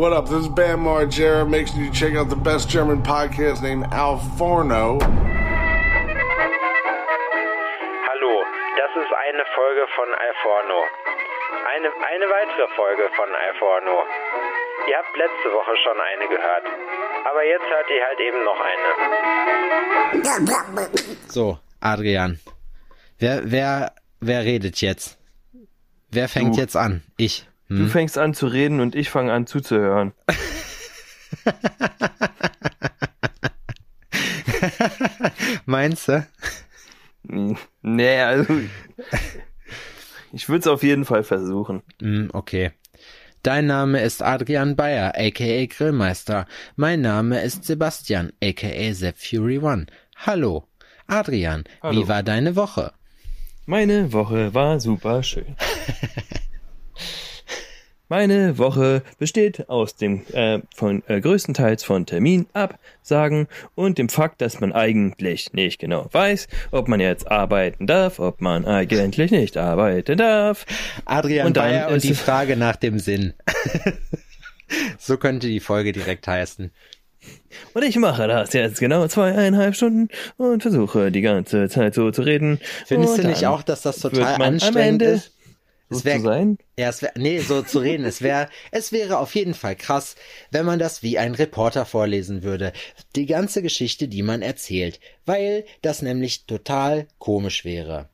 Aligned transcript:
What 0.00 0.12
up? 0.14 0.24
This 0.30 0.40
is 0.44 0.48
Bam 0.48 0.80
Margera. 0.80 1.44
Make 1.46 1.66
sure 1.68 1.82
you 1.84 1.90
check 1.90 2.14
out 2.14 2.30
the 2.30 2.36
best 2.50 2.70
German 2.70 3.02
podcast 3.02 3.60
named 3.60 3.84
Al 3.92 4.16
Forno. 4.38 4.98
Hallo, 8.08 8.32
das 8.80 8.92
ist 8.96 9.12
eine 9.24 9.44
Folge 9.54 9.84
von 9.96 10.08
Alforno. 10.24 10.80
Eine, 11.68 11.88
eine 12.12 12.26
weitere 12.32 12.66
Folge 12.76 13.04
von 13.14 13.28
Alforno. 13.44 13.96
Ihr 14.88 14.96
habt 14.96 15.14
letzte 15.18 15.52
Woche 15.52 15.76
schon 15.84 16.00
eine 16.00 16.26
gehört. 16.32 16.64
Aber 17.28 17.44
jetzt 17.44 17.68
hört 17.68 17.90
ihr 17.90 18.02
halt 18.06 18.20
eben 18.20 18.42
noch 18.48 18.60
eine. 18.70 18.88
So, 21.28 21.58
Adrian. 21.80 22.40
Wer, 23.18 23.42
wer, 23.44 23.92
wer 24.20 24.44
redet 24.46 24.80
jetzt? 24.80 25.18
Wer 26.10 26.26
fängt 26.30 26.56
Du. 26.56 26.60
jetzt 26.60 26.74
an? 26.74 27.02
Ich. 27.18 27.49
Du 27.70 27.76
Hm? 27.84 27.88
fängst 27.88 28.18
an 28.18 28.34
zu 28.34 28.48
reden 28.48 28.80
und 28.80 28.94
ich 28.96 29.08
fange 29.10 29.32
an 29.32 29.46
zuzuhören. 29.46 30.12
Meinst 35.66 36.08
du? 36.08 36.26
Hm, 37.28 37.56
Nee, 37.82 38.20
also. 38.20 38.46
Ich 40.32 40.48
würde 40.48 40.60
es 40.60 40.66
auf 40.66 40.82
jeden 40.82 41.04
Fall 41.04 41.24
versuchen. 41.24 41.82
Hm, 42.00 42.30
okay. 42.32 42.72
Dein 43.42 43.66
Name 43.66 44.02
ist 44.02 44.22
Adrian 44.22 44.76
Bayer, 44.76 45.14
aka 45.16 45.66
Grillmeister. 45.66 46.46
Mein 46.76 47.00
Name 47.00 47.40
ist 47.42 47.64
Sebastian, 47.64 48.32
aka 48.42 48.92
Sepp 48.92 49.16
Fury 49.16 49.58
One. 49.58 49.86
Hallo. 50.16 50.66
Adrian, 51.06 51.64
Hallo. 51.82 52.00
wie 52.02 52.08
war 52.08 52.22
deine 52.22 52.54
Woche? 52.54 52.92
Meine 53.66 54.12
Woche 54.12 54.52
war 54.54 54.78
super 54.80 55.22
schön. 55.22 55.56
Meine 58.10 58.58
Woche 58.58 59.04
besteht 59.20 59.68
aus 59.68 59.94
dem 59.94 60.22
äh, 60.32 60.58
von 60.74 61.04
äh, 61.06 61.20
größtenteils 61.20 61.84
von 61.84 62.06
Terminabsagen 62.06 63.46
und 63.76 63.98
dem 63.98 64.08
Fakt, 64.08 64.40
dass 64.40 64.58
man 64.58 64.72
eigentlich 64.72 65.52
nicht 65.52 65.78
genau 65.78 66.08
weiß, 66.10 66.48
ob 66.72 66.88
man 66.88 66.98
jetzt 66.98 67.30
arbeiten 67.30 67.86
darf, 67.86 68.18
ob 68.18 68.40
man 68.40 68.64
eigentlich 68.64 69.30
nicht 69.30 69.56
arbeiten 69.56 70.16
darf. 70.16 70.66
Adrian 71.04 71.46
Und 71.46 71.56
dann 71.56 71.70
Bayer 71.70 71.90
und 71.90 72.02
die 72.02 72.14
Frage 72.14 72.56
nach 72.56 72.74
dem 72.74 72.98
Sinn. 72.98 73.32
so 74.98 75.16
könnte 75.16 75.46
die 75.46 75.60
Folge 75.60 75.92
direkt 75.92 76.26
heißen. 76.26 76.72
Und 77.74 77.84
ich 77.84 77.94
mache 77.94 78.26
das 78.26 78.52
jetzt 78.54 78.80
genau 78.80 79.06
zweieinhalb 79.06 79.76
Stunden 79.76 80.08
und 80.36 80.62
versuche 80.62 81.12
die 81.12 81.20
ganze 81.20 81.68
Zeit 81.68 81.94
so 81.94 82.10
zu 82.10 82.22
reden. 82.22 82.58
Findest 82.86 83.14
und 83.14 83.22
du 83.22 83.28
nicht 83.28 83.46
auch, 83.46 83.62
dass 83.62 83.82
das 83.82 84.00
total 84.00 84.42
anstrengend 84.42 85.02
Ende 85.02 85.04
ist? 85.04 85.32
So 85.90 85.98
Es 85.98 86.04
wär- 86.04 86.16
zu 86.18 86.22
sein? 86.22 86.58
Ja, 86.78 86.88
es 86.88 87.02
wäre, 87.02 87.12
nee, 87.16 87.40
so 87.40 87.62
zu 87.62 87.80
reden. 87.80 88.04
Es 88.04 88.22
wäre, 88.22 88.48
es 88.70 88.92
wäre 88.92 89.18
auf 89.18 89.34
jeden 89.34 89.54
Fall 89.54 89.74
krass, 89.76 90.14
wenn 90.52 90.64
man 90.64 90.78
das 90.78 91.02
wie 91.02 91.18
ein 91.18 91.34
Reporter 91.34 91.84
vorlesen 91.84 92.42
würde. 92.44 92.72
Die 93.16 93.26
ganze 93.26 93.60
Geschichte, 93.60 94.06
die 94.08 94.22
man 94.22 94.40
erzählt. 94.40 95.00
Weil 95.26 95.64
das 95.82 96.00
nämlich 96.02 96.46
total 96.46 97.08
komisch 97.18 97.64
wäre. 97.64 98.08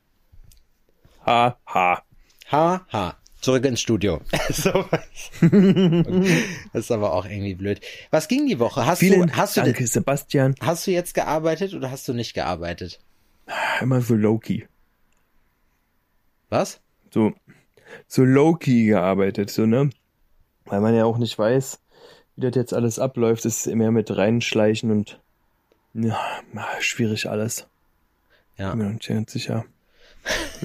Ha, 1.26 1.58
ha. 1.66 2.02
Ha, 2.50 2.86
ha. 2.92 3.16
Zurück 3.42 3.64
ins 3.66 3.80
Studio. 3.82 4.20
so. 4.50 4.72
das 5.42 6.84
ist 6.84 6.90
aber 6.90 7.12
auch 7.12 7.26
irgendwie 7.26 7.54
blöd. 7.54 7.80
Was 8.10 8.26
ging 8.28 8.46
die 8.46 8.58
Woche? 8.58 8.86
Hast 8.86 9.00
Vielen 9.00 9.26
du, 9.28 9.36
hast 9.36 9.56
du, 9.56 9.60
Danke, 9.60 9.86
Sebastian. 9.86 10.54
hast 10.60 10.86
du 10.86 10.90
jetzt 10.92 11.14
gearbeitet 11.14 11.74
oder 11.74 11.90
hast 11.90 12.08
du 12.08 12.14
nicht 12.14 12.32
gearbeitet? 12.34 12.98
Immer 13.82 14.00
so 14.00 14.14
low-key. 14.14 14.64
Was? 16.48 16.80
So, 17.12 17.34
so 18.06 18.24
low-key 18.24 18.86
gearbeitet, 18.86 19.50
so, 19.50 19.66
ne? 19.66 19.90
Weil 20.64 20.80
man 20.80 20.94
ja 20.94 21.04
auch 21.04 21.18
nicht 21.18 21.38
weiß, 21.38 21.78
wie 22.36 22.40
das 22.40 22.54
jetzt 22.54 22.74
alles 22.74 22.98
abläuft. 22.98 23.44
Das 23.44 23.58
ist 23.58 23.66
immer 23.66 23.90
mit 23.90 24.16
reinschleichen 24.16 24.90
und 24.90 25.20
ja, 25.94 26.18
schwierig 26.80 27.28
alles. 27.28 27.66
Ja. 28.58 28.70
Bin 28.70 28.78
mir 28.78 28.94
nicht 28.94 29.08
ganz 29.08 29.32
sicher. 29.32 29.64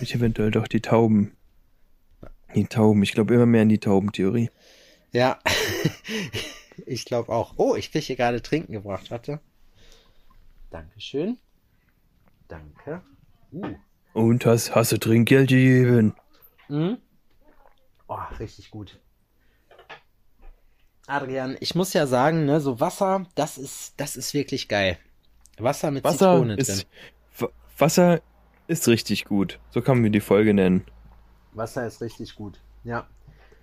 Ich 0.01 0.16
eventuell 0.16 0.51
doch 0.51 0.67
die 0.67 0.81
Tauben. 0.81 1.35
Die 2.55 2.66
Tauben. 2.66 3.03
Ich 3.03 3.13
glaube 3.13 3.34
immer 3.34 3.45
mehr 3.45 3.61
an 3.61 3.69
die 3.69 3.79
Taubentheorie. 3.79 4.50
Ja. 5.11 5.39
ich 6.85 7.05
glaube 7.05 7.31
auch. 7.31 7.53
Oh, 7.57 7.75
ich 7.75 7.91
kriege 7.91 8.05
hier 8.05 8.16
gerade 8.16 8.41
Trinken 8.41 8.73
gebracht. 8.73 9.11
Warte. 9.11 9.39
Dankeschön. 10.69 11.38
Danke. 12.47 13.01
Uh. 13.53 13.75
Und 14.13 14.45
hast, 14.45 14.75
hast 14.75 14.91
du 14.91 14.97
Trinkgeld 14.97 15.50
gegeben? 15.50 16.13
Mhm. 16.67 16.97
Oh, 18.13 18.19
richtig 18.39 18.72
gut. 18.72 18.99
Adrian, 21.07 21.55
ich 21.61 21.75
muss 21.75 21.94
ja 21.94 22.05
sagen, 22.07 22.44
ne, 22.45 22.59
so 22.59 22.81
Wasser, 22.81 23.25
das 23.35 23.57
ist, 23.57 23.94
das 23.95 24.17
ist 24.17 24.33
wirklich 24.33 24.67
geil. 24.67 24.97
Wasser 25.57 25.91
mit 25.91 26.03
Wasser 26.03 26.33
Zitrone 26.35 26.55
ist, 26.55 26.67
drin. 26.67 26.83
Wa- 27.38 27.49
Wasser 27.77 28.22
ist 28.67 28.89
richtig 28.89 29.23
gut. 29.23 29.59
So 29.69 29.81
kann 29.81 30.01
man 30.01 30.11
die 30.11 30.19
Folge 30.19 30.53
nennen. 30.53 30.83
Wasser 31.53 31.88
ist 31.88 32.01
richtig 32.01 32.35
gut. 32.35 32.59
Ja. 32.83 33.07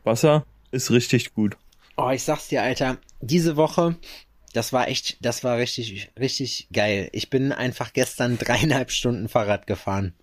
Wasser 0.04 0.46
ist 0.70 0.90
richtig 0.90 1.34
gut. 1.34 1.58
Oh, 1.98 2.08
ich 2.08 2.22
sag's 2.22 2.48
dir, 2.48 2.62
Alter, 2.62 2.96
diese 3.20 3.56
Woche, 3.56 3.96
das 4.54 4.72
war 4.72 4.88
echt, 4.88 5.22
das 5.22 5.44
war 5.44 5.58
richtig, 5.58 6.10
richtig 6.18 6.68
geil. 6.72 7.10
Ich 7.12 7.28
bin 7.28 7.52
einfach 7.52 7.92
gestern 7.92 8.38
dreieinhalb 8.38 8.92
Stunden 8.92 9.28
Fahrrad 9.28 9.66
gefahren. 9.66 10.14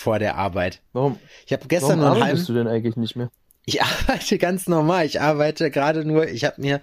Vor 0.00 0.18
der 0.18 0.36
Arbeit. 0.36 0.80
Warum, 0.94 1.18
Ich 1.44 1.52
habe 1.52 1.68
gestern 1.68 2.00
warum 2.00 2.22
arbeitest 2.22 2.48
halben, 2.48 2.54
du 2.54 2.54
denn 2.54 2.68
eigentlich 2.68 2.96
nicht 2.96 3.16
mehr? 3.16 3.30
Ich 3.66 3.82
arbeite 3.82 4.38
ganz 4.38 4.66
normal. 4.66 5.04
Ich 5.04 5.20
arbeite 5.20 5.70
gerade 5.70 6.06
nur, 6.06 6.26
ich 6.26 6.44
habe 6.46 6.58
mir 6.58 6.80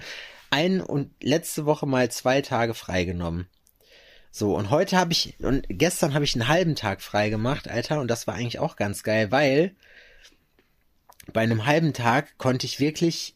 ein 0.51 0.81
und 0.81 1.09
letzte 1.23 1.65
Woche 1.65 1.87
mal 1.87 2.11
zwei 2.11 2.43
Tage 2.43 2.75
freigenommen. 2.75 3.47
So, 4.29 4.55
und 4.55 4.69
heute 4.69 4.97
habe 4.97 5.13
ich, 5.13 5.33
und 5.39 5.65
gestern 5.67 6.13
habe 6.13 6.25
ich 6.25 6.35
einen 6.35 6.47
halben 6.47 6.75
Tag 6.75 7.01
frei 7.01 7.31
gemacht, 7.31 7.67
Alter, 7.67 8.01
und 8.01 8.07
das 8.07 8.27
war 8.27 8.35
eigentlich 8.35 8.59
auch 8.59 8.75
ganz 8.75 9.01
geil, 9.01 9.31
weil 9.31 9.75
bei 11.33 11.41
einem 11.41 11.65
halben 11.65 11.93
Tag 11.93 12.37
konnte 12.37 12.67
ich 12.67 12.79
wirklich 12.79 13.35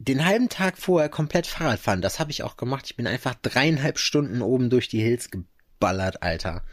den 0.00 0.24
halben 0.24 0.48
Tag 0.48 0.78
vorher 0.78 1.08
komplett 1.08 1.46
Fahrrad 1.46 1.78
fahren. 1.78 2.02
Das 2.02 2.18
habe 2.18 2.32
ich 2.32 2.42
auch 2.42 2.56
gemacht. 2.56 2.86
Ich 2.86 2.96
bin 2.96 3.06
einfach 3.06 3.36
dreieinhalb 3.40 4.00
Stunden 4.00 4.42
oben 4.42 4.68
durch 4.68 4.88
die 4.88 5.00
Hills 5.00 5.30
geballert, 5.30 6.24
Alter. 6.24 6.64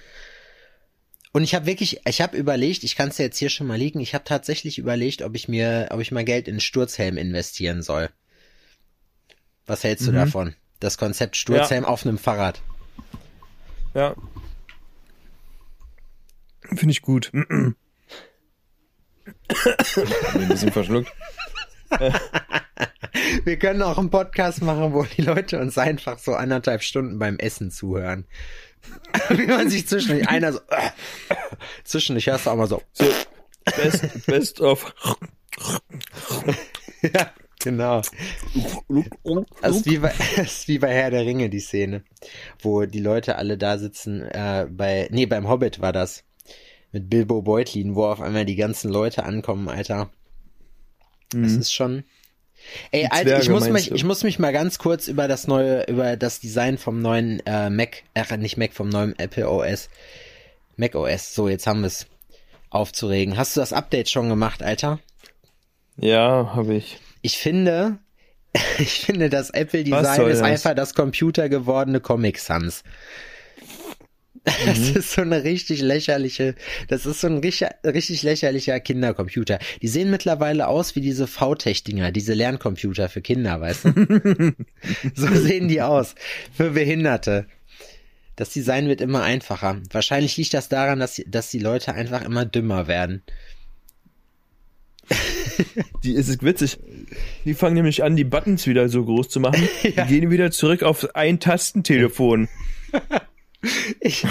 Und 1.31 1.43
ich 1.43 1.53
habe 1.53 1.65
wirklich, 1.67 2.01
ich 2.07 2.21
habe 2.21 2.35
überlegt, 2.37 2.83
ich 2.83 2.95
kann 2.95 3.09
es 3.09 3.17
ja 3.19 3.25
jetzt 3.25 3.37
hier 3.37 3.49
schon 3.49 3.67
mal 3.67 3.77
liegen, 3.77 3.99
ich 3.99 4.15
habe 4.15 4.23
tatsächlich 4.23 4.79
überlegt, 4.79 5.21
ob 5.21 5.35
ich 5.35 5.47
mir, 5.47 5.87
ob 5.91 5.99
ich 5.99 6.11
mal 6.11 6.25
Geld 6.25 6.47
in 6.47 6.53
einen 6.55 6.59
Sturzhelm 6.61 7.17
investieren 7.17 7.83
soll. 7.83 8.09
Was 9.67 9.83
hältst 9.83 10.07
du 10.07 10.11
Mhm. 10.11 10.15
davon? 10.15 10.55
Das 10.79 10.97
Konzept 10.97 11.35
Sturzhelm 11.35 11.85
auf 11.85 12.03
einem 12.05 12.17
Fahrrad. 12.17 12.61
Ja. 13.93 14.15
Finde 16.63 16.91
ich 16.91 17.01
gut. 17.01 17.31
Bin 17.31 17.75
ein 19.25 20.47
bisschen 20.47 20.71
verschluckt. 20.71 21.11
Wir 23.43 23.57
können 23.57 23.81
auch 23.81 23.97
einen 23.97 24.09
Podcast 24.11 24.61
machen, 24.61 24.93
wo 24.93 25.03
die 25.03 25.21
Leute 25.23 25.59
uns 25.59 25.77
einfach 25.77 26.17
so 26.19 26.33
anderthalb 26.35 26.81
Stunden 26.83 27.19
beim 27.19 27.37
Essen 27.37 27.71
zuhören. 27.71 28.25
Wie 29.29 29.47
man 29.47 29.69
sich 29.69 29.87
zwischendurch 29.87 30.27
einer 30.27 30.53
so, 30.53 30.59
zwischendurch 31.83 32.27
hörst 32.27 32.45
du 32.45 32.49
auch 32.51 32.55
mal 32.55 32.67
so, 32.67 32.81
So, 32.93 33.05
best, 33.65 34.25
best 34.25 34.61
of. 34.61 34.93
ja, 37.01 37.31
genau. 37.59 38.01
Das 39.61 39.77
ist, 39.77 39.85
wie 39.85 39.97
bei, 39.97 40.13
das 40.35 40.59
ist 40.59 40.67
wie 40.67 40.79
bei 40.79 40.93
Herr 40.93 41.11
der 41.11 41.25
Ringe, 41.25 41.49
die 41.49 41.59
Szene, 41.59 42.03
wo 42.61 42.85
die 42.85 42.99
Leute 42.99 43.35
alle 43.35 43.57
da 43.57 43.77
sitzen, 43.77 44.21
äh, 44.21 44.67
bei, 44.69 45.07
nee, 45.11 45.25
beim 45.25 45.47
Hobbit 45.47 45.81
war 45.81 45.91
das, 45.91 46.23
mit 46.91 47.09
Bilbo 47.09 47.41
Beutlin, 47.41 47.95
wo 47.95 48.05
auf 48.05 48.21
einmal 48.21 48.45
die 48.45 48.55
ganzen 48.55 48.89
Leute 48.91 49.23
ankommen, 49.23 49.69
Alter. 49.69 50.09
Das 51.31 51.51
ist 51.53 51.73
schon, 51.73 52.05
ey, 52.91 53.07
Alter, 53.09 53.39
ich 53.39 53.45
Zwerge, 53.45 53.51
muss 53.51 53.69
mich, 53.69 53.89
du? 53.89 53.95
ich 53.95 54.03
muss 54.03 54.23
mich 54.23 54.39
mal 54.39 54.53
ganz 54.53 54.79
kurz 54.79 55.07
über 55.07 55.27
das 55.27 55.47
neue, 55.47 55.83
über 55.83 56.17
das 56.17 56.39
Design 56.39 56.77
vom 56.77 57.01
neuen, 57.01 57.41
äh, 57.45 57.69
Mac, 57.69 58.03
äh, 58.13 58.37
nicht 58.37 58.57
Mac, 58.57 58.73
vom 58.73 58.89
neuen 58.89 59.17
Apple 59.17 59.49
OS, 59.49 59.89
Mac 60.77 60.95
OS, 60.95 61.35
so, 61.35 61.49
jetzt 61.49 61.67
haben 61.67 61.81
wir's, 61.81 62.07
aufzuregen. 62.69 63.37
Hast 63.37 63.55
du 63.55 63.61
das 63.61 63.73
Update 63.73 64.09
schon 64.09 64.29
gemacht, 64.29 64.63
Alter? 64.63 64.99
Ja, 65.97 66.51
habe 66.55 66.75
ich. 66.75 66.97
Ich 67.21 67.37
finde, 67.37 67.97
ich 68.77 69.01
finde, 69.01 69.29
das 69.29 69.49
Apple 69.49 69.83
Design 69.83 70.27
ist 70.29 70.39
das? 70.39 70.41
einfach 70.41 70.75
das 70.75 70.93
computergewordene 70.93 71.99
Comic 71.99 72.39
Sans. 72.39 72.83
Das 74.65 74.77
Mhm. 74.79 74.95
ist 74.97 75.11
so 75.11 75.21
eine 75.21 75.43
richtig 75.43 75.81
lächerliche, 75.81 76.55
das 76.87 77.05
ist 77.05 77.21
so 77.21 77.27
ein 77.27 77.37
richtig, 77.39 77.69
richtig 77.83 78.23
lächerlicher 78.23 78.79
Kindercomputer. 78.79 79.59
Die 79.81 79.87
sehen 79.87 80.09
mittlerweile 80.11 80.67
aus 80.67 80.95
wie 80.95 81.01
diese 81.01 81.27
VTech-Dinger, 81.27 82.11
diese 82.11 82.33
Lerncomputer 82.33 83.09
für 83.09 83.21
Kinder, 83.21 83.59
weißt 83.61 83.85
du? 83.85 84.55
so 85.15 85.27
sehen 85.35 85.67
die 85.67 85.81
aus. 85.81 86.15
Für 86.55 86.71
Behinderte. 86.71 87.45
Das 88.35 88.49
Design 88.51 88.87
wird 88.87 89.01
immer 89.01 89.21
einfacher. 89.23 89.81
Wahrscheinlich 89.91 90.37
liegt 90.37 90.53
das 90.53 90.69
daran, 90.69 90.99
dass, 90.99 91.21
dass 91.27 91.51
die 91.51 91.59
Leute 91.59 91.93
einfach 91.93 92.23
immer 92.23 92.45
dümmer 92.45 92.87
werden. 92.87 93.21
Die 96.03 96.13
ist 96.13 96.29
es 96.29 96.41
witzig. 96.41 96.77
Die 97.43 97.53
fangen 97.53 97.75
nämlich 97.75 98.03
an, 98.03 98.15
die 98.15 98.23
Buttons 98.23 98.67
wieder 98.67 98.87
so 98.89 99.03
groß 99.03 99.27
zu 99.29 99.39
machen. 99.39 99.67
Ja. 99.83 100.05
Die 100.05 100.19
gehen 100.19 100.31
wieder 100.31 100.51
zurück 100.51 100.83
auf 100.83 101.15
ein 101.15 101.39
Tastentelefon. 101.39 102.47
Ich, 103.99 104.25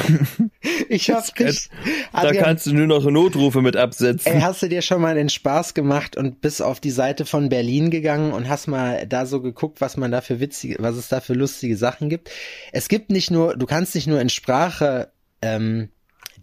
ich 0.88 1.10
hab 1.10 1.34
dich. 1.34 1.68
Da 2.12 2.32
kannst 2.32 2.66
du 2.66 2.72
nur 2.72 2.86
noch 2.86 3.04
Notrufe 3.04 3.60
mit 3.60 3.76
absetzen. 3.76 4.32
Ey, 4.32 4.40
hast 4.40 4.62
du 4.62 4.68
dir 4.68 4.80
schon 4.80 5.02
mal 5.02 5.14
den 5.14 5.28
Spaß 5.28 5.74
gemacht 5.74 6.16
und 6.16 6.40
bist 6.40 6.62
auf 6.62 6.80
die 6.80 6.90
Seite 6.90 7.26
von 7.26 7.48
Berlin 7.48 7.90
gegangen 7.90 8.32
und 8.32 8.48
hast 8.48 8.68
mal 8.68 9.06
da 9.06 9.26
so 9.26 9.42
geguckt, 9.42 9.80
was 9.80 9.96
man 9.96 10.10
da 10.10 10.22
für 10.22 10.40
witzige, 10.40 10.76
was 10.78 10.96
es 10.96 11.08
da 11.08 11.20
für 11.20 11.34
lustige 11.34 11.76
Sachen 11.76 12.08
gibt? 12.08 12.30
Es 12.72 12.88
gibt 12.88 13.10
nicht 13.10 13.30
nur, 13.30 13.56
du 13.56 13.66
kannst 13.66 13.94
nicht 13.94 14.06
nur 14.06 14.20
in 14.20 14.30
Sprache 14.30 15.12
ähm, 15.42 15.90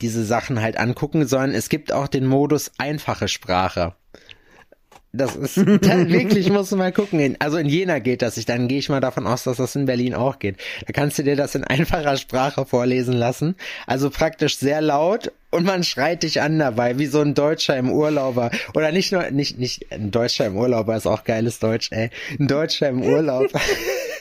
diese 0.02 0.24
Sachen 0.24 0.62
halt 0.62 0.78
angucken, 0.78 1.28
sondern 1.28 1.52
es 1.52 1.70
gibt 1.70 1.92
auch 1.92 2.08
den 2.08 2.26
Modus 2.26 2.72
einfache 2.78 3.28
Sprache. 3.28 3.96
Das 5.18 5.36
ist 5.36 5.58
wirklich, 5.58 6.50
musst 6.50 6.72
du 6.72 6.78
mal 6.78 6.92
gucken. 6.92 7.20
In, 7.20 7.40
also 7.40 7.58
in 7.58 7.68
Jena 7.68 8.00
geht 8.00 8.22
das. 8.22 8.38
Ich, 8.38 8.46
dann 8.46 8.68
gehe 8.68 8.80
ich 8.80 8.90
mal 8.90 9.00
davon 9.00 9.28
aus, 9.28 9.44
dass 9.44 9.58
das 9.58 9.76
in 9.76 9.86
Berlin 9.86 10.14
auch 10.14 10.40
geht. 10.40 10.58
Da 10.86 10.94
kannst 10.94 11.18
du 11.18 11.24
dir 11.24 11.36
das 11.36 11.56
in 11.56 11.64
einfacher 11.64 12.18
Sprache 12.18 12.66
vorlesen 12.66 13.14
lassen. 13.14 13.56
Also 13.88 14.10
praktisch 14.10 14.58
sehr 14.58 14.82
laut 14.82 15.32
und 15.52 15.66
man 15.66 15.84
schreit 15.84 16.24
dich 16.24 16.42
an 16.42 16.60
dabei, 16.60 17.00
wie 17.00 17.06
so 17.06 17.22
ein 17.22 17.34
Deutscher 17.34 17.78
im 17.78 17.92
Urlauber. 17.92 18.52
Oder 18.74 18.92
nicht 18.92 19.12
nur, 19.12 19.32
nicht, 19.32 19.58
nicht, 19.58 19.92
ein 19.92 20.12
Deutscher 20.12 20.46
im 20.48 20.58
Urlauber 20.58 20.96
ist 20.96 21.08
auch 21.08 21.24
geiles 21.24 21.60
Deutsch, 21.60 21.92
ey. 21.92 22.10
Ein 22.40 22.48
Deutscher 22.48 22.90
im 22.90 23.02
Urlaub. 23.02 23.48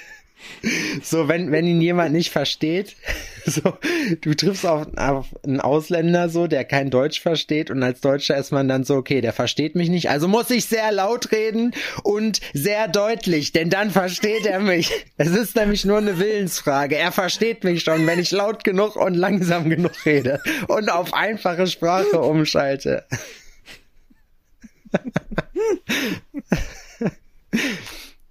So, 1.03 1.29
wenn, 1.29 1.53
wenn 1.53 1.67
ihn 1.67 1.81
jemand 1.81 2.13
nicht 2.13 2.31
versteht, 2.31 2.97
so, 3.47 3.77
du 4.21 4.35
triffst 4.35 4.67
auf, 4.67 4.87
auf 4.97 5.27
einen 5.45 5.61
Ausländer 5.61 6.29
so, 6.29 6.47
der 6.47 6.65
kein 6.65 6.91
Deutsch 6.91 7.21
versteht 7.21 7.71
und 7.71 7.83
als 7.83 8.01
Deutscher 8.01 8.37
ist 8.37 8.53
man 8.53 8.69
dann 8.69 8.85
so, 8.85 8.97
okay, 8.97 9.21
der 9.21 9.33
versteht 9.33 9.75
mich 9.75 9.89
nicht, 9.89 10.09
also 10.09 10.29
muss 10.29 10.51
ich 10.51 10.65
sehr 10.67 10.93
laut 10.93 11.33
reden 11.33 11.75
und 12.03 12.41
sehr 12.53 12.89
deutlich, 12.89 13.53
denn 13.53 13.71
dann 13.71 13.91
versteht 13.91 14.47
er 14.47 14.61
mich. 14.61 14.91
Es 15.17 15.31
ist 15.31 15.57
nämlich 15.57 15.85
nur 15.85 15.99
eine 15.99 16.19
Willensfrage. 16.19 16.97
Er 16.97 17.13
versteht 17.13 17.65
mich 17.65 17.83
schon, 17.83 18.07
wenn 18.07 18.19
ich 18.19 18.31
laut 18.31 18.65
genug 18.65 18.97
und 18.97 19.15
langsam 19.15 19.69
genug 19.69 19.93
rede 20.07 20.41
und 20.69 20.89
auf 20.91 21.13
einfache 21.13 21.67
Sprache 21.67 22.21
umschalte. 22.21 23.05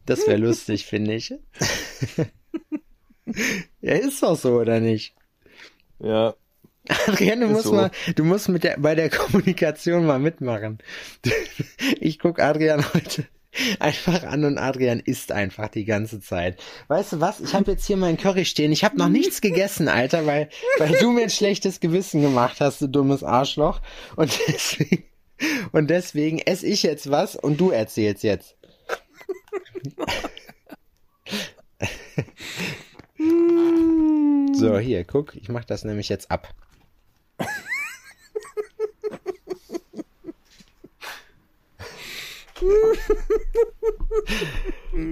Das 0.05 0.27
wäre 0.27 0.37
lustig, 0.41 0.85
finde 0.85 1.13
ich. 1.15 1.29
ja, 3.81 3.93
ist 3.95 4.21
doch 4.23 4.37
so, 4.37 4.59
oder 4.59 4.79
nicht? 4.79 5.15
Ja. 5.99 6.35
Adrian, 7.07 7.39
du 7.39 7.45
Ist 7.47 7.51
musst 7.53 7.65
so. 7.65 7.73
mal, 7.73 7.91
du 8.15 8.23
musst 8.25 8.49
mit 8.49 8.63
der, 8.63 8.77
bei 8.77 8.93
der 8.93 9.09
Kommunikation 9.09 10.05
mal 10.05 10.19
mitmachen. 10.19 10.79
Ich 11.99 12.19
guck 12.19 12.39
Adrian 12.39 12.83
heute 12.93 13.25
einfach 13.79 14.23
an 14.23 14.45
und 14.45 14.57
Adrian 14.57 14.99
isst 14.99 15.31
einfach 15.31 15.67
die 15.67 15.85
ganze 15.85 16.19
Zeit. 16.19 16.61
Weißt 16.87 17.13
du 17.13 17.21
was? 17.21 17.39
Ich 17.39 17.53
habe 17.53 17.71
jetzt 17.71 17.85
hier 17.85 17.97
meinen 17.97 18.17
Curry 18.17 18.45
stehen. 18.45 18.71
Ich 18.71 18.83
habe 18.83 18.97
noch 18.97 19.09
nichts 19.09 19.41
gegessen, 19.41 19.87
Alter, 19.87 20.25
weil, 20.25 20.49
weil 20.77 20.97
du 20.99 21.11
mir 21.11 21.23
ein 21.23 21.29
schlechtes 21.29 21.79
Gewissen 21.79 22.21
gemacht 22.21 22.61
hast, 22.61 22.81
du 22.81 22.87
dummes 22.87 23.23
Arschloch. 23.23 23.81
Und 24.15 24.37
deswegen, 24.47 25.03
und 25.71 25.89
deswegen 25.89 26.39
esse 26.39 26.65
ich 26.65 26.83
jetzt 26.83 27.09
was 27.11 27.35
und 27.35 27.59
du 27.59 27.69
erzählst 27.69 28.23
jetzt. 28.23 28.55
So, 34.55 34.77
hier, 34.77 35.03
guck, 35.03 35.35
ich 35.35 35.49
mach 35.49 35.65
das 35.65 35.83
nämlich 35.83 36.09
jetzt 36.09 36.31
ab. 36.31 36.53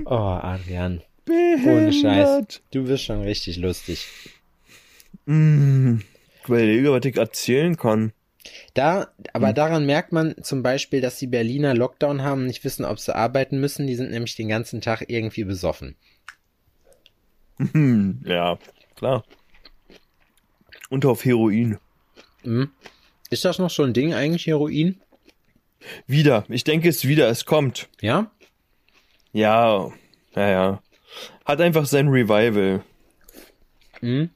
Oh, 0.05 0.15
Adrian. 0.15 1.01
Ohne 1.27 1.91
Scheiß. 1.91 2.61
Du 2.71 2.83
bist 2.83 3.03
schon 3.03 3.21
richtig 3.21 3.57
lustig. 3.57 4.07
Mm, 5.25 5.97
ich 6.41 6.47
überlege, 6.47 6.91
was 6.91 7.05
ich 7.05 7.17
erzählen 7.17 7.75
kann. 7.77 8.13
Da, 8.73 9.13
aber 9.33 9.53
daran 9.53 9.85
merkt 9.85 10.11
man 10.11 10.35
zum 10.41 10.63
Beispiel, 10.63 11.01
dass 11.01 11.17
die 11.17 11.27
Berliner 11.27 11.73
Lockdown 11.73 12.23
haben 12.23 12.41
und 12.41 12.47
nicht 12.47 12.63
wissen, 12.63 12.85
ob 12.85 12.99
sie 12.99 13.15
arbeiten 13.15 13.59
müssen. 13.59 13.87
Die 13.87 13.95
sind 13.95 14.11
nämlich 14.11 14.35
den 14.35 14.47
ganzen 14.47 14.81
Tag 14.81 15.05
irgendwie 15.07 15.43
besoffen. 15.43 15.95
Hm, 17.57 18.21
ja, 18.25 18.57
klar. 18.95 19.23
Und 20.89 21.05
auf 21.05 21.23
Heroin. 21.23 21.77
Hm? 22.43 22.71
Ist 23.29 23.45
das 23.45 23.59
noch 23.59 23.69
so 23.69 23.83
ein 23.83 23.93
Ding 23.93 24.13
eigentlich, 24.13 24.47
Heroin? 24.47 24.99
Wieder. 26.07 26.45
Ich 26.49 26.63
denke 26.63 26.89
es 26.89 27.07
wieder. 27.07 27.29
Es 27.29 27.45
kommt. 27.45 27.87
Ja? 28.01 28.31
Ja, 29.33 29.91
ja, 30.35 30.49
ja. 30.49 30.83
Hat 31.45 31.61
einfach 31.61 31.85
sein 31.85 32.07
Revival. 32.07 32.83
Hm? 33.99 34.29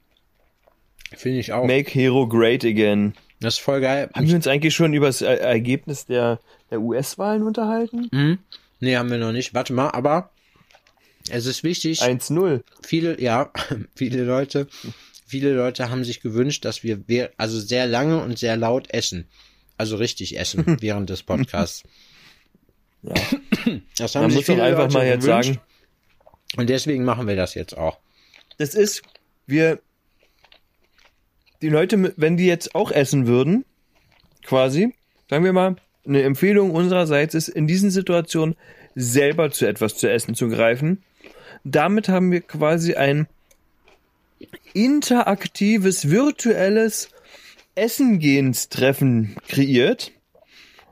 Finde 1.14 1.38
ich 1.38 1.52
auch. 1.52 1.66
Make 1.66 1.90
Hero 1.90 2.26
great 2.26 2.64
again. 2.64 3.14
Das 3.40 3.54
ist 3.54 3.60
voll 3.60 3.80
geil. 3.80 4.08
Haben 4.14 4.28
wir 4.28 4.34
uns 4.34 4.46
eigentlich 4.46 4.74
schon 4.74 4.94
über 4.94 5.06
das 5.06 5.20
Er- 5.22 5.40
Ergebnis 5.40 6.06
der, 6.06 6.40
der 6.70 6.80
US-Wahlen 6.80 7.42
unterhalten? 7.42 8.08
Hm? 8.12 8.38
Nee, 8.80 8.96
haben 8.96 9.10
wir 9.10 9.18
noch 9.18 9.32
nicht. 9.32 9.52
Warte 9.54 9.72
mal, 9.72 9.90
aber 9.90 10.30
es 11.28 11.44
ist 11.46 11.62
wichtig. 11.64 12.00
1-0. 12.02 12.62
viele, 12.82 13.20
ja, 13.20 13.50
viele 13.94 14.24
Leute, 14.24 14.68
viele 15.26 15.52
Leute 15.54 15.90
haben 15.90 16.04
sich 16.04 16.20
gewünscht, 16.20 16.64
dass 16.64 16.82
wir, 16.82 17.30
also 17.36 17.58
sehr 17.60 17.86
lange 17.86 18.22
und 18.22 18.38
sehr 18.38 18.56
laut 18.56 18.92
essen. 18.92 19.26
Also 19.78 19.96
richtig 19.96 20.38
essen 20.38 20.64
während 20.80 21.10
des 21.10 21.22
Podcasts. 21.22 21.82
Ja. 23.02 23.14
Das 23.98 24.14
haben 24.14 24.22
Man 24.22 24.30
sich 24.30 24.38
muss 24.38 24.46
doch 24.46 24.52
viele 24.54 24.62
einfach 24.64 24.82
Leute 24.84 24.94
mal 24.94 25.06
jetzt 25.06 25.24
gewünscht. 25.26 25.48
sagen, 25.48 25.60
Und 26.56 26.70
deswegen 26.70 27.04
machen 27.04 27.26
wir 27.26 27.34
das 27.36 27.54
jetzt 27.54 27.76
auch. 27.76 27.98
das 28.58 28.74
ist, 28.74 29.02
wir, 29.46 29.80
die 31.62 31.68
Leute, 31.68 32.14
wenn 32.16 32.36
die 32.36 32.46
jetzt 32.46 32.74
auch 32.74 32.90
essen 32.90 33.26
würden, 33.26 33.64
quasi, 34.44 34.94
sagen 35.28 35.44
wir 35.44 35.52
mal, 35.52 35.76
eine 36.06 36.22
Empfehlung 36.22 36.70
unsererseits 36.70 37.34
ist, 37.34 37.48
in 37.48 37.66
diesen 37.66 37.90
Situationen 37.90 38.56
selber 38.94 39.50
zu 39.50 39.66
etwas 39.66 39.96
zu 39.96 40.10
essen 40.10 40.34
zu 40.34 40.48
greifen. 40.48 41.02
Damit 41.64 42.08
haben 42.08 42.30
wir 42.30 42.40
quasi 42.40 42.94
ein 42.94 43.26
interaktives, 44.72 46.10
virtuelles 46.10 47.10
Essengehenstreffen 47.74 49.36
kreiert 49.48 50.12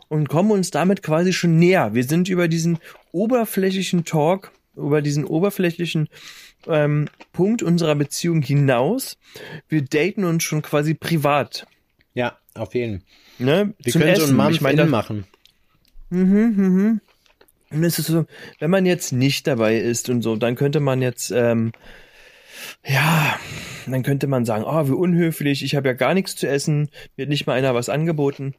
und 0.09 0.29
kommen 0.29 0.51
uns 0.51 0.71
damit 0.71 1.03
quasi 1.03 1.33
schon 1.33 1.59
näher. 1.59 1.95
Wir 1.95 2.05
sind 2.05 2.29
über 2.29 2.49
diesen 2.49 2.79
oberflächlichen 3.13 4.05
Talk, 4.05 4.53
über 4.77 5.03
diesen 5.03 5.25
oberflächlichen 5.25 6.09
ähm, 6.69 7.09
Punkt 7.33 7.63
unserer 7.63 7.95
Beziehung 7.95 8.43
hinaus. 8.43 9.17
Wir 9.69 9.83
daten 9.83 10.25
uns 10.25 10.43
schon 10.45 10.63
quasi 10.63 10.95
privat. 10.95 11.67
Ja, 12.15 12.39
auf 12.55 12.75
jeden 12.75 13.01
Fall. 13.01 13.09
Ne? 13.39 13.75
Wir 13.83 13.93
Zum 13.93 14.03
können 14.03 14.17
so 14.17 14.23
Essen. 14.25 14.41
einen 14.41 14.55
ich 14.55 14.61
meine, 14.61 14.83
Mum 14.83 14.91
da- 14.93 14.97
machen. 14.97 15.25
und 16.11 17.01
es 17.83 17.99
ist 17.99 18.07
so, 18.07 18.27
wenn 18.61 18.71
man 18.71 18.87
jetzt 18.87 19.13
nicht 19.13 19.47
dabei 19.47 19.77
ist 19.77 20.09
und 20.09 20.23
so, 20.23 20.37
dann 20.37 20.55
könnte 20.55 20.79
man 20.81 21.03
jetzt, 21.03 21.31
ähm, 21.33 21.73
ja, 22.87 23.37
dann 23.87 24.03
könnte 24.05 24.27
man 24.29 24.45
sagen, 24.45 24.65
oh, 24.65 24.87
wie 24.89 24.93
unhöflich, 24.93 25.65
ich 25.65 25.75
habe 25.75 25.89
ja 25.89 25.95
gar 25.95 26.15
nichts 26.15 26.37
zu 26.37 26.47
essen, 26.49 26.89
mir 27.17 27.23
hat 27.25 27.29
nicht 27.31 27.47
mal 27.47 27.55
einer 27.55 27.75
was 27.75 27.89
angeboten. 27.89 28.55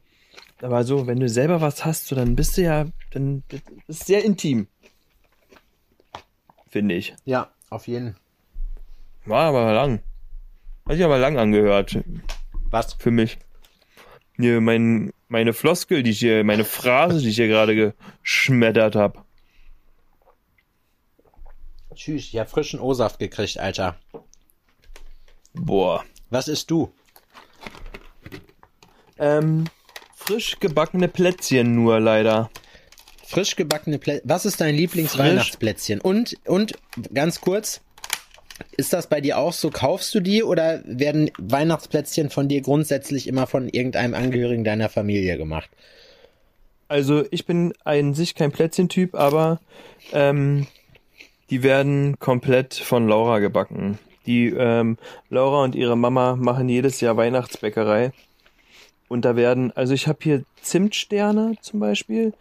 Aber 0.60 0.84
so, 0.84 1.06
wenn 1.06 1.20
du 1.20 1.28
selber 1.28 1.60
was 1.60 1.84
hast, 1.84 2.06
so, 2.06 2.14
dann 2.16 2.36
bist 2.36 2.56
du 2.58 2.62
ja, 2.62 2.86
dann 3.12 3.42
das 3.48 3.60
ist 3.88 4.06
sehr 4.06 4.24
intim. 4.24 4.68
Finde 6.68 6.94
ich. 6.94 7.14
Ja, 7.24 7.50
auf 7.70 7.86
jeden. 7.86 8.16
War 9.24 9.46
aber 9.46 9.72
lang. 9.72 10.00
Hat 10.86 10.94
sich 10.94 11.04
aber 11.04 11.18
lang 11.18 11.36
angehört 11.36 11.98
Was? 12.70 12.94
für 12.94 13.10
mich. 13.10 13.38
Hier, 14.36 14.60
mein, 14.60 15.12
meine 15.28 15.52
Floskel, 15.52 16.02
die 16.02 16.10
ich 16.10 16.18
hier, 16.18 16.44
meine 16.44 16.64
Phrase, 16.64 17.20
die 17.20 17.28
ich 17.28 17.36
hier 17.36 17.48
gerade 17.48 17.94
geschmettert 18.22 18.94
habe. 18.94 19.24
Tschüss, 21.94 22.24
ich 22.24 22.38
hab 22.38 22.50
frischen 22.50 22.78
O-Saft 22.78 23.18
gekriegt, 23.18 23.58
Alter. 23.58 23.96
Boah. 25.54 26.04
Was 26.28 26.48
isst 26.48 26.70
du? 26.70 26.92
Ähm, 29.18 29.64
frisch 30.14 30.58
gebackene 30.60 31.08
Plätzchen 31.08 31.74
nur 31.74 31.98
leider. 32.00 32.50
Frisch 33.26 33.56
gebackene 33.56 33.98
Plätzchen. 33.98 34.28
Was 34.28 34.46
ist 34.46 34.60
dein 34.60 34.74
Lieblingsweihnachtsplätzchen? 34.74 36.00
Und, 36.00 36.36
und, 36.46 36.74
ganz 37.12 37.40
kurz, 37.40 37.80
ist 38.76 38.92
das 38.92 39.08
bei 39.08 39.20
dir 39.20 39.38
auch 39.38 39.52
so? 39.52 39.70
Kaufst 39.70 40.14
du 40.14 40.20
die 40.20 40.42
oder 40.42 40.82
werden 40.84 41.30
Weihnachtsplätzchen 41.38 42.30
von 42.30 42.48
dir 42.48 42.62
grundsätzlich 42.62 43.26
immer 43.26 43.46
von 43.46 43.68
irgendeinem 43.68 44.14
Angehörigen 44.14 44.64
deiner 44.64 44.88
Familie 44.88 45.36
gemacht? 45.36 45.68
Also 46.88 47.24
ich 47.30 47.46
bin 47.46 47.74
an 47.84 48.14
sich 48.14 48.34
kein 48.34 48.52
Plätzchentyp, 48.52 49.14
aber 49.14 49.60
ähm, 50.12 50.66
die 51.50 51.62
werden 51.62 52.18
komplett 52.18 52.74
von 52.74 53.08
Laura 53.08 53.40
gebacken. 53.40 53.98
Die 54.26 54.48
ähm, 54.48 54.98
Laura 55.30 55.64
und 55.64 55.74
ihre 55.74 55.96
Mama 55.96 56.36
machen 56.36 56.68
jedes 56.68 57.00
Jahr 57.00 57.16
Weihnachtsbäckerei. 57.16 58.12
Und 59.08 59.24
da 59.24 59.36
werden, 59.36 59.72
also 59.76 59.94
ich 59.94 60.08
habe 60.08 60.18
hier 60.22 60.44
Zimtsterne 60.62 61.56
zum 61.60 61.80
Beispiel. 61.80 62.32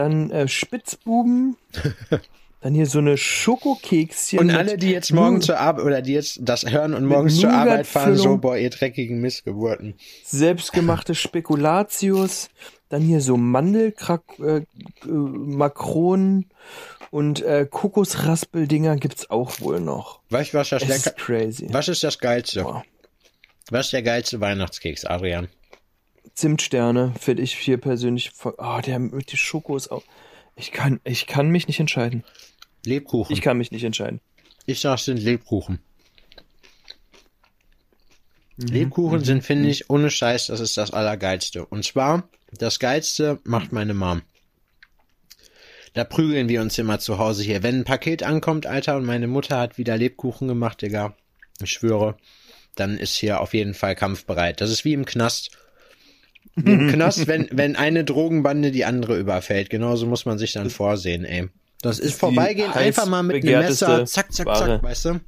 Dann 0.00 0.30
äh, 0.30 0.48
Spitzbuben, 0.48 1.56
dann 2.60 2.74
hier 2.74 2.86
so 2.86 2.98
eine 2.98 3.16
Schokokekschen. 3.16 4.38
Und 4.38 4.50
alle, 4.50 4.78
die 4.78 4.90
jetzt 4.90 5.12
morgen 5.12 5.42
zur 5.42 5.58
Arbeit 5.58 5.84
oder 5.84 6.02
die 6.02 6.14
jetzt 6.14 6.40
das 6.42 6.64
hören 6.64 6.94
und 6.94 7.04
morgens 7.04 7.38
zur. 7.38 7.50
Arbeit 7.50 7.86
fahren, 7.86 8.16
so, 8.16 8.38
boah, 8.38 8.56
ihr 8.56 8.70
dreckigen 8.70 9.20
Missgeburten. 9.20 9.94
selbstgemachte 10.24 11.14
Spekulatius, 11.26 12.48
dann 12.88 13.02
hier 13.02 13.20
so 13.20 13.36
Mandelkrak 13.36 14.22
äh, 14.40 14.56
äh, 14.56 14.64
Makronen 15.06 16.46
und 17.10 17.42
äh, 17.42 17.66
Kokosraspeldinger 17.70 18.96
gibt's 18.96 19.28
auch 19.28 19.60
wohl 19.60 19.80
noch. 19.80 20.20
Weißt 20.30 20.54
du, 20.54 20.58
was 20.58 20.70
das 20.70 20.82
ist 20.84 21.16
crazy. 21.16 21.66
Was 21.70 21.88
ist 21.88 22.02
das 22.02 22.18
Geilste? 22.18 22.62
Boah. 22.62 22.84
Was 23.70 23.86
ist 23.86 23.92
der 23.92 24.02
geilste 24.02 24.40
Weihnachtskeks, 24.40 25.04
Adrian? 25.04 25.48
Zimtsterne 26.40 27.12
finde 27.20 27.42
ich 27.42 27.54
hier 27.56 27.76
persönlich. 27.78 28.30
voll- 28.30 28.54
Oh, 28.58 28.80
der 28.84 28.98
mit 28.98 29.30
die 29.30 29.36
Schoko 29.36 29.76
ist 29.76 29.88
auch. 29.90 30.02
Ich 30.56 30.72
kann, 30.72 31.00
ich 31.04 31.26
kann 31.26 31.50
mich 31.50 31.66
nicht 31.68 31.80
entscheiden. 31.80 32.24
Lebkuchen. 32.84 33.32
Ich 33.32 33.38
Ich, 33.38 33.44
kann 33.44 33.58
mich 33.58 33.70
nicht 33.72 33.84
entscheiden. 33.84 34.20
sag, 34.66 34.98
es 34.98 35.04
sind 35.04 35.18
Lebkuchen. 35.18 35.80
Mhm. 38.56 38.66
Lebkuchen 38.68 39.22
sind, 39.24 39.44
finde 39.44 39.68
ich, 39.68 39.90
ohne 39.90 40.10
Scheiß, 40.10 40.46
das 40.46 40.60
ist 40.60 40.76
das 40.76 40.92
Allergeilste. 40.92 41.66
Und 41.66 41.84
zwar, 41.84 42.28
das 42.52 42.78
Geilste 42.78 43.38
macht 43.44 43.72
meine 43.72 43.94
Mom. 43.94 44.22
Da 45.92 46.04
prügeln 46.04 46.48
wir 46.48 46.62
uns 46.62 46.78
immer 46.78 47.00
zu 47.00 47.18
Hause 47.18 47.42
hier. 47.42 47.62
Wenn 47.62 47.80
ein 47.80 47.84
Paket 47.84 48.22
ankommt, 48.22 48.64
Alter, 48.66 48.96
und 48.96 49.04
meine 49.04 49.26
Mutter 49.26 49.58
hat 49.58 49.76
wieder 49.76 49.96
Lebkuchen 49.96 50.48
gemacht, 50.48 50.80
Digga, 50.82 51.14
ich 51.62 51.70
schwöre, 51.70 52.16
dann 52.76 52.96
ist 52.96 53.16
hier 53.16 53.40
auf 53.40 53.52
jeden 53.54 53.74
Fall 53.74 53.94
kampfbereit. 53.94 54.60
Das 54.60 54.70
ist 54.70 54.84
wie 54.86 54.92
im 54.94 55.04
Knast. 55.04 55.50
Im 56.56 56.88
Knast, 56.88 57.26
wenn, 57.26 57.48
wenn 57.52 57.76
eine 57.76 58.04
Drogenbande 58.04 58.70
die 58.70 58.84
andere 58.84 59.18
überfällt. 59.18 59.70
Genauso 59.70 60.06
muss 60.06 60.24
man 60.26 60.38
sich 60.38 60.52
dann 60.52 60.70
vorsehen, 60.70 61.24
ey. 61.24 61.48
Das 61.82 61.98
ist 61.98 62.18
vorbeigehen, 62.20 62.72
einfach 62.72 63.06
mal 63.06 63.22
mit 63.22 63.42
einem 63.44 63.60
Messer, 63.60 64.04
zack, 64.04 64.32
zack, 64.32 64.46
Ware. 64.46 64.58
zack, 64.66 64.82
weißt 64.82 65.04
du? 65.06 65.20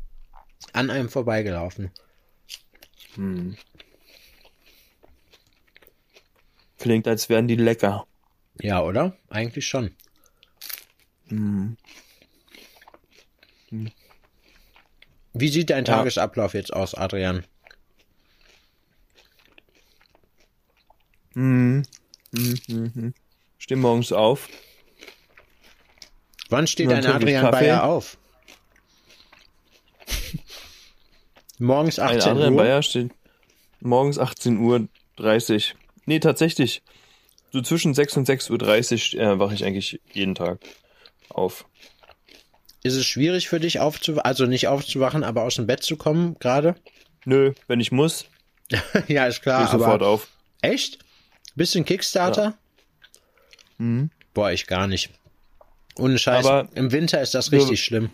An 0.74 0.90
einem 0.90 1.08
vorbeigelaufen. 1.08 1.90
Klingt, 6.78 7.08
als 7.08 7.28
wären 7.28 7.48
die 7.48 7.56
lecker. 7.56 8.06
Ja, 8.60 8.82
oder? 8.82 9.16
Eigentlich 9.30 9.66
schon. 9.66 9.92
Wie 15.32 15.48
sieht 15.48 15.70
dein 15.70 15.84
Ja. 15.84 15.96
Tagesablauf 15.96 16.54
jetzt 16.54 16.72
aus, 16.72 16.94
Adrian? 16.94 17.44
Mhm. 21.34 21.82
Mhm. 22.32 22.58
Mhm. 22.68 23.14
Steh 23.58 23.76
morgens 23.76 24.12
auf. 24.12 24.48
Wann 26.48 26.66
steht 26.66 26.90
ein 26.90 27.00
ich 27.00 27.08
Adrian 27.08 27.42
Kaffee. 27.42 27.64
Bayer 27.64 27.84
auf? 27.84 28.18
Morgens 31.58 31.98
Ein 31.98 32.16
18 32.16 32.32
Adrian 32.32 32.54
Uhr. 32.54 32.58
Bayer 32.58 32.82
steht 32.82 33.10
morgens 33.80 34.18
18 34.18 34.58
Uhr 34.58 34.88
30. 35.16 35.74
Nee, 36.06 36.18
tatsächlich. 36.18 36.82
So 37.52 37.60
zwischen 37.60 37.94
6 37.94 38.16
und 38.16 38.28
6.30 38.28 39.16
Uhr 39.16 39.22
äh, 39.22 39.38
wache 39.38 39.54
ich 39.54 39.64
eigentlich 39.64 40.00
jeden 40.12 40.34
Tag 40.34 40.58
auf. 41.28 41.66
Ist 42.82 42.96
es 42.96 43.06
schwierig 43.06 43.48
für 43.48 43.60
dich 43.60 43.78
aufzuwachen, 43.78 44.24
also 44.24 44.46
nicht 44.46 44.66
aufzuwachen, 44.66 45.22
aber 45.22 45.42
aus 45.42 45.54
dem 45.54 45.66
Bett 45.66 45.82
zu 45.82 45.96
kommen 45.96 46.36
gerade? 46.40 46.74
Nö, 47.24 47.52
wenn 47.68 47.78
ich 47.78 47.92
muss, 47.92 48.26
ja, 49.08 49.26
ist 49.26 49.42
klar, 49.42 49.64
ich 49.64 49.70
sofort 49.70 50.02
auf. 50.02 50.28
echt? 50.62 50.98
Bisschen 51.54 51.84
Kickstarter? 51.84 52.54
Mhm. 53.78 54.10
Boah, 54.34 54.50
ich 54.52 54.66
gar 54.66 54.86
nicht. 54.86 55.10
Ohne 55.98 56.18
Scheiß. 56.18 56.46
Aber- 56.46 56.68
Im 56.74 56.92
Winter 56.92 57.20
ist 57.20 57.34
das 57.34 57.52
richtig 57.52 57.84
schlimm. 57.84 58.10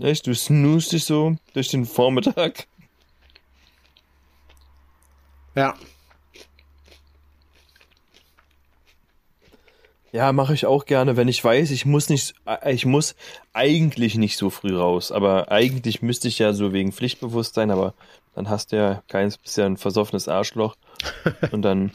Echt, 0.00 0.26
du 0.26 0.34
snoost 0.34 0.92
dich 0.92 1.04
so 1.04 1.36
durch 1.54 1.68
den 1.68 1.84
Vormittag. 1.84 2.66
Ja. 5.54 5.74
Ja, 10.12 10.32
mache 10.32 10.54
ich 10.54 10.64
auch 10.64 10.86
gerne, 10.86 11.16
wenn 11.16 11.28
ich 11.28 11.44
weiß, 11.44 11.70
ich 11.70 11.84
muss 11.84 12.08
nicht, 12.08 12.34
äh, 12.46 12.72
ich 12.72 12.86
muss 12.86 13.14
eigentlich 13.52 14.14
nicht 14.14 14.38
so 14.38 14.48
früh 14.50 14.74
raus, 14.76 15.12
aber 15.12 15.50
eigentlich 15.52 16.00
müsste 16.00 16.28
ich 16.28 16.38
ja 16.38 16.54
so 16.54 16.72
wegen 16.72 16.92
Pflichtbewusstsein, 16.92 17.70
aber 17.70 17.92
dann 18.34 18.48
hast 18.48 18.72
du 18.72 18.76
ja 18.76 19.02
keins, 19.08 19.36
bist 19.36 19.58
ja 19.58 19.66
ein 19.66 19.76
versoffenes 19.76 20.26
Arschloch 20.26 20.76
und 21.50 21.62
dann 21.62 21.92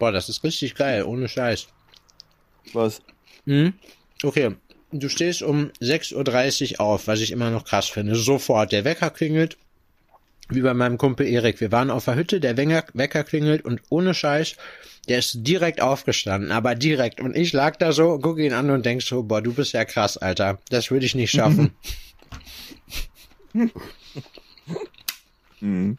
Boah, 0.00 0.12
das 0.12 0.30
ist 0.30 0.42
richtig 0.42 0.74
geil, 0.74 1.04
ohne 1.04 1.28
Scheiß. 1.28 1.68
was. 2.72 3.02
Mhm. 3.44 3.74
Okay. 4.22 4.56
Du 4.92 5.08
stehst 5.08 5.42
um 5.42 5.70
6.30 5.80 6.72
Uhr 6.72 6.80
auf, 6.80 7.06
was 7.06 7.20
ich 7.20 7.30
immer 7.30 7.50
noch 7.50 7.64
krass 7.64 7.88
finde. 7.88 8.16
Sofort. 8.16 8.72
Der 8.72 8.84
Wecker 8.84 9.10
klingelt. 9.10 9.58
Wie 10.48 10.62
bei 10.62 10.74
meinem 10.74 10.96
Kumpel 10.98 11.28
Erik. 11.28 11.60
Wir 11.60 11.70
waren 11.70 11.90
auf 11.90 12.06
der 12.06 12.16
Hütte, 12.16 12.40
der 12.40 12.56
Wecker 12.56 13.22
klingelt 13.24 13.64
und 13.64 13.82
ohne 13.88 14.14
Scheiß, 14.14 14.56
der 15.06 15.18
ist 15.18 15.46
direkt 15.46 15.80
aufgestanden, 15.80 16.50
aber 16.50 16.74
direkt. 16.74 17.20
Und 17.20 17.36
ich 17.36 17.52
lag 17.52 17.76
da 17.76 17.92
so, 17.92 18.18
gucke 18.18 18.44
ihn 18.44 18.52
an 18.52 18.70
und 18.70 18.84
denk 18.84 19.02
so, 19.02 19.22
boah, 19.22 19.42
du 19.42 19.52
bist 19.52 19.74
ja 19.74 19.84
krass, 19.84 20.16
Alter. 20.16 20.58
Das 20.70 20.90
würde 20.90 21.06
ich 21.06 21.14
nicht 21.14 21.30
schaffen. 21.30 21.72
Mhm. 25.62 25.98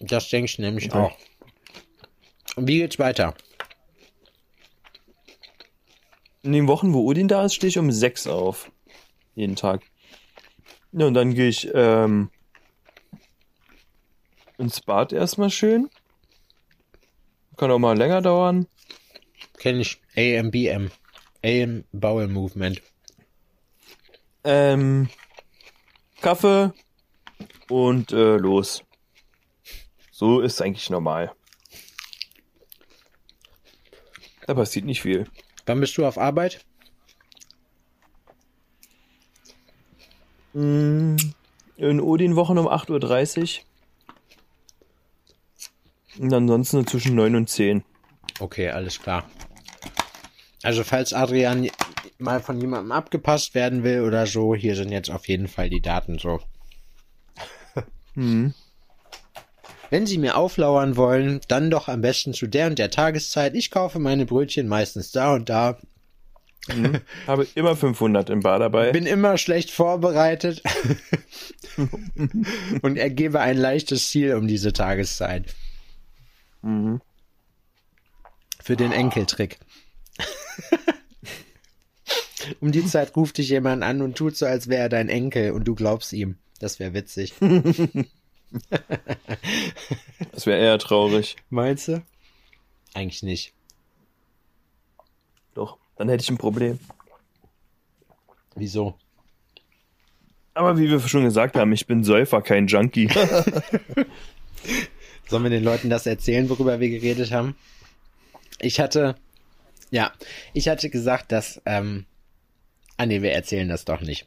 Das 0.00 0.28
denke 0.28 0.46
ich 0.46 0.58
nämlich 0.58 0.92
auch. 0.92 1.16
Und 2.56 2.68
wie 2.68 2.78
geht's 2.78 2.98
weiter? 2.98 3.34
In 6.42 6.52
den 6.52 6.68
Wochen, 6.68 6.92
wo 6.92 7.04
Odin 7.04 7.28
da 7.28 7.44
ist, 7.44 7.54
stehe 7.54 7.68
ich 7.68 7.78
um 7.78 7.90
sechs 7.90 8.26
auf. 8.26 8.70
Jeden 9.34 9.56
Tag. 9.56 9.82
Ja, 10.92 11.06
und 11.06 11.14
dann 11.14 11.34
gehe 11.34 11.48
ich 11.48 11.68
ähm, 11.74 12.30
ins 14.58 14.80
Bad 14.80 15.12
erstmal 15.12 15.50
schön. 15.50 15.90
Kann 17.56 17.70
auch 17.70 17.78
mal 17.78 17.96
länger 17.96 18.20
dauern. 18.20 18.66
Kenn 19.58 19.80
ich 19.80 20.00
AMBM. 20.16 20.90
AM 21.44 21.84
Bowel 21.92 22.28
Movement. 22.28 22.82
Ähm, 24.44 25.08
Kaffee 26.20 26.72
und 27.68 28.12
äh, 28.12 28.36
los. 28.36 28.84
So 30.16 30.38
ist 30.38 30.62
eigentlich 30.62 30.90
normal. 30.90 31.32
Da 34.46 34.54
passiert 34.54 34.84
nicht 34.84 35.02
viel. 35.02 35.26
Wann 35.66 35.80
bist 35.80 35.98
du 35.98 36.06
auf 36.06 36.18
Arbeit? 36.18 36.64
Mm, 40.52 41.16
In 41.78 42.00
Odin-Wochen 42.00 42.58
um 42.58 42.68
8.30 42.68 43.58
Uhr. 46.16 46.22
Und 46.22 46.32
ansonsten 46.32 46.76
nur 46.76 46.86
zwischen 46.86 47.16
9 47.16 47.34
und 47.34 47.50
10. 47.50 47.82
Okay, 48.38 48.68
alles 48.70 49.02
klar. 49.02 49.28
Also 50.62 50.84
falls 50.84 51.12
Adrian 51.12 51.68
mal 52.18 52.40
von 52.40 52.60
jemandem 52.60 52.92
abgepasst 52.92 53.56
werden 53.56 53.82
will 53.82 54.02
oder 54.02 54.28
so, 54.28 54.54
hier 54.54 54.76
sind 54.76 54.92
jetzt 54.92 55.10
auf 55.10 55.26
jeden 55.26 55.48
Fall 55.48 55.70
die 55.70 55.82
Daten 55.82 56.20
so. 56.20 56.38
Mhm. 58.14 58.54
Wenn 59.90 60.06
Sie 60.06 60.18
mir 60.18 60.36
auflauern 60.36 60.96
wollen, 60.96 61.40
dann 61.48 61.70
doch 61.70 61.88
am 61.88 62.00
besten 62.00 62.34
zu 62.34 62.46
der 62.46 62.68
und 62.68 62.78
der 62.78 62.90
Tageszeit. 62.90 63.54
Ich 63.54 63.70
kaufe 63.70 63.98
meine 63.98 64.26
Brötchen 64.26 64.68
meistens 64.68 65.12
da 65.12 65.34
und 65.34 65.48
da. 65.48 65.78
Habe 67.26 67.46
immer 67.54 67.76
500 67.76 68.30
im 68.30 68.40
Bar 68.40 68.58
dabei. 68.58 68.92
Bin 68.92 69.06
immer 69.06 69.36
schlecht 69.36 69.70
vorbereitet 69.70 70.62
und 72.82 72.96
ergebe 72.96 73.40
ein 73.40 73.58
leichtes 73.58 74.08
Ziel 74.08 74.34
um 74.34 74.46
diese 74.46 74.72
Tageszeit. 74.72 75.54
Mhm. 76.62 77.02
Für 78.62 78.76
den 78.76 78.92
Enkeltrick. 78.92 79.58
um 82.60 82.72
die 82.72 82.86
Zeit 82.86 83.14
ruft 83.14 83.36
dich 83.36 83.50
jemand 83.50 83.82
an 83.82 84.00
und 84.00 84.16
tut 84.16 84.36
so, 84.36 84.46
als 84.46 84.68
wäre 84.68 84.84
er 84.84 84.88
dein 84.88 85.10
Enkel 85.10 85.50
und 85.50 85.64
du 85.64 85.74
glaubst 85.74 86.14
ihm. 86.14 86.38
Das 86.60 86.78
wäre 86.78 86.94
witzig. 86.94 87.34
Das 90.32 90.46
wäre 90.46 90.60
eher 90.60 90.78
traurig. 90.78 91.36
Meinst 91.50 91.88
du? 91.88 92.02
Eigentlich 92.92 93.22
nicht. 93.22 93.52
Doch, 95.54 95.78
dann 95.96 96.08
hätte 96.08 96.22
ich 96.22 96.30
ein 96.30 96.38
Problem. 96.38 96.78
Wieso? 98.56 98.98
Aber 100.54 100.78
wie 100.78 100.90
wir 100.90 101.00
schon 101.00 101.24
gesagt 101.24 101.56
haben, 101.56 101.72
ich 101.72 101.86
bin 101.86 102.04
Säufer, 102.04 102.42
kein 102.42 102.66
Junkie. 102.66 103.08
Sollen 105.28 105.42
wir 105.42 105.50
den 105.50 105.64
Leuten 105.64 105.90
das 105.90 106.06
erzählen, 106.06 106.48
worüber 106.48 106.80
wir 106.80 106.90
geredet 106.90 107.32
haben? 107.32 107.56
Ich 108.60 108.78
hatte, 108.78 109.16
ja, 109.90 110.12
ich 110.52 110.68
hatte 110.68 110.90
gesagt, 110.90 111.32
dass, 111.32 111.60
ähm, 111.66 112.06
ah 112.96 113.06
nee, 113.06 113.22
wir 113.22 113.32
erzählen 113.32 113.68
das 113.68 113.84
doch 113.84 114.00
nicht. 114.00 114.26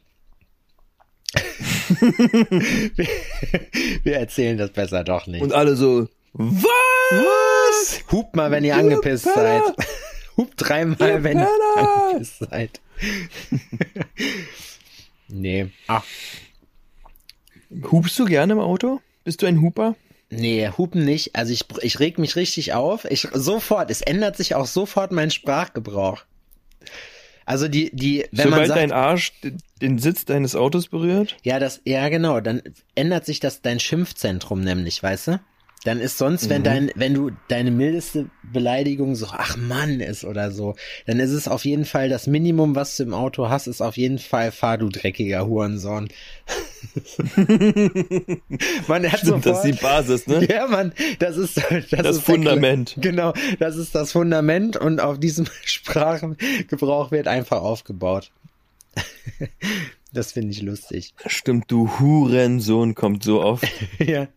wir, 2.96 3.06
wir 4.02 4.16
erzählen 4.16 4.58
das 4.58 4.70
besser 4.70 5.04
doch 5.04 5.26
nicht. 5.26 5.42
Und 5.42 5.52
alle 5.52 5.76
so, 5.76 6.08
was? 6.32 6.64
Was? 7.10 8.04
Hupt 8.12 8.36
mal, 8.36 8.50
wenn 8.50 8.64
ihr 8.64 8.76
angepisst 8.78 9.24
seid. 9.24 9.62
Hupt 10.36 10.54
dreimal, 10.56 11.24
wenn 11.24 11.38
ihr 11.38 11.48
Penner! 11.74 12.06
angepisst 12.06 12.38
seid. 12.38 12.80
nee. 15.28 15.70
Ach, 15.86 16.04
Hupst 17.90 18.18
du 18.18 18.24
gerne 18.24 18.54
im 18.54 18.60
Auto? 18.60 19.00
Bist 19.24 19.42
du 19.42 19.46
ein 19.46 19.60
Huper? 19.60 19.94
nee, 20.30 20.68
hupen 20.76 21.04
nicht. 21.04 21.36
Also 21.36 21.52
ich, 21.52 21.64
ich 21.80 22.00
reg 22.00 22.18
mich 22.18 22.36
richtig 22.36 22.74
auf. 22.74 23.04
Ich, 23.06 23.28
sofort, 23.32 23.90
es 23.90 24.02
ändert 24.02 24.36
sich 24.36 24.54
auch 24.54 24.66
sofort 24.66 25.10
mein 25.12 25.30
Sprachgebrauch. 25.30 26.24
Also 27.48 27.66
die, 27.66 27.90
die, 27.94 28.26
wenn 28.30 28.50
man 28.50 28.58
Sobald 28.58 28.68
sagt, 28.68 28.80
dein 28.80 28.92
Arsch 28.92 29.32
den 29.80 29.98
Sitz 29.98 30.26
deines 30.26 30.54
Autos 30.54 30.88
berührt? 30.88 31.34
Ja, 31.44 31.58
das, 31.58 31.80
ja, 31.86 32.06
genau. 32.10 32.40
Dann 32.40 32.60
ändert 32.94 33.24
sich 33.24 33.40
das 33.40 33.62
dein 33.62 33.80
Schimpfzentrum 33.80 34.60
nämlich, 34.60 35.02
weißt 35.02 35.28
du? 35.28 35.40
Dann 35.88 36.00
ist 36.00 36.18
sonst, 36.18 36.50
wenn 36.50 36.62
dein, 36.62 36.90
wenn 36.96 37.14
du 37.14 37.30
deine 37.48 37.70
mildeste 37.70 38.26
Beleidigung 38.42 39.14
so, 39.14 39.26
ach 39.30 39.56
Mann 39.56 40.00
ist 40.00 40.22
oder 40.22 40.50
so, 40.50 40.74
dann 41.06 41.18
ist 41.18 41.30
es 41.30 41.48
auf 41.48 41.64
jeden 41.64 41.86
Fall 41.86 42.10
das 42.10 42.26
Minimum, 42.26 42.74
was 42.74 42.94
du 42.98 43.04
im 43.04 43.14
Auto 43.14 43.48
hast, 43.48 43.68
ist 43.68 43.80
auf 43.80 43.96
jeden 43.96 44.18
Fall, 44.18 44.52
fahr 44.52 44.76
du 44.76 44.90
dreckiger 44.90 45.46
Hurensohn. 45.46 46.08
man 48.86 49.10
hat 49.10 49.20
Stimmt, 49.20 49.46
das 49.46 49.58
ist 49.58 49.64
die 49.64 49.72
sofort, 49.72 49.80
Basis, 49.80 50.26
ne? 50.26 50.46
ja, 50.46 50.66
Mann, 50.66 50.92
das 51.20 51.38
ist 51.38 51.56
das, 51.56 51.64
Das 51.70 51.80
ist 51.80 51.90
der 51.90 52.12
Fundament. 52.14 52.90
Kle- 52.98 53.00
Genau, 53.00 53.32
das 53.58 53.76
ist 53.76 53.94
das 53.94 54.12
Fundament 54.12 54.76
und 54.76 55.00
auf 55.00 55.18
diesem 55.18 55.46
Sprachgebrauch 55.64 57.10
wird 57.12 57.28
einfach 57.28 57.62
aufgebaut. 57.62 58.30
das 60.12 60.32
finde 60.32 60.52
ich 60.52 60.60
lustig. 60.60 61.14
Stimmt, 61.26 61.70
du 61.70 61.98
Hurensohn 61.98 62.94
kommt 62.94 63.22
so 63.24 63.40
oft. 63.42 63.64
ja. 63.98 64.28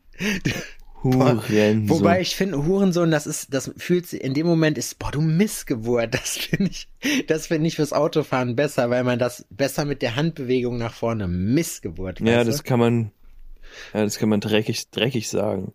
Hurensohn. 1.03 1.89
Wobei 1.89 2.21
ich 2.21 2.35
finde, 2.35 2.65
Hurensohn, 2.65 3.11
das 3.11 3.25
ist, 3.25 3.53
das 3.53 3.71
fühlt 3.77 4.07
sich 4.07 4.23
in 4.23 4.33
dem 4.33 4.45
Moment 4.45 4.77
ist, 4.77 4.99
boah, 4.99 5.11
du 5.11 5.21
Missgeburt. 5.21 6.13
Das 6.13 6.37
finde 6.37 6.71
ich, 6.71 6.87
das 7.27 7.47
finde 7.47 7.67
ich 7.67 7.75
fürs 7.75 7.93
Autofahren 7.93 8.55
besser, 8.55 8.89
weil 8.89 9.03
man 9.03 9.17
das 9.17 9.45
besser 9.49 9.85
mit 9.85 10.01
der 10.01 10.15
Handbewegung 10.15 10.77
nach 10.77 10.93
vorne 10.93 11.27
Missgeburt. 11.27 12.19
Ja, 12.19 12.43
das 12.43 12.57
du? 12.57 12.63
kann 12.63 12.79
man, 12.79 13.11
ja, 13.93 14.03
das 14.03 14.19
kann 14.19 14.29
man 14.29 14.39
dreckig, 14.41 14.89
dreckig 14.91 15.29
sagen. 15.29 15.73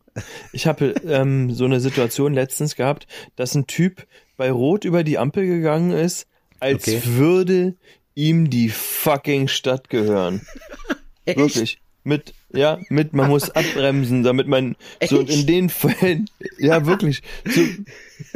Ich 0.53 0.67
habe 0.67 0.95
ähm, 1.07 1.53
so 1.53 1.65
eine 1.65 1.81
Situation 1.81 2.35
letztens 2.35 2.77
gehabt, 2.77 3.07
dass 3.35 3.55
ein 3.55 3.67
Typ 3.67 4.07
bei 4.37 4.51
Rot 4.51 4.85
über 4.85 5.03
die 5.03 5.19
Ampel 5.19 5.47
gegangen 5.47 5.91
ist, 5.91 6.27
als 6.61 6.87
Okay. 6.87 7.03
würde 7.05 7.75
ihm 8.15 8.49
die 8.49 8.69
fucking 8.69 9.49
Stadt 9.49 9.91
gehören. 9.91 10.47
Echt? 11.25 11.39
Wirklich. 11.39 11.81
Mit, 12.05 12.35
ja, 12.57 12.79
mit, 12.89 13.13
man 13.13 13.29
muss 13.29 13.51
abbremsen, 13.55 14.23
damit 14.23 14.49
man 14.49 14.77
so 15.05 15.21
Echt? 15.21 15.31
in 15.31 15.47
den 15.47 15.69
Fällen, 15.69 16.31
ja, 16.59 16.87
wirklich. 16.87 17.23
So, 17.45 17.61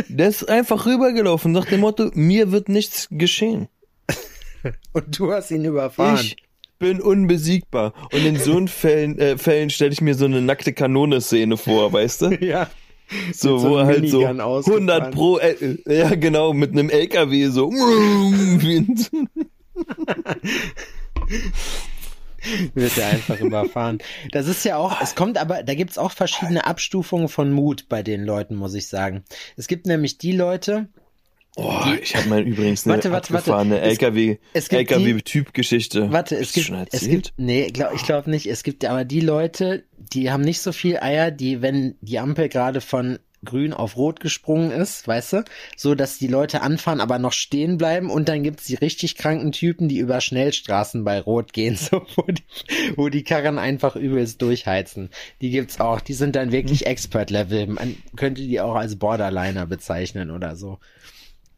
der 0.09 0.29
ist 0.29 0.49
einfach 0.49 0.87
rübergelaufen 0.87 1.53
nach 1.53 1.67
dem 1.67 1.81
Motto, 1.81 2.11
mir 2.15 2.53
wird 2.53 2.69
nichts 2.69 3.09
geschehen. 3.11 3.69
Und 4.93 5.19
du 5.19 5.33
hast 5.33 5.51
ihn 5.51 5.65
überfahren. 5.65 6.21
Ich 6.21 6.37
bin 6.79 7.01
unbesiegbar. 7.01 7.95
Und 8.13 8.25
in 8.27 8.37
so 8.37 8.67
Fällen, 8.67 9.19
äh, 9.19 9.39
Fällen 9.39 9.71
stelle 9.71 9.93
ich 9.93 10.01
mir 10.01 10.15
so 10.15 10.25
eine 10.25 10.41
nackte 10.41 10.73
Kanone-Szene 10.73 11.57
vor, 11.57 11.93
weißt 11.93 12.23
du? 12.23 12.31
Ja. 12.41 12.69
So, 13.33 13.59
so 13.59 13.71
wo 13.71 13.77
er 13.79 13.87
halt 13.87 14.09
so 14.09 14.19
Minigun 14.19 14.41
ausgefahren. 14.41 14.89
100 14.89 15.13
pro, 15.13 15.39
äh, 15.39 15.77
ja 15.85 16.15
genau, 16.15 16.53
mit 16.53 16.71
einem 16.71 16.91
LKW 16.91 17.49
so. 17.49 17.69
Wird 22.75 22.97
er 22.99 23.09
einfach 23.09 23.41
überfahren. 23.41 23.99
Das 24.33 24.47
ist 24.47 24.65
ja 24.65 24.77
auch, 24.77 25.01
es 25.01 25.15
kommt 25.15 25.39
aber, 25.39 25.63
da 25.63 25.75
gibt's 25.75 25.99
auch 25.99 26.13
verschiedene 26.13 26.67
Abstufungen 26.67 27.29
von 27.29 27.53
Mut 27.53 27.89
bei 27.89 28.03
den 28.03 28.25
Leuten, 28.25 28.57
muss 28.57 28.75
ich 28.75 28.89
sagen. 28.89 29.25
Es 29.57 29.67
gibt 29.69 29.87
nämlich 29.87 30.19
die 30.19 30.33
Leute, 30.33 30.89
Oh, 31.57 31.75
ich 32.01 32.15
habe 32.15 32.29
mal 32.29 32.43
übrigens 32.47 32.87
eine 32.87 32.95
Warte, 32.95 33.11
warte, 33.11 33.33
warte. 33.35 33.51
abgefahrene 33.53 33.81
Es- 33.81 33.89
LKW, 33.99 34.39
LKW-Typ-Geschichte. 34.55 36.13
Warte, 36.13 36.37
es 36.37 36.53
gibt, 36.53 36.67
schon 36.67 36.87
es 36.91 37.01
gibt, 37.09 37.33
nee, 37.37 37.67
glaub, 37.69 37.93
ich 37.95 38.05
glaube 38.05 38.31
nicht. 38.31 38.47
Es 38.47 38.63
gibt 38.63 38.85
aber 38.85 39.05
die 39.05 39.21
Leute, 39.21 39.85
die 39.99 40.31
haben 40.31 40.43
nicht 40.43 40.61
so 40.61 40.73
viel 40.73 40.99
Eier, 40.99 41.31
die, 41.31 41.61
wenn 41.61 41.97
die 42.01 42.19
Ampel 42.19 42.49
gerade 42.49 42.81
von 42.81 43.19
grün 43.45 43.73
auf 43.73 43.97
rot 43.97 44.21
gesprungen 44.21 44.71
ist, 44.71 45.09
weißt 45.09 45.33
du, 45.33 45.45
so 45.77 45.95
dass 45.95 46.19
die 46.19 46.27
Leute 46.27 46.63
anfahren, 46.63 47.01
aber 47.01 47.19
noch 47.19 47.33
stehen 47.33 47.79
bleiben 47.79 48.11
und 48.11 48.29
dann 48.29 48.43
gibt's 48.43 48.65
die 48.65 48.75
richtig 48.75 49.17
kranken 49.17 49.53
Typen, 49.53 49.89
die 49.89 49.99
über 49.99 50.21
Schnellstraßen 50.21 51.05
bei 51.05 51.21
rot 51.21 51.53
gehen, 51.53 51.77
so 51.77 52.05
wo 52.17 52.23
die, 52.23 52.43
wo 52.97 53.09
die 53.09 53.25
Karren 53.25 53.59
einfach 53.59 53.97
übelst 53.97 54.43
durchheizen. 54.43 55.11
Die 55.41 55.51
gibt's 55.51 55.81
auch, 55.81 56.01
die 56.01 56.15
sind 56.15 56.37
dann 56.37 56.53
wirklich 56.53 56.87
Expert-Level. 56.87 57.67
Man 57.69 57.97
könnte 58.17 58.43
die 58.43 58.61
auch 58.61 58.75
als 58.75 58.97
Borderliner 58.97 59.67
bezeichnen 59.67 60.31
oder 60.31 60.57
so. 60.57 60.79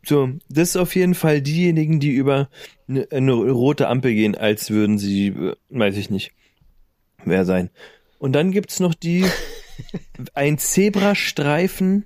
So, 0.04 0.30
das 0.48 0.70
ist 0.70 0.76
auf 0.76 0.96
jeden 0.96 1.14
Fall 1.14 1.40
diejenigen, 1.42 2.00
die 2.00 2.10
über 2.10 2.48
eine, 2.88 3.06
eine 3.10 3.32
rote 3.32 3.88
Ampel 3.88 4.14
gehen, 4.14 4.34
als 4.34 4.70
würden 4.70 4.98
sie, 4.98 5.28
äh, 5.28 5.54
weiß 5.70 5.96
ich 5.96 6.10
nicht, 6.10 6.32
wer 7.24 7.44
sein. 7.44 7.70
Und 8.18 8.32
dann 8.32 8.50
gibt's 8.50 8.80
noch 8.80 8.94
die, 8.94 9.24
ein 10.34 10.58
Zebrastreifen 10.58 12.04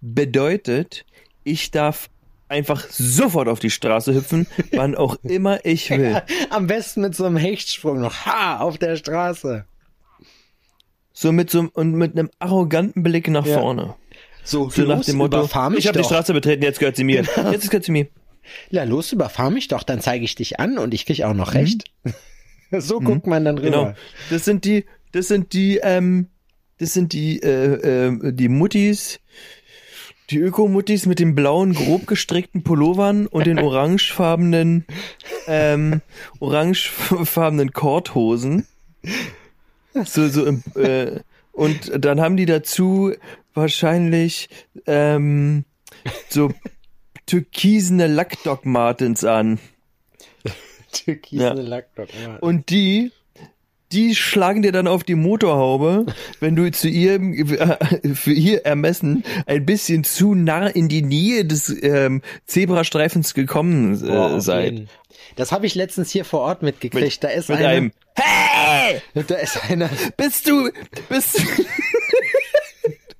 bedeutet, 0.00 1.04
ich 1.44 1.70
darf 1.70 2.08
einfach 2.48 2.86
sofort 2.90 3.48
auf 3.48 3.60
die 3.60 3.70
Straße 3.70 4.14
hüpfen, 4.14 4.46
wann 4.72 4.94
auch 4.94 5.16
immer 5.22 5.64
ich 5.64 5.90
will. 5.96 6.22
Am 6.50 6.66
besten 6.66 7.00
mit 7.00 7.14
so 7.14 7.24
einem 7.24 7.36
Hechtsprung 7.36 8.00
noch, 8.00 8.26
ha, 8.26 8.58
auf 8.60 8.78
der 8.78 8.96
Straße. 8.96 9.64
So 11.14 11.32
mit 11.32 11.50
so 11.50 11.68
und 11.72 11.92
mit 11.94 12.12
einem 12.12 12.30
arroganten 12.38 13.02
Blick 13.02 13.28
nach 13.28 13.46
Ja. 13.46 13.58
vorne. 13.58 13.94
So, 14.44 14.68
So 14.70 14.82
nach 14.82 15.04
dem 15.04 15.16
Motto, 15.16 15.44
ich 15.44 15.54
habe 15.54 15.76
die 15.78 15.82
doch. 15.92 16.04
Straße 16.04 16.32
betreten, 16.32 16.62
jetzt 16.64 16.80
gehört 16.80 16.96
sie 16.96 17.04
mir. 17.04 17.22
Jetzt 17.52 17.70
gehört 17.70 17.84
sie 17.84 17.92
mir. 17.92 18.08
Ja, 18.70 18.82
los, 18.82 19.12
überfahr 19.12 19.50
mich 19.50 19.68
doch, 19.68 19.84
dann 19.84 20.00
zeige 20.00 20.24
ich 20.24 20.34
dich 20.34 20.58
an 20.58 20.78
und 20.78 20.92
ich 20.94 21.06
krieg 21.06 21.22
auch 21.22 21.34
noch 21.34 21.54
recht. 21.54 21.84
so 22.72 22.98
guckt 22.98 23.26
man 23.28 23.44
dann 23.44 23.56
rüber. 23.58 23.70
Genau. 23.70 23.94
Das 24.30 24.44
sind 24.44 24.64
die, 24.64 24.84
das 25.12 25.28
sind 25.28 25.52
die, 25.52 25.78
ähm, 25.82 26.26
das 26.82 26.94
sind 26.94 27.12
die, 27.12 27.40
äh, 27.40 28.08
äh, 28.08 28.32
die 28.32 28.48
Muttis, 28.48 29.20
die 30.30 30.38
Öko-Muttis 30.38 31.06
mit 31.06 31.20
den 31.20 31.36
blauen, 31.36 31.74
grob 31.74 32.08
gestrickten 32.08 32.64
Pullovern 32.64 33.28
und 33.28 33.46
den 33.46 33.60
orangefarbenen, 33.60 34.84
ähm, 35.46 36.00
orangefarbenen 36.40 37.72
Korthosen. 37.72 38.66
So, 40.04 40.26
so, 40.28 40.44
im, 40.44 40.64
äh, 40.74 41.20
und 41.52 41.92
dann 42.04 42.20
haben 42.20 42.36
die 42.36 42.46
dazu 42.46 43.12
wahrscheinlich, 43.54 44.48
ähm, 44.86 45.64
so 46.30 46.50
türkisene 47.26 48.08
Lackdock 48.08 48.66
Martens 48.66 49.22
an. 49.22 49.60
Türkisene 50.92 51.62
Ja. 51.62 51.68
Lackdogma. 51.68 52.38
Und 52.40 52.70
die, 52.70 53.12
die 53.92 54.14
schlagen 54.14 54.62
dir 54.62 54.72
dann 54.72 54.86
auf 54.86 55.04
die 55.04 55.14
Motorhaube, 55.14 56.06
wenn 56.40 56.56
du 56.56 56.70
zu 56.70 56.88
ihrem, 56.88 57.32
äh, 57.34 58.14
für 58.14 58.32
ihr 58.32 58.64
Ermessen 58.64 59.24
ein 59.46 59.66
bisschen 59.66 60.04
zu 60.04 60.34
nah 60.34 60.66
in 60.66 60.88
die 60.88 61.02
Nähe 61.02 61.44
des 61.44 61.68
ähm, 61.82 62.22
Zebrastreifens 62.46 63.34
gekommen 63.34 64.02
äh, 64.06 64.10
auf 64.10 64.40
seid. 64.42 64.72
jeden. 64.72 64.88
Das 65.36 65.52
habe 65.52 65.66
ich 65.66 65.74
letztens 65.74 66.10
hier 66.10 66.24
vor 66.24 66.40
Ort 66.40 66.62
mitgekriegt. 66.62 67.22
da 67.22 67.28
ist 67.28 67.48
Mit 67.48 67.58
eine, 67.58 67.68
einem 67.68 67.92
Hey! 68.14 69.00
da 69.26 69.34
ist 69.36 69.58
einer, 69.68 69.88
Bist 70.16 70.48
du, 70.48 70.70
bist 71.08 71.38
du, 71.38 71.42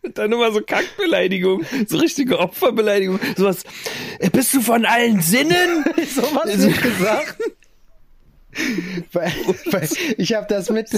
dann 0.14 0.32
immer 0.32 0.52
so 0.52 0.61
Kackbeleidigung, 0.61 1.64
so 1.87 1.98
richtige 1.98 2.38
Opferbeleidigung, 2.38 3.18
sowas, 3.37 3.64
äh, 4.18 4.28
bist 4.30 4.52
du 4.54 4.61
von 4.61 4.85
allen 4.85 5.20
Sinnen? 5.20 5.85
sowas 6.14 6.56
nicht 6.56 6.82
gesagt. 6.82 7.37
Weil, 9.12 9.33
weil 9.71 9.88
ich 10.19 10.35
habe 10.35 10.47
das 10.49 10.71
mit, 10.71 10.88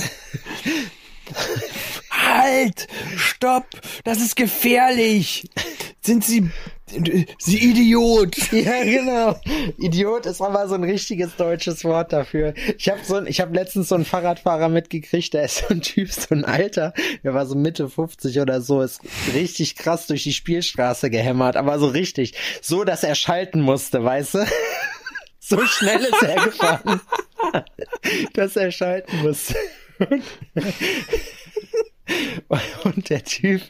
Halt! 2.10 2.86
Stopp! 3.16 3.64
Das 4.04 4.18
ist 4.20 4.36
gefährlich! 4.36 5.48
Sind 6.02 6.24
Sie. 6.24 6.50
Sie 7.38 7.58
Idiot! 7.70 8.36
ja 8.52 8.84
genau, 8.84 9.40
Idiot 9.78 10.26
ist 10.26 10.42
aber 10.42 10.68
so 10.68 10.74
ein 10.74 10.84
richtiges 10.84 11.34
deutsches 11.36 11.82
Wort 11.84 12.12
dafür. 12.12 12.52
Ich 12.78 12.88
habe 12.90 13.00
so, 13.02 13.16
ein- 13.16 13.26
ich 13.26 13.40
habe 13.40 13.54
letztens 13.54 13.88
so 13.88 13.94
einen 13.94 14.04
Fahrradfahrer 14.04 14.68
mitgekriegt, 14.68 15.32
der 15.32 15.44
ist 15.44 15.56
so 15.58 15.68
ein 15.70 15.80
Typ, 15.80 16.12
so 16.12 16.34
ein 16.34 16.44
Alter, 16.44 16.92
der 17.24 17.32
war 17.32 17.46
so 17.46 17.54
Mitte 17.56 17.88
50 17.88 18.38
oder 18.38 18.60
so, 18.60 18.82
ist 18.82 19.00
richtig 19.32 19.76
krass 19.76 20.06
durch 20.06 20.24
die 20.24 20.34
Spielstraße 20.34 21.08
gehämmert, 21.10 21.56
aber 21.56 21.78
so 21.78 21.86
richtig, 21.86 22.34
so 22.60 22.84
dass 22.84 23.02
er 23.02 23.14
schalten 23.14 23.62
musste, 23.62 24.04
weißt 24.04 24.34
du? 24.34 24.38
So 25.46 25.60
schnell 25.66 26.00
ist 26.00 26.22
er 26.22 26.44
gefahren, 26.44 27.00
dass 28.32 28.56
er 28.56 28.70
schalten 28.70 29.18
musste. 29.22 29.54
Und 32.84 33.10
der 33.10 33.24
Typ 33.24 33.60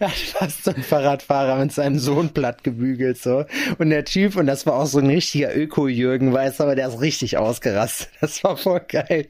hat 0.00 0.10
fast 0.12 0.64
so 0.64 0.70
einen 0.72 0.82
Fahrradfahrer 0.82 1.56
mit 1.56 1.72
seinem 1.72 1.98
Sohn 1.98 2.30
platt 2.30 2.64
gebügelt, 2.64 3.18
so. 3.18 3.44
Und 3.78 3.90
der 3.90 4.06
Typ, 4.06 4.36
und 4.36 4.46
das 4.46 4.64
war 4.64 4.74
auch 4.74 4.86
so 4.86 4.98
ein 5.00 5.06
richtiger 5.06 5.54
Öko-Jürgen, 5.54 6.32
weißt 6.32 6.60
du, 6.60 6.64
aber 6.64 6.76
der 6.76 6.88
ist 6.88 7.00
richtig 7.00 7.36
ausgerastet. 7.36 8.08
Das 8.22 8.42
war 8.42 8.56
voll 8.56 8.80
geil. 8.88 9.26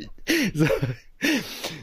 So, 0.55 0.69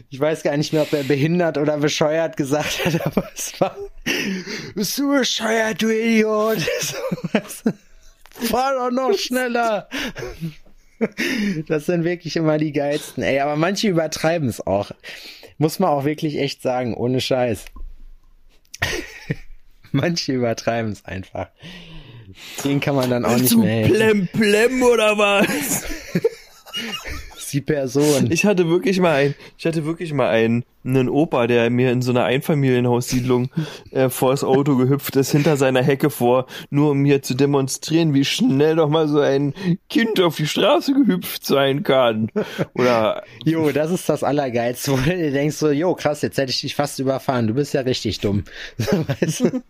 Ich 0.09 0.19
weiß 0.19 0.43
gar 0.43 0.55
nicht 0.55 0.71
mehr, 0.71 0.83
ob 0.83 0.93
er 0.93 1.03
behindert 1.03 1.57
oder 1.57 1.77
bescheuert 1.77 2.37
gesagt 2.37 2.85
hat, 2.85 3.05
aber 3.05 3.29
es 3.35 3.59
war, 3.59 3.75
bist 4.75 4.97
du 4.97 5.11
bescheuert, 5.11 5.81
du 5.81 5.89
Idiot? 5.89 6.59
So, 6.79 7.71
Fahr 8.35 8.73
doch 8.73 8.91
noch 8.91 9.13
schneller. 9.17 9.89
Das 11.67 11.85
sind 11.85 12.03
wirklich 12.03 12.35
immer 12.35 12.57
die 12.57 12.71
geilsten, 12.71 13.23
ey, 13.23 13.39
aber 13.39 13.55
manche 13.55 13.89
übertreiben 13.89 14.47
es 14.47 14.65
auch. 14.65 14.91
Muss 15.57 15.79
man 15.79 15.89
auch 15.89 16.05
wirklich 16.05 16.37
echt 16.37 16.61
sagen, 16.61 16.93
ohne 16.93 17.21
Scheiß. 17.21 17.65
Manche 19.91 20.33
übertreiben 20.33 20.91
es 20.91 21.05
einfach. 21.05 21.47
Den 22.65 22.81
kann 22.81 22.95
man 22.95 23.09
dann 23.09 23.23
auch 23.23 23.37
nicht 23.37 23.55
mehr. 23.55 23.87
Plem 23.87 24.27
Plem 24.27 24.83
oder 24.83 25.17
was? 25.17 25.85
Die 27.55 27.61
Person. 27.61 28.29
Ich 28.31 28.45
hatte 28.45 28.67
wirklich 28.67 28.99
mal 28.99 29.15
ein, 29.15 29.35
ich 29.57 29.65
hatte 29.65 29.85
wirklich 29.85 30.11
mal 30.11 30.27
einen, 30.27 30.65
einen 30.83 31.07
Opa, 31.07 31.47
der 31.47 31.69
mir 31.69 31.89
in 31.89 32.01
so 32.01 32.11
einer 32.11 32.25
Einfamilienhaussiedlung 32.25 33.49
äh, 33.91 34.09
vor 34.09 34.31
das 34.31 34.43
Auto 34.43 34.75
gehüpft 34.75 35.15
ist, 35.15 35.31
hinter 35.31 35.55
seiner 35.55 35.81
Hecke 35.81 36.09
vor, 36.09 36.47
nur 36.69 36.91
um 36.91 36.97
mir 36.97 37.21
zu 37.21 37.33
demonstrieren, 37.33 38.13
wie 38.13 38.25
schnell 38.25 38.75
doch 38.75 38.89
mal 38.89 39.07
so 39.07 39.21
ein 39.21 39.53
Kind 39.89 40.19
auf 40.19 40.35
die 40.35 40.47
Straße 40.47 40.91
gehüpft 40.93 41.45
sein 41.45 41.83
kann. 41.83 42.29
Oder 42.73 43.23
Jo, 43.45 43.71
das 43.71 43.89
ist 43.89 44.09
das 44.09 44.21
Allergeilste, 44.21 44.91
wo 44.91 44.97
du 44.97 45.31
denkst 45.31 45.55
so, 45.55 45.71
jo, 45.71 45.95
krass, 45.95 46.23
jetzt 46.23 46.37
hätte 46.37 46.51
ich 46.51 46.59
dich 46.59 46.75
fast 46.75 46.99
überfahren, 46.99 47.47
du 47.47 47.53
bist 47.53 47.73
ja 47.73 47.79
richtig 47.81 48.19
dumm. 48.19 48.43
Weißt 48.77 49.39
du? 49.39 49.61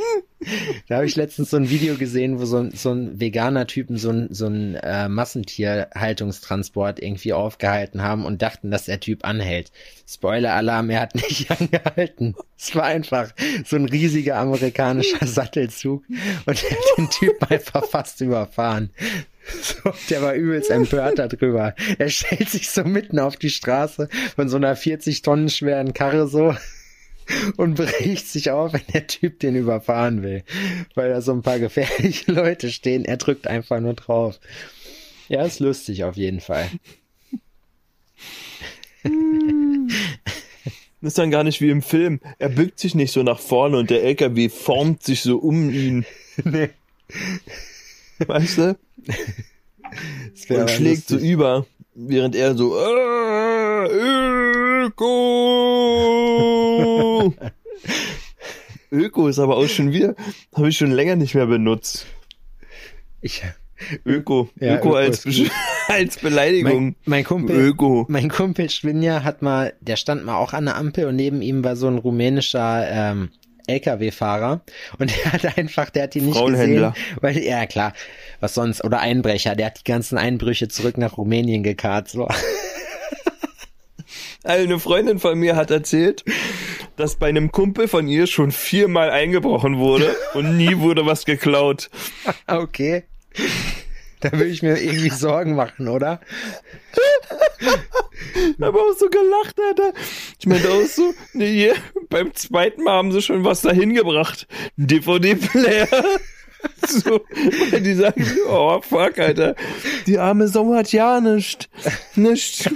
Da 0.88 0.96
habe 0.96 1.06
ich 1.06 1.16
letztens 1.16 1.50
so 1.50 1.58
ein 1.58 1.68
Video 1.68 1.96
gesehen, 1.96 2.40
wo 2.40 2.46
so 2.46 2.58
ein, 2.58 2.70
so 2.72 2.90
ein 2.90 3.20
veganer 3.20 3.66
Typen 3.66 3.98
so 3.98 4.10
ein, 4.10 4.28
so 4.30 4.46
ein 4.46 4.74
äh, 4.76 5.08
Massentierhaltungstransport 5.08 7.00
irgendwie 7.00 7.34
aufgehalten 7.34 8.02
haben 8.02 8.24
und 8.24 8.40
dachten, 8.40 8.70
dass 8.70 8.86
der 8.86 9.00
Typ 9.00 9.24
anhält. 9.24 9.70
Spoiler-Alarm, 10.08 10.90
er 10.90 11.00
hat 11.00 11.14
nicht 11.28 11.50
angehalten. 11.50 12.34
Es 12.58 12.74
war 12.74 12.84
einfach 12.84 13.32
so 13.64 13.76
ein 13.76 13.84
riesiger 13.84 14.36
amerikanischer 14.36 15.26
Sattelzug 15.26 16.04
und 16.08 16.64
er 16.64 16.70
hat 16.70 16.98
den 16.98 17.10
Typen 17.10 17.48
einfach 17.48 17.84
fast 17.84 18.20
überfahren. 18.20 18.90
So, 19.62 19.92
der 20.08 20.22
war 20.22 20.34
übelst 20.34 20.70
empört 20.70 21.18
darüber. 21.18 21.74
Er 21.98 22.08
stellt 22.08 22.48
sich 22.48 22.70
so 22.70 22.84
mitten 22.84 23.18
auf 23.18 23.36
die 23.36 23.50
Straße 23.50 24.08
von 24.36 24.48
so 24.48 24.56
einer 24.56 24.76
40 24.76 25.22
Tonnen 25.22 25.48
schweren 25.48 25.92
Karre 25.92 26.28
so 26.28 26.54
und 27.56 27.74
bricht 27.74 28.28
sich 28.28 28.50
auf, 28.50 28.72
wenn 28.72 28.80
der 28.92 29.06
Typ 29.06 29.40
den 29.40 29.54
überfahren 29.56 30.22
will, 30.22 30.42
weil 30.94 31.10
da 31.10 31.20
so 31.20 31.32
ein 31.32 31.42
paar 31.42 31.58
gefährliche 31.58 32.32
Leute 32.32 32.70
stehen. 32.70 33.04
Er 33.04 33.16
drückt 33.16 33.46
einfach 33.46 33.80
nur 33.80 33.94
drauf. 33.94 34.40
Ja, 35.28 35.44
ist 35.44 35.60
lustig 35.60 36.04
auf 36.04 36.16
jeden 36.16 36.40
Fall. 36.40 36.68
Das 39.02 39.12
ist 41.02 41.18
dann 41.18 41.30
gar 41.30 41.44
nicht 41.44 41.60
wie 41.60 41.70
im 41.70 41.82
Film. 41.82 42.20
Er 42.38 42.48
bückt 42.48 42.78
sich 42.80 42.94
nicht 42.94 43.12
so 43.12 43.22
nach 43.22 43.38
vorne 43.40 43.78
und 43.78 43.90
der 43.90 44.02
LKW 44.04 44.48
formt 44.48 45.02
sich 45.02 45.22
so 45.22 45.38
um 45.38 45.70
ihn. 45.70 46.04
nee, 46.44 46.70
Weißt 48.26 48.58
du? 48.58 48.76
Und 50.50 50.70
schlägt 50.70 51.08
so 51.08 51.14
lustig. 51.14 51.30
über, 51.30 51.66
während 51.94 52.36
er 52.36 52.54
so 52.56 52.76
"Ah, 52.76 53.86
Öko! 54.80 55.04
Öko 58.90 59.28
ist 59.28 59.38
aber 59.38 59.58
auch 59.58 59.68
schon 59.68 59.92
wieder, 59.92 60.14
habe 60.54 60.70
ich 60.70 60.78
schon 60.78 60.90
länger 60.90 61.16
nicht 61.16 61.34
mehr 61.34 61.46
benutzt. 61.46 62.06
Ich, 63.20 63.42
Öko. 64.06 64.48
Ja, 64.58 64.76
Öko 64.76 64.88
Öko 64.88 64.96
als, 64.96 65.28
als 65.88 66.16
Beleidigung. 66.16 66.84
mein, 66.84 66.96
mein 67.04 67.24
Kumpel, 67.24 67.56
Öko. 67.56 68.06
mein 68.08 68.30
Kumpel 68.30 68.70
Schwinja 68.70 69.22
hat 69.22 69.42
mal, 69.42 69.74
der 69.80 69.96
stand 69.96 70.24
mal 70.24 70.36
auch 70.36 70.54
an 70.54 70.64
der 70.64 70.76
Ampel 70.76 71.04
und 71.06 71.16
neben 71.16 71.42
ihm 71.42 71.62
war 71.62 71.76
so 71.76 71.86
ein 71.86 71.98
rumänischer 71.98 72.88
ähm, 72.90 73.28
LKW-Fahrer 73.66 74.62
und 74.98 75.10
der 75.10 75.32
hat 75.32 75.58
einfach, 75.58 75.90
der 75.90 76.04
hat 76.04 76.16
ihn 76.16 76.24
nicht 76.24 76.42
gesehen, 76.44 76.94
weil 77.20 77.38
ja 77.38 77.66
klar, 77.66 77.92
was 78.40 78.54
sonst 78.54 78.82
oder 78.82 79.00
Einbrecher, 79.00 79.54
der 79.54 79.66
hat 79.66 79.80
die 79.80 79.84
ganzen 79.90 80.16
Einbrüche 80.16 80.68
zurück 80.68 80.96
nach 80.96 81.18
Rumänien 81.18 81.62
gekarrt. 81.62 82.08
So. 82.08 82.26
Eine 84.42 84.78
Freundin 84.78 85.18
von 85.18 85.38
mir 85.38 85.54
hat 85.54 85.70
erzählt, 85.70 86.24
dass 86.96 87.16
bei 87.16 87.28
einem 87.28 87.52
Kumpel 87.52 87.88
von 87.88 88.08
ihr 88.08 88.26
schon 88.26 88.52
viermal 88.52 89.10
eingebrochen 89.10 89.78
wurde 89.78 90.16
und 90.34 90.56
nie 90.56 90.78
wurde 90.78 91.04
was 91.06 91.24
geklaut. 91.24 91.90
Okay. 92.46 93.04
Da 94.20 94.32
will 94.32 94.48
ich 94.48 94.62
mir 94.62 94.80
irgendwie 94.80 95.10
Sorgen 95.10 95.54
machen, 95.54 95.88
oder? 95.88 96.20
Aber 98.60 98.80
auch 98.80 98.96
so 98.98 99.08
gelacht, 99.08 99.58
Alter. 99.66 99.92
Ich 100.38 100.46
meinte 100.46 100.70
auch 100.70 100.84
so, 100.84 101.14
nee, 101.32 101.52
hier, 101.52 101.74
beim 102.08 102.34
zweiten 102.34 102.84
Mal 102.84 102.92
haben 102.92 103.12
sie 103.12 103.22
schon 103.22 103.44
was 103.44 103.62
dahin 103.62 103.94
gebracht. 103.94 104.46
DVD-Player. 104.76 105.88
So, 106.86 107.22
weil 107.70 107.80
die 107.80 107.94
sagen, 107.94 108.22
oh 108.46 108.82
fuck, 108.82 109.18
Alter. 109.18 109.56
Die 110.06 110.18
arme 110.18 110.46
Sau 110.46 110.74
hat 110.74 110.92
ja 110.92 111.18
nichts. 111.18 111.70
Nichts. 112.16 112.68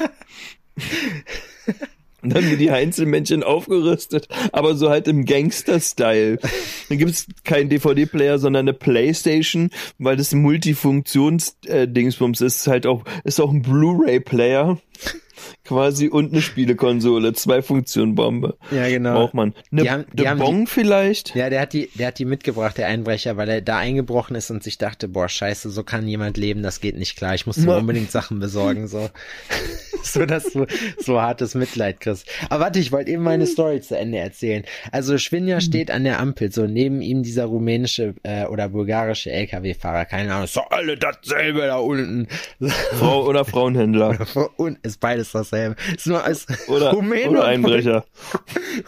Und 2.25 2.35
dann 2.35 2.51
wird 2.51 2.61
die 2.61 2.71
Einzelmännchen 2.71 3.43
aufgerüstet, 3.43 4.29
aber 4.51 4.75
so 4.75 4.89
halt 4.89 5.07
im 5.09 5.27
Gangster-Style. 5.27 6.39
Dann 6.89 6.99
gibt's 6.99 7.27
keinen 7.45 7.69
DVD-Player, 7.69 8.39
sondern 8.39 8.67
eine 8.67 8.73
Playstation, 8.73 9.71
weil 9.99 10.17
das 10.17 10.33
ein 10.33 10.41
Multifunktions-Dingsbums 10.41 12.41
ist, 12.41 12.67
halt 12.67 12.87
auch, 12.87 13.05
ist 13.25 13.41
auch 13.41 13.51
ein 13.51 13.63
Blu-ray-Player. 13.63 14.79
Quasi 15.65 16.09
und 16.09 16.33
eine 16.33 16.43
Spielekonsole, 16.43 17.33
zwei 17.33 17.63
Funktionen 17.63 18.15
Bombe. 18.15 18.57
Ja, 18.71 18.89
genau. 18.89 19.15
Braucht 19.15 19.35
man. 19.35 19.55
Eine, 19.73 19.83
Die 19.83 19.91
haben- 19.91 20.05
die 20.13 20.25
Bong 20.25 20.67
vielleicht? 20.67 21.35
Ja, 21.35 21.49
der 21.51 21.61
hat 21.63 21.73
die, 21.73 21.89
der 21.95 22.09
hat 22.09 22.19
die 22.19 22.25
mitgebracht, 22.27 22.77
der 22.79 22.87
Einbrecher, 22.87 23.37
weil 23.37 23.49
er 23.49 23.61
da 23.63 23.79
eingebrochen 23.79 24.37
ist 24.37 24.51
und 24.51 24.63
sich 24.63 24.77
dachte, 24.79 25.09
boah, 25.09 25.29
scheiße, 25.29 25.71
so 25.71 25.83
kann 25.83 26.07
jemand 26.07 26.37
leben, 26.37 26.63
das 26.63 26.81
geht 26.81 26.97
nicht 26.99 27.17
klar. 27.17 27.35
Ich 27.35 27.47
muss 27.47 27.57
ihm 27.59 27.69
unbedingt 27.69 28.11
Sachen 28.11 28.41
besorgen, 28.41 28.89
so. 28.89 29.09
so, 30.03 30.27
dass 30.27 30.45
du 30.53 30.67
so 30.99 31.21
hartes 31.21 31.55
Mitleid 31.55 32.01
kriegst. 32.01 32.29
Aber 32.51 32.65
warte, 32.65 32.79
ich 32.79 32.93
wollte 32.93 33.11
eben 33.11 33.23
meine 33.23 33.47
Story 33.47 33.81
zu 33.81 33.97
Ende 33.97 34.19
erzählen. 34.19 34.65
Also 34.93 35.17
Schwinja 35.19 35.61
steht 35.61 35.91
an 35.91 36.05
der 36.05 36.21
Ampel, 36.21 36.53
so 36.53 36.67
neben 36.67 37.01
ihm 37.01 37.23
dieser 37.23 37.47
rumänische 37.47 38.15
äh, 38.23 38.45
oder 38.47 38.69
bulgarische 38.69 39.31
LKW-Fahrer, 39.31 40.05
keine 40.05 40.33
Ahnung, 40.33 40.45
ist 40.45 40.57
doch 40.57 40.71
alle 40.71 40.97
dasselbe 40.97 41.61
da 41.61 41.77
unten. 41.79 42.29
Frau 42.99 43.27
oder 43.27 43.45
Frauenhändler. 43.45 44.19
Und 44.57 44.79
ist 44.95 45.01
beides 45.01 45.33
dasselbe. 45.33 45.77
Ist 45.95 46.07
nur 46.07 46.23
als 46.23 46.47
Oder, 46.69 46.93
Rumäne 46.93 47.31
oder 47.31 47.41
und 47.41 47.47
Einbrecher. 47.47 48.05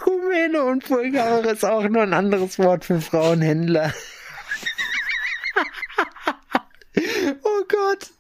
Rumäne 0.06 0.62
und 0.64 0.88
Bulgare 0.88 1.50
ist 1.50 1.64
auch 1.64 1.88
nur 1.88 2.02
ein 2.02 2.12
anderes 2.14 2.58
Wort 2.58 2.84
für 2.84 3.00
Frauenhändler. 3.00 3.92
oh 7.42 7.62
Gott. 7.68 8.10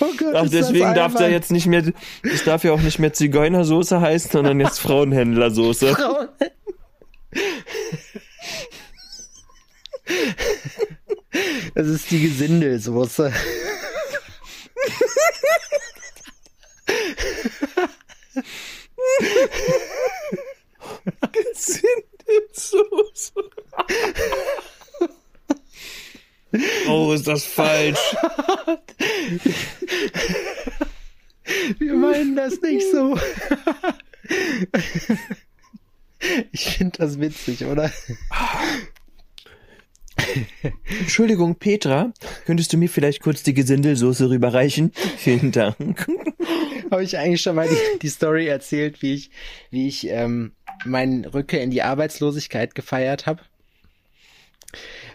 Oh 0.00 0.12
Gott. 0.18 0.34
Ach, 0.34 0.48
deswegen 0.48 0.94
darf 0.94 1.14
der 1.14 1.30
jetzt 1.30 1.52
nicht 1.52 1.66
mehr, 1.66 1.84
es 2.22 2.44
darf 2.44 2.64
ja 2.64 2.72
auch 2.72 2.80
nicht 2.80 2.98
mehr 2.98 3.12
Zigeunersoße 3.12 4.00
heißen, 4.00 4.32
sondern 4.32 4.58
jetzt 4.60 4.80
Frauenhändlersoße. 4.80 5.94
Frauen. 5.94 6.28
Das 11.74 11.86
ist 11.86 12.10
die 12.10 12.22
Gesindelsoße. 12.22 13.32
Soße. 22.52 23.32
Oh, 26.88 27.12
ist 27.12 27.26
das 27.26 27.44
falsch. 27.44 27.98
Wir 31.78 31.94
meinen 31.94 32.36
das 32.36 32.60
nicht 32.60 32.90
so. 32.90 33.18
Ich 36.52 36.64
finde 36.76 36.98
das 36.98 37.20
witzig, 37.20 37.64
oder? 37.64 37.92
Entschuldigung, 41.00 41.54
Petra, 41.54 42.12
könntest 42.44 42.72
du 42.72 42.76
mir 42.76 42.88
vielleicht 42.88 43.22
kurz 43.22 43.42
die 43.42 43.54
Gesindelsoße 43.54 44.28
rüberreichen? 44.28 44.92
Vielen 45.16 45.52
Dank. 45.52 46.06
Habe 46.90 47.04
ich 47.04 47.16
eigentlich 47.18 47.42
schon 47.42 47.56
mal 47.56 47.68
die, 47.68 47.98
die 48.00 48.08
Story 48.08 48.46
erzählt, 48.46 49.02
wie 49.02 49.14
ich, 49.14 49.30
wie 49.70 49.88
ich 49.88 50.08
ähm, 50.08 50.52
meine 50.84 51.32
Rückkehr 51.32 51.62
in 51.62 51.70
die 51.70 51.82
Arbeitslosigkeit 51.82 52.74
gefeiert 52.74 53.26
habe? 53.26 53.42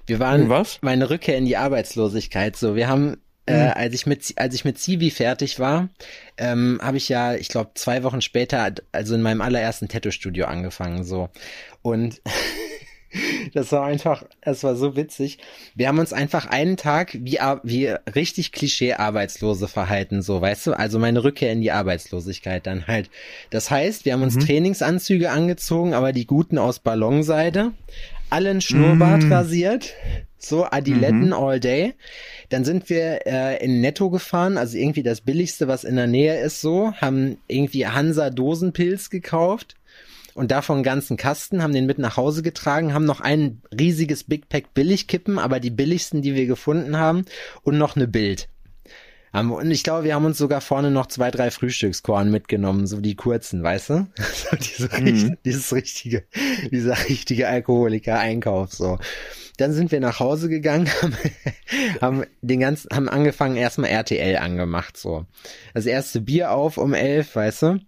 Wir 0.06 0.20
waren 0.20 0.50
Was? 0.50 0.80
meine 0.82 1.10
Rückkehr 1.10 1.38
in 1.38 1.46
die 1.46 1.58
Arbeitslosigkeit. 1.58 2.56
So, 2.56 2.76
wir 2.76 2.88
haben, 2.88 3.18
äh, 3.46 3.54
als 3.54 3.94
ich 3.94 4.06
mit 4.06 4.34
als 4.38 4.56
ich 4.56 4.66
mit 4.66 4.78
Zivi 4.78 5.12
fertig 5.12 5.60
war, 5.60 5.90
ähm, 6.38 6.80
habe 6.82 6.98
ich 6.98 7.08
ja, 7.10 7.36
ich 7.36 7.50
glaube, 7.50 7.72
zwei 7.76 8.04
Wochen 8.04 8.22
später, 8.22 8.74
also 8.92 9.16
in 9.16 9.22
meinem 9.22 9.42
allerersten 9.42 9.88
Tattoo-Studio 9.88 10.46
angefangen. 10.46 11.04
So 11.04 11.30
und 11.82 12.22
Das 13.54 13.72
war 13.72 13.86
einfach, 13.86 14.24
es 14.42 14.64
war 14.64 14.76
so 14.76 14.96
witzig. 14.96 15.38
Wir 15.76 15.88
haben 15.88 16.00
uns 16.00 16.14
einfach 16.14 16.48
einen 16.48 16.78
Tag 16.78 17.14
wie, 17.14 17.40
wie 17.64 17.88
richtig 18.16 18.52
Klischee-Arbeitslose 18.52 19.68
verhalten, 19.68 20.22
so, 20.22 20.42
weißt 20.42 20.68
du? 20.68 20.74
Also 20.74 21.00
meine 21.00 21.24
Rückkehr 21.24 21.52
in 21.52 21.62
die 21.62 21.72
Arbeitslosigkeit 21.72 22.66
dann 22.66 22.88
halt. 22.88 23.10
Das 23.50 23.70
heißt, 23.70 24.06
wir 24.06 24.14
haben 24.14 24.24
uns 24.24 24.36
mhm. 24.36 24.42
Trainingsanzüge 24.42 25.30
angezogen, 25.30 25.94
aber 25.94 26.14
die 26.14 26.26
guten 26.26 26.58
aus 26.58 26.80
Ballonseide, 26.80 27.74
allen 28.30 28.62
Schnurrbart 28.62 29.24
mhm. 29.24 29.34
rasiert, 29.34 29.94
so 30.38 30.66
Adiletten 30.66 31.28
mhm. 31.28 31.34
all 31.34 31.60
day. 31.60 31.94
Dann 32.50 32.66
sind 32.66 32.90
wir 32.90 33.26
äh, 33.26 33.64
in 33.64 33.82
Netto 33.82 34.10
gefahren, 34.10 34.58
also 34.58 34.78
irgendwie 34.78 35.04
das 35.04 35.22
billigste, 35.22 35.68
was 35.68 35.84
in 35.84 35.96
der 35.96 36.08
Nähe 36.08 36.40
ist, 36.42 36.62
so, 36.62 36.94
haben 36.94 37.38
irgendwie 37.48 37.88
Hansa 37.88 38.30
Dosenpilz 38.30 39.10
gekauft 39.10 39.76
und 40.36 40.52
davon 40.52 40.78
einen 40.78 40.84
ganzen 40.84 41.18
Kasten, 41.18 41.62
haben 41.62 41.74
den 41.74 41.86
mit 41.86 42.00
nach 42.00 42.18
Hause 42.18 42.42
getragen, 42.42 42.94
haben 42.94 43.06
noch 43.06 43.22
ein 43.22 43.62
riesiges 43.78 44.24
Big 44.24 44.50
Pack 44.50 44.74
Billigkippen, 44.74 45.40
aber 45.40 45.60
die 45.60 45.70
billigsten, 45.70 46.22
die 46.22 46.36
wir 46.36 46.46
gefunden 46.46 46.98
haben 46.98 47.26
und 47.64 47.78
noch 47.78 47.96
eine 47.96 48.08
Bild. 48.08 48.50
Und 49.34 49.72
ich 49.72 49.84
glaube, 49.84 50.04
wir 50.04 50.14
haben 50.14 50.26
uns 50.26 50.38
sogar 50.38 50.62
vorne 50.62 50.92
noch 50.92 51.08
zwei, 51.08 51.32
drei 51.32 51.50
Frühstückskorn 51.50 52.30
mitgenommen, 52.30 52.86
so 52.86 53.02
die 53.02 53.16
kurzen, 53.16 53.64
weißt 53.64 53.90
du? 53.90 54.08
So 54.34 54.56
diese, 54.56 54.90
mhm. 55.02 55.38
Dieses 55.44 55.74
richtige, 55.74 56.24
dieser 56.72 57.10
richtige 57.10 57.48
Alkoholiker-Einkauf, 57.48 58.74
so. 58.74 59.00
Dann 59.58 59.74
sind 59.74 59.92
wir 59.92 60.00
nach 60.00 60.20
Hause 60.20 60.50
gegangen, 60.50 60.88
haben, 61.02 61.18
haben 62.00 62.24
den 62.42 62.60
ganzen, 62.60 62.90
haben 62.94 63.10
angefangen, 63.10 63.56
erstmal 63.56 63.90
RTL 63.90 64.38
angemacht, 64.38 64.98
so. 64.98 65.26
Das 65.74 65.88
erste 65.88 66.22
Bier 66.22 66.52
auf 66.52 66.78
um 66.78 66.94
elf, 66.94 67.36
weißt 67.36 67.62
du? 67.64 67.80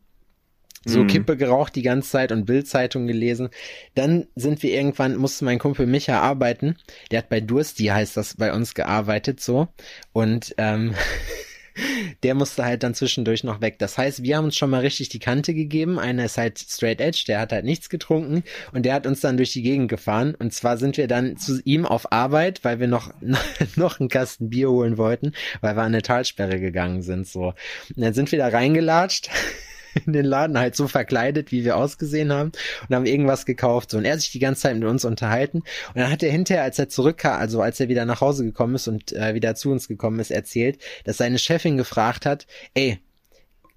So 0.86 1.04
mhm. 1.04 1.08
Kippe 1.08 1.36
geraucht 1.36 1.76
die 1.76 1.82
ganze 1.82 2.12
Zeit 2.12 2.32
und 2.32 2.45
Bildzeitung 2.45 3.08
gelesen. 3.08 3.50
Dann 3.95 4.28
sind 4.36 4.63
wir 4.63 4.71
irgendwann, 4.71 5.17
musste 5.17 5.43
mein 5.43 5.60
Kumpel 5.60 5.88
Micha 5.88 6.21
arbeiten. 6.21 6.78
Der 7.12 7.19
hat 7.19 7.30
bei 7.30 7.41
Dursti, 7.41 7.86
heißt 7.86 8.15
das, 8.15 8.36
bei 8.36 8.54
uns 8.54 8.76
gearbeitet 8.76 9.41
so. 9.41 9.67
Und 10.13 10.54
ähm, 10.58 10.93
der 12.24 12.36
musste 12.36 12.63
halt 12.63 12.84
dann 12.84 12.93
zwischendurch 12.93 13.43
noch 13.43 13.62
weg. 13.62 13.80
Das 13.80 13.98
heißt, 13.98 14.24
wir 14.24 14.38
haben 14.38 14.45
uns 14.45 14.56
schon 14.56 14.69
mal 14.69 14.82
richtig 14.82 15.10
die 15.10 15.19
Kante 15.19 15.54
gegeben. 15.54 16.00
Einer 16.00 16.26
ist 16.26 16.38
halt 16.38 16.60
straight 16.60 17.02
edge, 17.02 17.24
der 17.28 17.39
hat 17.39 17.52
halt 17.52 17.65
nichts 17.65 17.89
getrunken 17.89 18.43
und 18.71 18.86
der 18.86 18.93
hat 18.93 19.08
uns 19.08 19.21
dann 19.21 19.38
durch 19.38 19.52
die 19.52 19.62
Gegend 19.62 19.89
gefahren. 19.89 20.36
Und 20.36 20.54
zwar 20.54 20.78
sind 20.78 20.98
wir 20.98 21.08
dann 21.08 21.38
zu 21.38 21.62
ihm 21.63 21.86
auf 21.86 22.12
Arbeit, 22.12 22.63
weil 22.63 22.80
wir 22.80 22.88
noch, 22.88 23.13
noch 23.76 24.00
einen 24.00 24.10
Kasten 24.10 24.50
Bier 24.50 24.69
holen 24.69 24.98
wollten, 24.98 25.34
weil 25.62 25.76
wir 25.76 25.82
an 25.82 25.88
eine 25.88 26.02
Talsperre 26.02 26.60
gegangen 26.60 27.02
sind, 27.02 27.28
so. 27.28 27.54
Und 27.95 28.02
dann 28.04 28.13
sind 28.13 28.32
wir 28.32 28.39
da 28.39 28.48
reingelatscht 28.48 29.30
in 30.05 30.13
den 30.13 30.25
Laden 30.25 30.58
halt 30.58 30.75
so 30.75 30.88
verkleidet, 30.88 31.51
wie 31.51 31.63
wir 31.63 31.77
ausgesehen 31.77 32.31
haben 32.31 32.51
und 32.88 32.95
haben 32.95 33.05
irgendwas 33.05 33.45
gekauft. 33.45 33.91
So. 33.91 33.97
Und 33.97 34.05
er 34.05 34.13
hat 34.13 34.21
sich 34.21 34.31
die 34.31 34.39
ganze 34.39 34.63
Zeit 34.63 34.75
mit 34.75 34.88
uns 34.88 35.05
unterhalten. 35.05 35.60
Und 35.60 35.95
dann 35.95 36.12
hat 36.12 36.23
er 36.23 36.31
hinterher, 36.31 36.63
als 36.63 36.79
er 36.79 36.89
zurückkam, 36.89 37.39
also 37.39 37.62
als 37.62 37.79
er 37.79 37.89
wieder 37.89 38.05
nach 38.05 38.21
Hause 38.21 38.43
gekommen 38.43 38.75
ist 38.75 38.88
und 38.88 39.13
äh, 39.13 39.34
wieder 39.34 39.55
zu 39.55 39.71
uns 39.71 39.88
gekommen 39.88 40.19
ist, 40.19 40.31
erzählt, 40.31 40.79
dass 41.03 41.17
seine 41.17 41.39
Chefin 41.39 41.77
gefragt 41.77 42.25
hat, 42.25 42.47
ey, 42.73 42.99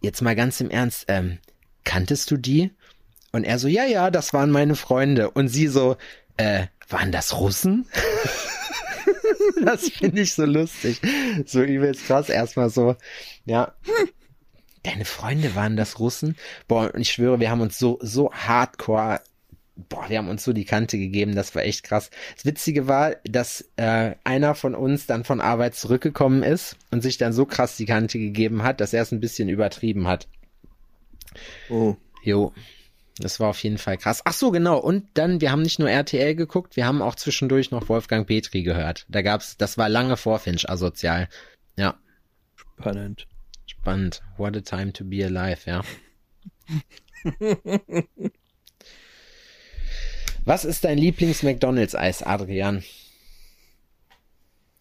jetzt 0.00 0.22
mal 0.22 0.37
ganz 0.37 0.61
im 0.61 0.70
Ernst, 0.70 1.07
ähm, 1.09 1.38
kanntest 1.85 2.31
du 2.31 2.37
die? 2.37 2.70
Und 3.33 3.44
er 3.44 3.59
so, 3.59 3.68
ja, 3.68 3.85
ja, 3.85 4.11
das 4.11 4.33
waren 4.33 4.50
meine 4.50 4.74
Freunde. 4.74 5.31
Und 5.31 5.48
sie 5.48 5.68
so, 5.68 5.96
äh, 6.37 6.66
waren 6.88 7.12
das 7.12 7.38
Russen? 7.38 7.87
das 9.64 9.88
finde 9.90 10.22
ich 10.22 10.35
so 10.35 10.44
lustig. 10.44 11.00
So 11.46 11.62
übelst 11.62 12.07
krass 12.07 12.28
erstmal 12.28 12.70
so. 12.70 12.96
Ja. 13.44 13.74
Deine 14.88 15.05
Freunde 15.05 15.55
waren 15.55 15.77
das 15.77 15.98
Russen? 15.98 16.37
Boah, 16.66 16.90
und 16.94 17.01
ich 17.01 17.11
schwöre, 17.11 17.40
wir 17.40 17.51
haben 17.51 17.61
uns 17.61 17.79
so, 17.79 17.98
so 18.01 18.33
hardcore 18.33 19.20
boah, 19.88 20.09
wir 20.09 20.18
haben 20.18 20.29
uns 20.29 20.44
so 20.44 20.53
die 20.53 20.64
Kante 20.64 20.98
gegeben, 20.98 21.35
das 21.35 21.55
war 21.55 21.62
echt 21.62 21.85
krass. 21.85 22.11
Das 22.35 22.44
Witzige 22.44 22.88
war, 22.88 23.14
dass 23.24 23.68
äh, 23.77 24.14
einer 24.24 24.55
von 24.55 24.74
uns 24.74 25.07
dann 25.07 25.24
von 25.24 25.40
Arbeit 25.40 25.74
zurückgekommen 25.74 26.42
ist 26.42 26.77
und 26.90 27.03
sich 27.03 27.18
dann 27.18 27.33
so 27.33 27.46
krass 27.46 27.77
die 27.77 27.87
Kante 27.87 28.18
gegeben 28.18 28.62
hat, 28.62 28.81
dass 28.81 28.92
er 28.92 29.03
es 29.03 29.12
ein 29.12 29.20
bisschen 29.20 29.48
übertrieben 29.48 30.09
hat. 30.09 30.27
Oh. 31.70 31.96
Jo. 32.24 32.53
Das 33.18 33.40
war 33.40 33.48
auf 33.48 33.62
jeden 33.62 33.79
Fall 33.79 33.98
krass. 33.98 34.22
Ach 34.24 34.33
so, 34.33 34.51
genau. 34.51 34.79
Und 34.79 35.07
dann, 35.14 35.40
wir 35.40 35.51
haben 35.51 35.62
nicht 35.62 35.79
nur 35.79 35.90
RTL 35.90 36.35
geguckt, 36.35 36.77
wir 36.77 36.87
haben 36.87 37.03
auch 37.03 37.14
zwischendurch 37.14 37.70
noch 37.70 37.88
Wolfgang 37.88 38.27
Petri 38.27 38.62
gehört. 38.62 39.07
Da 39.09 39.22
gab's, 39.22 39.57
das 39.57 39.77
war 39.77 39.88
lange 39.88 40.16
vor 40.16 40.38
Finch 40.38 40.68
asozial. 40.68 41.29
Ja. 41.77 41.96
Spannend. 42.57 43.27
Spannend. 43.88 44.20
What 44.37 44.55
a 44.55 44.61
time 44.61 44.92
to 44.92 45.05
be 45.05 45.22
alive, 45.22 45.64
ja. 45.64 45.83
Was 50.44 50.66
ist 50.66 50.85
dein 50.85 50.98
Lieblings-McDonalds-Eis, 50.98 52.22
Adrian? 52.22 52.85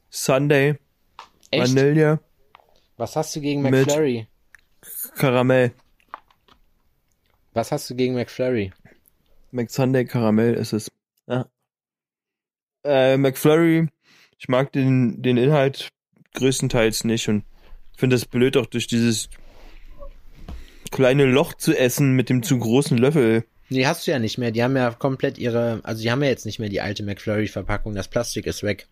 Sunday. 0.09 0.75
Echt? 1.51 1.73
Vanille. 1.73 2.19
Was 2.97 3.15
hast 3.15 3.33
du 3.33 3.39
gegen 3.39 3.61
McFlurry? 3.61 4.27
Karamell. 5.15 5.71
Was 7.53 7.71
hast 7.71 7.89
du 7.89 7.95
gegen 7.95 8.13
McFlurry? 8.15 8.73
McSunday 9.51 10.03
Karamell 10.03 10.53
ist 10.53 10.73
es. 10.73 10.91
Ja. 11.27 11.49
Äh, 12.83 13.15
McFlurry, 13.15 13.87
ich 14.37 14.49
mag 14.49 14.73
den, 14.73 15.21
den 15.21 15.37
Inhalt 15.37 15.93
größtenteils 16.33 17.05
nicht 17.05 17.29
und 17.29 17.45
finde 17.97 18.15
es 18.15 18.25
blöd, 18.25 18.55
auch 18.55 18.67
durch 18.67 18.87
dieses 18.87 19.29
kleine 20.91 21.25
Loch 21.25 21.53
zu 21.53 21.77
essen 21.77 22.13
mit 22.13 22.29
dem 22.29 22.43
zu 22.43 22.57
großen 22.57 22.97
Löffel. 22.97 23.43
Die 23.69 23.85
hast 23.85 24.07
du 24.07 24.11
ja 24.11 24.19
nicht 24.19 24.37
mehr. 24.37 24.51
Die 24.51 24.63
haben 24.63 24.77
ja 24.77 24.91
komplett 24.91 25.37
ihre, 25.37 25.81
also 25.83 26.01
die 26.01 26.09
haben 26.09 26.23
ja 26.23 26.29
jetzt 26.29 26.45
nicht 26.45 26.59
mehr 26.59 26.69
die 26.69 26.79
alte 26.79 27.03
McFlurry-Verpackung. 27.03 27.93
Das 27.95 28.07
Plastik 28.07 28.47
ist 28.47 28.63
weg. 28.63 28.87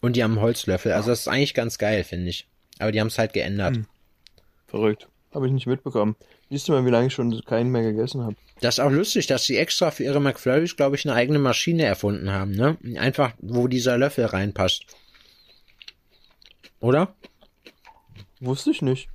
Und 0.00 0.14
die 0.14 0.22
haben 0.22 0.32
einen 0.32 0.42
Holzlöffel. 0.42 0.92
Also 0.92 1.10
das 1.10 1.20
ist 1.20 1.28
eigentlich 1.28 1.54
ganz 1.54 1.78
geil, 1.78 2.04
finde 2.04 2.28
ich. 2.28 2.46
Aber 2.78 2.92
die 2.92 3.00
haben 3.00 3.08
es 3.08 3.18
halt 3.18 3.32
geändert. 3.32 3.76
Hm. 3.76 3.86
Verrückt. 4.66 5.08
Habe 5.32 5.46
ich 5.46 5.52
nicht 5.52 5.66
mitbekommen. 5.66 6.14
Siehst 6.50 6.68
du 6.68 6.72
mal, 6.72 6.86
wie 6.86 6.90
lange 6.90 7.08
ich 7.08 7.14
schon 7.14 7.44
keinen 7.44 7.70
mehr 7.70 7.82
gegessen 7.82 8.22
habe. 8.22 8.36
Das 8.60 8.76
ist 8.76 8.84
auch 8.84 8.90
lustig, 8.90 9.26
dass 9.26 9.44
sie 9.44 9.56
extra 9.56 9.90
für 9.90 10.04
ihre 10.04 10.20
McFlurrys, 10.20 10.76
glaube 10.76 10.94
ich, 10.94 11.04
eine 11.04 11.16
eigene 11.16 11.40
Maschine 11.40 11.84
erfunden 11.84 12.30
haben, 12.30 12.52
ne? 12.52 12.76
Einfach, 12.96 13.32
wo 13.40 13.66
dieser 13.66 13.98
Löffel 13.98 14.26
reinpasst. 14.26 14.84
Oder? 16.78 17.14
Wusste 18.44 18.70
ich 18.70 18.82
nicht. 18.82 19.08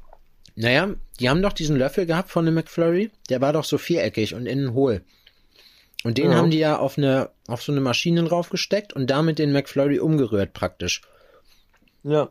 Naja, 0.56 0.94
die 1.20 1.30
haben 1.30 1.42
doch 1.42 1.54
diesen 1.54 1.78
Löffel 1.78 2.06
gehabt 2.06 2.30
von 2.30 2.46
dem 2.46 2.56
McFlurry. 2.56 3.12
Der 3.30 3.42
war 3.42 3.54
doch 3.54 3.64
so 3.64 3.78
viereckig 3.78 4.34
und 4.34 4.46
innen 4.46 4.74
hohl. 4.74 5.02
Und 6.04 6.18
den 6.18 6.32
ja. 6.32 6.38
haben 6.38 6.50
die 6.50 6.60
ja 6.60 6.78
auf 6.78 6.98
eine, 6.98 7.30
auf 7.48 7.62
so 7.62 7.72
eine 7.72 7.82
Maschine 7.82 8.24
draufgesteckt 8.24 8.94
und 8.94 9.10
damit 9.10 9.40
den 9.40 9.52
McFlurry 9.52 10.00
umgerührt 10.00 10.54
praktisch. 10.54 11.02
Ja. 12.04 12.30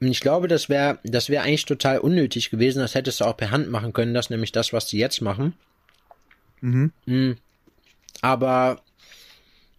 Und 0.00 0.08
ich 0.08 0.20
glaube, 0.20 0.48
das 0.48 0.68
wäre, 0.68 0.98
das 1.04 1.28
wäre 1.28 1.44
eigentlich 1.44 1.64
total 1.64 1.98
unnötig 1.98 2.50
gewesen. 2.50 2.80
Das 2.80 2.94
hättest 2.94 3.20
du 3.20 3.24
auch 3.24 3.36
per 3.36 3.50
Hand 3.50 3.70
machen 3.70 3.92
können. 3.92 4.14
Das 4.14 4.26
ist 4.26 4.30
nämlich 4.30 4.52
das, 4.52 4.72
was 4.72 4.86
die 4.86 4.98
jetzt 4.98 5.20
machen. 5.20 5.54
Mhm. 6.60 6.92
mhm. 7.06 7.36
Aber 8.20 8.80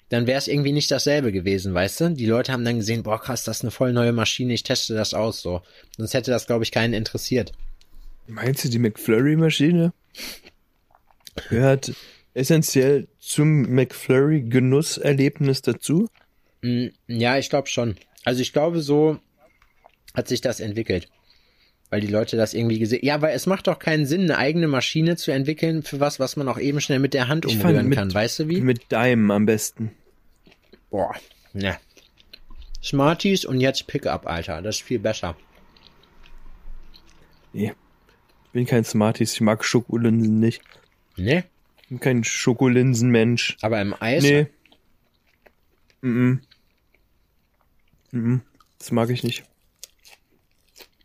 dann 0.10 0.28
wäre 0.28 0.38
es 0.38 0.48
irgendwie 0.48 0.72
nicht 0.72 0.92
dasselbe 0.92 1.32
gewesen, 1.32 1.74
weißt 1.74 2.02
du? 2.02 2.10
Die 2.12 2.26
Leute 2.26 2.52
haben 2.52 2.66
dann 2.66 2.78
gesehen, 2.78 3.04
boah, 3.04 3.20
krass, 3.20 3.44
das 3.44 3.58
ist 3.58 3.64
eine 3.64 3.72
voll 3.72 3.92
neue 3.92 4.12
Maschine, 4.12 4.54
ich 4.54 4.64
teste 4.64 4.94
das 4.94 5.14
aus, 5.14 5.42
so. 5.42 5.62
Sonst 5.98 6.14
hätte 6.14 6.32
das, 6.32 6.48
glaube 6.48 6.64
ich, 6.64 6.72
keinen 6.72 6.94
interessiert. 6.94 7.54
Meinst 8.28 8.64
du, 8.64 8.70
die 8.70 8.80
McFlurry-Maschine 8.80 9.94
gehört 11.50 11.94
essentiell 12.34 13.08
zum 13.20 13.64
McFlurry-Genusserlebnis 13.74 15.62
dazu? 15.62 16.10
Mm, 16.62 16.88
ja, 17.08 17.38
ich 17.38 17.50
glaube 17.50 17.68
schon. 17.68 17.96
Also 18.24 18.42
ich 18.42 18.54
glaube, 18.54 18.82
so 18.82 19.20
hat 20.14 20.28
sich 20.28 20.42
das 20.42 20.60
entwickelt. 20.60 21.08
Weil 21.96 22.02
die 22.02 22.08
Leute 22.08 22.36
das 22.36 22.54
irgendwie 22.54 22.78
gesehen. 22.78 23.06
Ja, 23.06 23.22
weil 23.22 23.34
es 23.34 23.46
macht 23.46 23.68
doch 23.68 23.80
keinen 23.80 24.06
Sinn, 24.06 24.24
eine 24.24 24.38
eigene 24.38 24.68
Maschine 24.68 25.16
zu 25.16 25.32
entwickeln 25.32 25.82
für 25.82 26.02
was, 26.02 26.20
was 26.20 26.36
man 26.36 26.50
auch 26.50 26.60
eben 26.60 26.82
schnell 26.82 27.00
mit 27.00 27.14
der 27.14 27.30
Hand 27.30 27.46
umrühren 27.46 27.88
mit, 27.88 27.98
kann. 27.98 28.14
Weißt 28.14 28.38
du 28.40 28.50
wie? 28.50 28.60
Mit 28.60 28.92
Daim 28.92 29.32
am 29.32 29.46
besten. 29.46 29.92
Boah, 30.90 31.16
ne. 31.54 31.78
Smarties 32.84 33.46
und 33.46 33.62
jetzt 33.62 33.88
Pickup, 33.88 34.28
Alter. 34.28 34.62
Das 34.62 34.76
ist 34.76 34.82
viel 34.82 35.00
besser. 35.00 35.38
Nee. 37.54 37.72
Ich 38.48 38.52
bin 38.52 38.66
kein 38.66 38.84
Smarties. 38.84 39.32
Ich 39.32 39.40
mag 39.40 39.64
Schokolinsen 39.64 40.42
nicht. 40.42 40.62
Nee? 41.16 41.46
Ich 41.82 41.88
bin 41.88 42.02
kein 42.02 42.26
Schokolinsenmensch. 42.26 43.56
Aber 43.62 43.80
im 43.80 43.96
Eis? 44.02 44.22
Nee. 44.22 44.48
-mm. 46.04 46.40
Mm 48.12 48.42
das 48.80 48.92
mag 48.92 49.10
ich 49.12 49.24
nicht. 49.24 49.46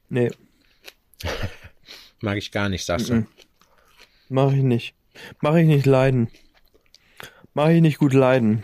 Nee. 0.08 0.32
Mag 2.20 2.36
ich 2.36 2.50
gar 2.52 2.68
nicht, 2.68 2.84
sagst 2.84 3.10
du. 3.10 3.26
Mach 4.28 4.52
ich 4.52 4.62
nicht. 4.62 4.94
Mach 5.40 5.54
ich 5.56 5.66
nicht 5.66 5.86
leiden. 5.86 6.28
Mach 7.54 7.68
ich 7.68 7.80
nicht 7.80 7.98
gut 7.98 8.12
leiden. 8.12 8.62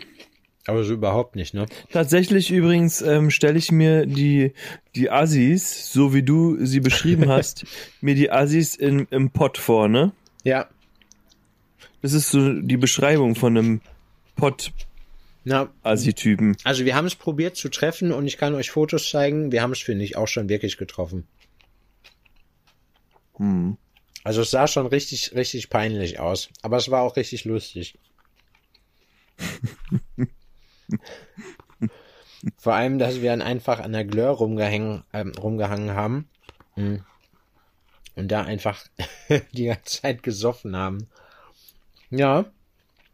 Aber 0.65 0.83
so 0.83 0.93
überhaupt 0.93 1.35
nicht, 1.35 1.53
ne? 1.53 1.65
Tatsächlich 1.91 2.51
übrigens 2.51 3.01
ähm, 3.01 3.31
stelle 3.31 3.57
ich 3.57 3.71
mir 3.71 4.05
die, 4.05 4.51
die 4.95 5.09
Assis, 5.09 5.93
so 5.93 6.13
wie 6.13 6.23
du 6.23 6.57
sie 6.65 6.81
beschrieben 6.81 7.29
hast, 7.29 7.65
mir 8.01 8.15
die 8.15 8.31
Assis 8.31 8.75
in, 8.75 9.07
im 9.09 9.31
Pott 9.31 9.57
vor, 9.57 9.87
ne? 9.87 10.11
Ja. 10.43 10.67
Das 12.01 12.13
ist 12.13 12.29
so 12.31 12.53
die 12.53 12.77
Beschreibung 12.77 13.35
von 13.35 13.57
einem 13.57 13.81
Pott 14.35 14.71
Na, 15.45 15.69
Assi-Typen. 15.83 16.57
also 16.63 16.85
wir 16.85 16.95
haben 16.95 17.07
es 17.07 17.15
probiert 17.15 17.55
zu 17.55 17.69
treffen 17.69 18.11
und 18.11 18.27
ich 18.27 18.37
kann 18.37 18.53
euch 18.53 18.69
Fotos 18.69 19.09
zeigen. 19.09 19.51
Wir 19.53 19.61
haben 19.61 19.71
es, 19.71 19.79
finde 19.79 20.03
ich, 20.03 20.17
auch 20.17 20.27
schon 20.27 20.49
wirklich 20.49 20.77
getroffen. 20.77 21.25
Hm. 23.37 23.77
Also 24.23 24.41
es 24.41 24.51
sah 24.51 24.67
schon 24.67 24.87
richtig, 24.87 25.33
richtig 25.35 25.69
peinlich 25.69 26.19
aus. 26.19 26.49
Aber 26.61 26.77
es 26.77 26.91
war 26.91 27.01
auch 27.03 27.15
richtig 27.15 27.45
lustig. 27.45 27.97
Vor 32.57 32.73
allem, 32.73 32.99
dass 32.99 33.21
wir 33.21 33.29
dann 33.29 33.41
einfach 33.41 33.79
an 33.79 33.93
der 33.93 34.03
Glör 34.05 34.31
rumgehängen, 34.31 35.03
ähm, 35.13 35.31
rumgehangen 35.31 35.91
haben. 35.91 36.27
Mm. 36.75 36.97
Und 38.15 38.27
da 38.29 38.43
einfach 38.43 38.83
die 39.53 39.65
ganze 39.65 40.01
Zeit 40.01 40.23
gesoffen 40.23 40.75
haben. 40.75 41.07
Ja, 42.09 42.45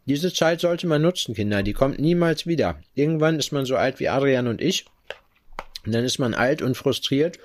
diese 0.06 0.34
Zeit 0.34 0.62
sollte 0.62 0.88
man 0.88 1.02
nutzen, 1.02 1.36
Kinder. 1.36 1.64
Die 1.64 1.74
kommt 1.74 2.00
niemals 2.00 2.48
wieder. 2.48 2.80
Irgendwann 2.96 3.38
ist 3.40 3.52
man 3.52 3.66
so 3.66 3.76
alt 3.76 4.00
wie 4.00 4.10
Adrian 4.10 4.48
und 4.48 4.62
ich. 4.62 4.86
Und 5.86 5.94
dann 5.94 6.06
ist 6.06 6.20
man 6.20 6.34
alt 6.34 6.62
und 6.62 6.76
frustriert 6.76 7.40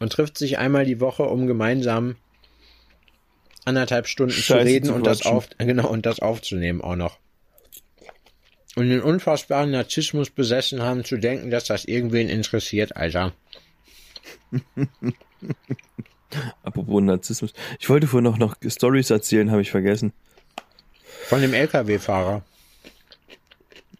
und 0.00 0.12
trifft 0.12 0.38
sich 0.38 0.58
einmal 0.58 0.84
die 0.84 1.00
Woche, 1.00 1.24
um 1.24 1.46
gemeinsam 1.46 2.16
anderthalb 3.64 4.06
Stunden 4.06 4.32
zu 4.32 4.42
Scheiße 4.42 4.64
reden 4.64 4.86
zu 4.86 4.94
und 4.94 5.06
das 5.06 5.26
auf, 5.26 5.48
genau, 5.58 5.88
und 5.88 6.06
das 6.06 6.20
aufzunehmen 6.20 6.80
auch 6.80 6.96
noch. 6.96 7.18
Und 8.76 8.90
den 8.90 9.00
unfassbaren 9.00 9.70
Narzissmus 9.70 10.30
besessen 10.30 10.82
haben, 10.82 11.04
zu 11.04 11.16
denken, 11.16 11.50
dass 11.50 11.64
das 11.64 11.86
irgendwen 11.86 12.28
interessiert, 12.28 12.96
Alter. 12.96 13.32
Apropos 16.62 17.02
Narzissmus. 17.02 17.52
Ich 17.80 17.88
wollte 17.88 18.06
vorhin 18.06 18.24
noch, 18.24 18.38
noch 18.38 18.56
Stories 18.66 19.10
erzählen, 19.10 19.50
habe 19.50 19.62
ich 19.62 19.70
vergessen. 19.70 20.12
Von 21.26 21.40
dem 21.40 21.54
LKW-Fahrer. 21.54 22.44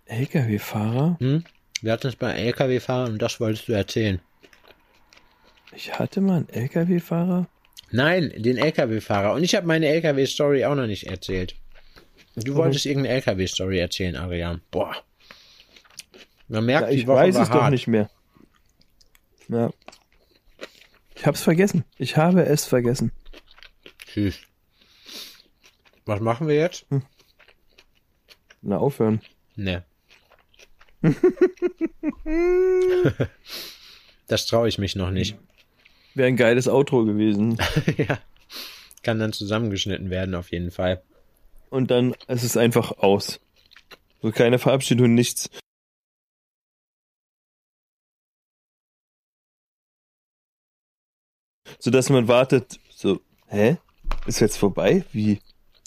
LKW-Fahrer? 0.06 1.16
Hm? 1.20 1.44
Wir 1.80 1.92
hatten 1.92 2.09
es 2.09 2.16
bei 2.16 2.32
LKW-Fahrern 2.32 3.12
und 3.12 3.22
das 3.22 3.40
wolltest 3.40 3.68
du 3.68 3.72
erzählen. 3.72 4.20
Ich 5.76 5.98
hatte 5.98 6.20
mal 6.22 6.36
einen 6.38 6.48
LKW-Fahrer? 6.48 7.46
Nein, 7.90 8.32
den 8.36 8.56
LKW-Fahrer. 8.56 9.34
Und 9.34 9.44
ich 9.44 9.54
habe 9.54 9.66
meine 9.66 9.86
LKW-Story 9.88 10.64
auch 10.64 10.74
noch 10.74 10.86
nicht 10.86 11.06
erzählt. 11.06 11.54
Du 12.34 12.54
wolltest 12.54 12.86
irgendeine 12.86 13.14
LKW-Story 13.16 13.78
erzählen, 13.78 14.16
Adrian. 14.16 14.62
Boah. 14.70 14.94
Man 16.48 16.64
merkt, 16.66 16.88
Ja, 16.88 16.90
die 16.92 16.96
ich 17.00 17.06
Woche 17.06 17.18
weiß 17.18 17.36
es 17.36 17.48
doch 17.48 17.62
hart. 17.62 17.72
nicht 17.72 17.86
mehr. 17.86 18.08
Ja. 19.48 19.70
Ich 21.14 21.26
hab's 21.26 21.42
vergessen. 21.42 21.84
Ich 21.98 22.16
habe 22.16 22.42
es 22.44 22.64
vergessen. 22.64 23.12
Tschüss. 24.06 24.38
Was 26.04 26.20
machen 26.20 26.48
wir 26.48 26.56
jetzt? 26.56 26.86
Na, 28.62 28.78
aufhören. 28.78 29.20
Ne. 29.56 29.84
das 34.28 34.46
traue 34.46 34.68
ich 34.68 34.78
mich 34.78 34.96
noch 34.96 35.10
nicht. 35.10 35.36
Wäre 36.16 36.29
ein 36.29 36.37
geiles 36.37 36.66
Outro 36.66 37.05
gewesen. 37.05 37.59
ja. 37.98 38.18
Kann 39.02 39.18
dann 39.18 39.35
zusammengeschnitten 39.35 40.09
werden, 40.09 40.35
auf 40.35 40.50
jeden 40.50 40.70
Fall. 40.70 41.02
Und 41.68 41.90
dann 41.90 42.14
ist 42.26 42.42
es 42.42 42.57
einfach 42.57 42.92
aus. 42.92 43.38
So 44.22 44.31
keine 44.31 44.59
Verabschiedung, 44.59 45.14
nichts. 45.14 45.50
So 51.79 51.90
dass 51.90 52.09
man 52.09 52.29
wartet, 52.29 52.81
so, 52.88 53.20
hä? 53.48 53.76
Ist 54.24 54.40
jetzt 54.40 54.57
vorbei? 54.57 55.05
Wie? 55.12 55.40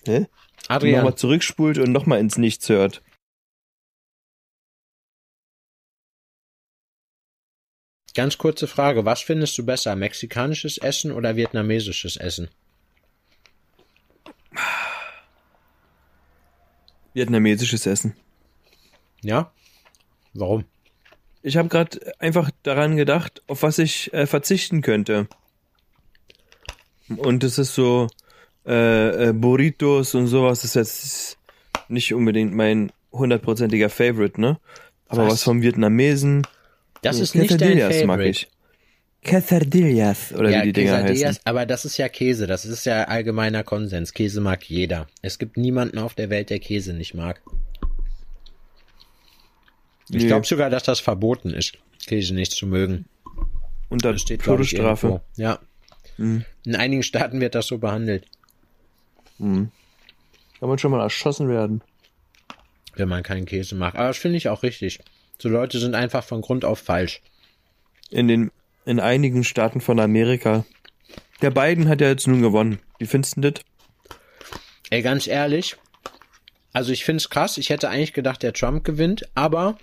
Hä? 0.06 0.28
Adrian, 0.68 0.98
Nochmal 0.98 1.18
zurückspult 1.18 1.80
und 1.80 1.92
nochmal 1.92 2.20
ins 2.20 2.38
Nichts 2.38 2.70
hört. 2.70 3.02
Ganz 8.14 8.38
kurze 8.38 8.68
Frage. 8.68 9.06
Was 9.06 9.22
findest 9.22 9.58
du 9.58 9.66
besser? 9.66 9.96
Mexikanisches 9.96 10.78
Essen 10.78 11.12
oder 11.12 11.36
vietnamesisches 11.36 12.18
Essen? 12.18 12.50
Vietnamesisches 17.14 17.86
Essen. 17.86 18.16
Ja? 19.22 19.52
Warum? 20.34 20.66
Ich 21.42 21.58
habe 21.58 21.70
gerade 21.70 22.00
einfach 22.20 22.52
daran 22.64 22.98
gedacht, 22.98 23.42
auf 23.48 23.64
was 23.64 23.80
ich 23.80 24.14
äh, 24.14 24.28
verzichten 24.28 24.82
könnte. 24.82 25.28
Und 27.08 27.44
es 27.44 27.58
ist 27.58 27.74
so 27.74 28.08
äh, 28.66 29.30
äh, 29.30 29.34
Burritos 29.34 30.16
und 30.16 30.28
sowas 30.28 30.64
ist 30.64 30.76
jetzt 30.76 31.38
nicht 31.88 32.14
unbedingt 32.14 32.54
mein 32.54 32.92
hundertprozentiger 33.12 33.90
Favorite, 33.90 34.40
ne? 34.40 34.60
Aber 35.08 35.24
Was? 35.24 35.34
was, 35.34 35.44
vom 35.44 35.62
Vietnamesen. 35.62 36.46
Das 37.02 37.18
so 37.18 37.24
ist 37.24 37.36
nicht 37.36 37.52
dein 37.52 37.58
Quesadillas 37.60 38.04
mag 38.06 38.20
Favorite. 38.20 38.30
ich. 38.30 38.48
Quesadillas 39.22 40.34
oder 40.34 40.50
ja, 40.50 40.62
wie 40.62 40.68
die 40.68 40.74
Dinger 40.74 41.04
heißen. 41.04 41.40
aber 41.44 41.66
das 41.66 41.84
ist 41.86 41.98
ja 41.98 42.08
Käse. 42.08 42.48
Das 42.48 42.66
ist 42.66 42.86
ja 42.86 43.04
allgemeiner 43.06 43.64
Konsens. 43.64 44.14
Käse 44.14 44.40
mag 44.42 44.64
jeder. 44.70 45.08
Es 45.22 45.40
gibt 45.40 45.58
niemanden 45.58 45.98
auf 45.98 46.14
der 46.14 46.30
Welt, 46.30 46.50
der 46.50 46.60
Käse 46.60 46.94
nicht 46.94 47.14
mag. 47.14 47.42
Ich 50.10 50.24
Nee. 50.24 50.28
glaube 50.28 50.46
sogar, 50.46 50.70
dass 50.70 50.84
das 50.84 51.00
verboten 51.00 51.52
ist, 51.52 51.78
Käse 52.08 52.34
nicht 52.34 52.52
zu 52.54 52.66
mögen. 52.66 53.06
Und 53.90 54.06
dann 54.06 54.14
Das 54.14 54.22
steht 54.22 54.40
ich, 54.40 54.46
Todesstrafe. 54.46 55.08
irgendwo. 55.08 55.24
Ja. 55.36 55.60
Mhm. 56.18 56.46
In 56.66 56.76
einigen 56.76 57.04
Staaten 57.04 57.40
wird 57.42 57.56
das 57.56 57.68
so 57.68 57.78
behandelt, 57.78 58.26
Mhm. 59.38 59.72
Kann 60.60 60.68
man 60.68 60.78
schon 60.78 60.92
mal 60.92 61.02
erschossen 61.02 61.48
werden. 61.48 61.82
wenn 62.96 63.08
man 63.08 63.24
keinen 63.24 63.46
Käse 63.46 63.76
mag. 63.76 63.96
Aber 63.96 64.08
das 64.08 64.18
finde 64.18 64.36
ich 64.38 64.50
auch 64.50 64.62
richtig. 64.64 65.00
So 65.42 65.50
Leute 65.50 65.80
sind 65.80 65.96
einfach 65.96 66.24
von 66.24 66.42
Grund 66.42 66.66
auf 66.66 66.80
falsch. 66.80 67.22
In 68.10 68.28
den 68.28 68.52
in 68.86 69.00
einigen 69.00 69.44
Staaten 69.44 69.82
von 69.82 70.00
Amerika. 70.00 70.66
Der 71.42 71.52
Biden 71.52 71.88
hat 71.88 72.02
ja 72.02 72.08
jetzt 72.08 72.28
nun 72.28 72.42
gewonnen. 72.42 72.80
Wie 72.98 73.06
findest 73.06 73.38
du 73.38 73.52
das? 73.52 73.62
Ey, 74.90 75.02
ganz 75.02 75.28
ehrlich, 75.28 75.78
also 76.74 76.92
ich 76.92 77.06
finde 77.06 77.18
es 77.18 77.30
krass. 77.30 77.58
Ich 77.58 77.70
hätte 77.70 77.90
eigentlich 77.90 78.14
gedacht, 78.14 78.44
der 78.44 78.54
Trump 78.54 78.84
gewinnt, 78.84 79.28
aber 79.36 79.78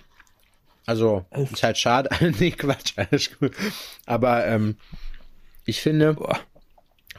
also 0.85 1.25
ist 1.31 1.63
halt 1.63 1.77
schade. 1.77 2.09
nee, 2.39 2.51
Quatsch, 2.51 2.93
alles 2.95 3.37
gut. 3.37 3.51
Aber 4.05 4.45
ähm, 4.45 4.77
ich 5.65 5.81
finde, 5.81 6.13
Boah. 6.13 6.39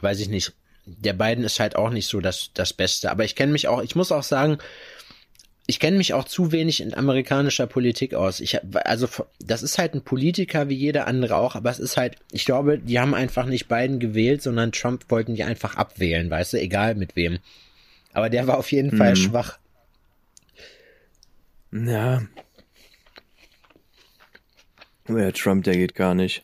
weiß 0.01 0.19
ich 0.19 0.29
nicht. 0.29 0.53
Der 0.85 1.13
Biden 1.13 1.43
ist 1.43 1.59
halt 1.59 1.75
auch 1.75 1.91
nicht 1.91 2.07
so 2.07 2.19
das, 2.19 2.49
das 2.53 2.73
Beste. 2.73 3.11
Aber 3.11 3.23
ich 3.23 3.35
kenne 3.35 3.51
mich 3.51 3.67
auch, 3.67 3.83
ich 3.83 3.95
muss 3.95 4.11
auch 4.11 4.23
sagen, 4.23 4.57
ich 5.69 5.79
kenne 5.79 5.97
mich 5.97 6.15
auch 6.15 6.23
zu 6.23 6.51
wenig 6.51 6.81
in 6.81 6.95
amerikanischer 6.95 7.67
Politik 7.67 8.15
aus. 8.15 8.39
Ich, 8.39 8.57
also, 8.73 9.07
das 9.39 9.61
ist 9.61 9.77
halt 9.77 9.93
ein 9.93 10.03
Politiker 10.03 10.67
wie 10.67 10.73
jeder 10.73 11.05
andere 11.05 11.35
auch, 11.35 11.53
aber 11.55 11.69
es 11.69 11.77
ist 11.77 11.95
halt, 11.95 12.15
ich 12.31 12.45
glaube, 12.45 12.79
die 12.79 12.99
haben 12.99 13.13
einfach 13.13 13.45
nicht 13.45 13.67
Biden 13.67 13.99
gewählt, 13.99 14.41
sondern 14.41 14.71
Trump 14.71 15.05
wollten 15.09 15.35
die 15.35 15.43
einfach 15.43 15.75
abwählen, 15.75 16.27
weißt 16.27 16.53
du, 16.53 16.57
egal 16.59 16.95
mit 16.95 17.15
wem. 17.15 17.37
Aber 18.13 18.31
der 18.31 18.47
war 18.47 18.57
auf 18.57 18.71
jeden 18.71 18.97
Fall 18.97 19.11
Mhm. 19.11 19.15
schwach. 19.17 19.59
Ja. 21.71 22.23
Der 25.07 25.33
Trump, 25.33 25.65
der 25.65 25.75
geht 25.75 25.93
gar 25.93 26.15
nicht. 26.15 26.43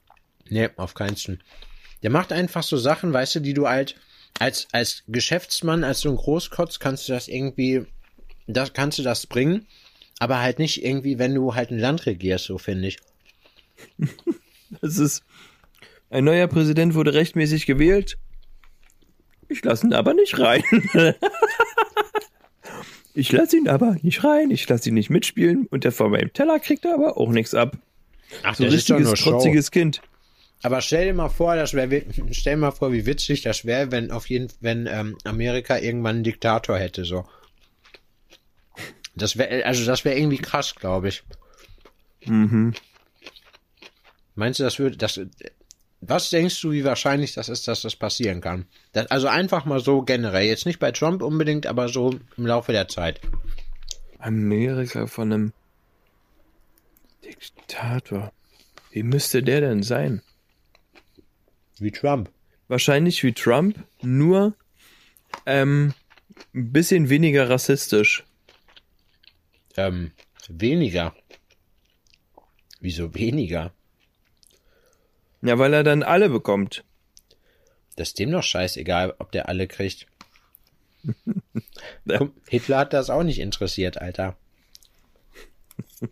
Nee, 0.49 0.69
auf 0.75 0.93
keinen 0.93 1.15
Fall. 1.15 1.39
Der 2.03 2.11
macht 2.11 2.31
einfach 2.31 2.61
so 2.61 2.77
Sachen, 2.77 3.11
weißt 3.11 3.35
du, 3.35 3.39
die 3.39 3.55
du 3.55 3.67
halt 3.67 3.95
als, 4.39 4.67
als 4.71 5.03
Geschäftsmann, 5.07 5.83
als 5.83 6.01
so 6.01 6.09
ein 6.09 6.15
Großkotz 6.15 6.77
kannst 6.77 7.09
du 7.09 7.13
das 7.13 7.27
irgendwie, 7.27 7.87
das 8.47 8.73
kannst 8.73 8.99
du 8.99 9.03
das 9.03 9.27
bringen, 9.27 9.65
aber 10.19 10.39
halt 10.41 10.59
nicht 10.59 10.83
irgendwie, 10.83 11.19
wenn 11.19 11.33
du 11.33 11.55
halt 11.55 11.71
ein 11.71 11.79
Land 11.79 12.05
regierst, 12.05 12.45
so 12.45 12.57
finde 12.57 12.87
ich. 12.89 12.97
Das 14.81 14.97
ist. 14.97 15.23
Ein 16.09 16.23
neuer 16.25 16.47
Präsident 16.47 16.95
wurde 16.95 17.13
rechtmäßig 17.13 17.65
gewählt. 17.65 18.17
Ich 19.47 19.63
lasse 19.63 19.85
ihn 19.87 19.93
aber 19.93 20.13
nicht 20.13 20.37
rein. 20.39 20.63
ich 23.13 23.31
lasse 23.31 23.57
ihn 23.57 23.67
aber 23.69 23.95
nicht 24.01 24.23
rein. 24.23 24.51
Ich 24.51 24.67
lasse 24.67 24.89
ihn 24.89 24.95
nicht 24.95 25.09
mitspielen. 25.09 25.67
Und 25.67 25.83
der 25.83 25.91
von 25.91 26.11
meinem 26.11 26.33
Teller 26.33 26.59
kriegt 26.59 26.85
aber 26.85 27.17
auch 27.17 27.29
nichts 27.29 27.53
ab. 27.53 27.77
Ach, 28.43 28.55
So 28.55 28.63
ein 28.63 28.69
das 28.71 28.75
ist 28.79 28.89
doch 28.89 28.95
richtiges, 28.97 29.07
nur 29.07 29.17
Show. 29.17 29.29
trotziges 29.31 29.71
Kind. 29.71 30.01
Aber 30.63 30.81
stell 30.81 31.05
dir 31.05 31.13
mal 31.13 31.29
vor, 31.29 31.55
das 31.55 31.73
wäre, 31.73 32.03
stell 32.31 32.55
dir 32.55 32.61
mal 32.61 32.71
vor, 32.71 32.91
wie 32.91 33.05
witzig 33.05 33.43
das 33.43 33.65
wäre, 33.65 33.91
wenn 33.91 34.11
auf 34.11 34.29
jeden, 34.29 34.47
wenn 34.61 34.87
ähm, 34.87 35.17
Amerika 35.23 35.77
irgendwann 35.77 36.15
einen 36.15 36.23
Diktator 36.23 36.77
hätte, 36.77 37.05
so. 37.05 37.25
Das 39.15 39.37
wäre, 39.37 39.65
also 39.65 39.85
das 39.85 40.05
wäre 40.05 40.17
irgendwie 40.17 40.37
krass, 40.37 40.75
glaube 40.75 41.09
ich. 41.09 41.23
Mhm. 42.25 42.73
Meinst 44.35 44.59
du, 44.59 44.63
das 44.63 44.79
würde, 44.79 44.97
das, 44.97 45.19
was 46.01 46.29
denkst 46.29 46.61
du, 46.61 46.71
wie 46.71 46.83
wahrscheinlich 46.83 47.33
das 47.33 47.49
ist, 47.49 47.67
dass 47.67 47.81
das 47.81 47.95
passieren 47.95 48.41
kann? 48.41 48.65
Das, 48.91 49.07
also 49.07 49.27
einfach 49.27 49.65
mal 49.65 49.79
so 49.79 50.01
generell, 50.01 50.45
jetzt 50.45 50.65
nicht 50.65 50.79
bei 50.79 50.91
Trump 50.91 51.21
unbedingt, 51.21 51.65
aber 51.65 51.87
so 51.87 52.19
im 52.37 52.45
Laufe 52.45 52.71
der 52.71 52.87
Zeit. 52.87 53.21
Amerika 54.19 55.07
von 55.07 55.31
einem 55.31 55.53
Diktator. 57.23 58.31
Wie 58.91 59.03
müsste 59.03 59.41
der 59.41 59.61
denn 59.61 59.83
sein? 59.83 60.21
Wie 61.79 61.91
Trump. 61.91 62.29
Wahrscheinlich 62.67 63.23
wie 63.23 63.33
Trump, 63.33 63.77
nur 64.01 64.53
ähm, 65.45 65.93
ein 66.53 66.71
bisschen 66.71 67.09
weniger 67.09 67.49
rassistisch. 67.49 68.23
Ähm, 69.77 70.11
Weniger. 70.47 71.15
Wieso 72.79 73.15
weniger? 73.15 73.73
Ja, 75.41 75.57
weil 75.57 75.73
er 75.73 75.83
dann 75.83 76.03
alle 76.03 76.29
bekommt. 76.29 76.83
Das 77.95 78.09
ist 78.09 78.19
dem 78.19 78.31
doch 78.31 78.43
scheißegal, 78.43 79.15
ob 79.19 79.31
der 79.31 79.49
alle 79.49 79.67
kriegt. 79.67 80.07
Guck, 82.07 82.33
Hitler 82.47 82.79
hat 82.79 82.93
das 82.93 83.09
auch 83.09 83.23
nicht 83.23 83.39
interessiert, 83.39 83.97
Alter. 83.97 84.37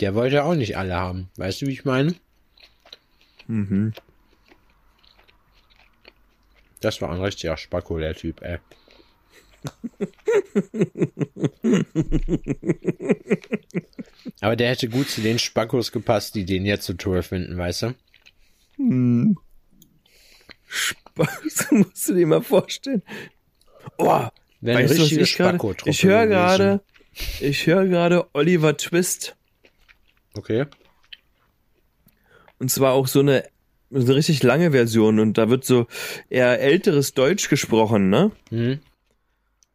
Der 0.00 0.14
wollte 0.16 0.42
auch 0.42 0.54
nicht 0.54 0.76
alle 0.76 0.96
haben. 0.96 1.30
Weißt 1.36 1.62
du, 1.62 1.66
wie 1.66 1.72
ich 1.72 1.84
meine? 1.84 2.16
Mhm. 3.46 3.94
Das 6.80 7.00
war 7.00 7.10
ein 7.10 7.20
richtiger 7.20 7.56
Spacko, 7.56 7.98
der 7.98 8.16
Typ, 8.16 8.42
ey. 8.42 8.58
Aber 14.40 14.56
der 14.56 14.70
hätte 14.70 14.88
gut 14.88 15.08
zu 15.08 15.20
den 15.20 15.38
Spackos 15.38 15.92
gepasst, 15.92 16.34
die 16.34 16.44
den 16.44 16.66
jetzt 16.66 16.86
so 16.86 16.94
toll 16.94 17.22
finden, 17.22 17.56
weißt 17.56 17.82
du? 17.82 17.94
Das 21.14 21.66
musst 21.70 22.08
du 22.08 22.14
dir 22.14 22.26
mal 22.26 22.42
vorstellen. 22.42 23.02
Oh, 23.98 24.26
eine 24.62 24.74
weißt 24.74 24.98
du, 24.98 25.20
ich 25.20 25.36
gerade? 25.36 25.58
Ich 25.84 26.04
höre 26.04 26.26
gerade, 26.26 26.80
ich 27.40 27.66
höre 27.66 27.86
gerade 27.86 28.26
Oliver 28.32 28.76
Twist. 28.76 29.36
Okay. 30.34 30.66
Und 32.58 32.70
zwar 32.70 32.92
auch 32.92 33.06
so 33.06 33.20
eine, 33.20 33.44
so 33.90 34.06
eine 34.06 34.14
richtig 34.14 34.42
lange 34.42 34.70
Version. 34.70 35.18
Und 35.18 35.36
da 35.36 35.50
wird 35.50 35.64
so 35.64 35.86
eher 36.30 36.60
älteres 36.60 37.14
Deutsch 37.14 37.48
gesprochen, 37.48 38.08
ne? 38.08 38.30
Mhm. 38.50 38.80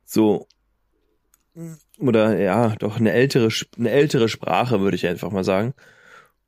So. 0.07 0.47
Oder 1.99 2.39
ja, 2.39 2.75
doch 2.77 2.97
eine 2.97 3.11
ältere, 3.11 3.49
eine 3.77 3.91
ältere 3.91 4.29
Sprache, 4.29 4.79
würde 4.79 4.95
ich 4.95 5.05
einfach 5.05 5.31
mal 5.31 5.43
sagen. 5.43 5.73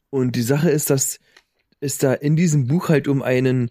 Und 0.10 0.36
die 0.36 0.42
Sache 0.42 0.72
ist, 0.72 0.90
dass 0.90 1.20
es 1.82 1.98
da 1.98 2.14
in 2.14 2.36
diesem 2.36 2.68
Buch 2.68 2.90
halt 2.90 3.08
um 3.08 3.22
einen 3.22 3.70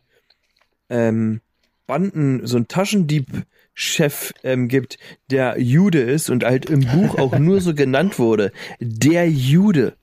ähm, 0.91 1.41
Banden, 1.87 2.47
so 2.47 2.57
einen 2.57 2.69
Taschendieb-Chef 2.69 4.35
ähm, 4.45 4.69
gibt, 4.69 4.99
der 5.31 5.59
Jude 5.59 6.01
ist 6.01 6.29
und 6.29 6.45
halt 6.45 6.67
im 6.67 6.81
Buch 6.81 7.19
auch 7.19 7.39
nur 7.39 7.61
so 7.61 7.75
genannt 7.75 8.19
wurde. 8.19 8.53
Der 8.81 9.29
Jude. 9.29 9.97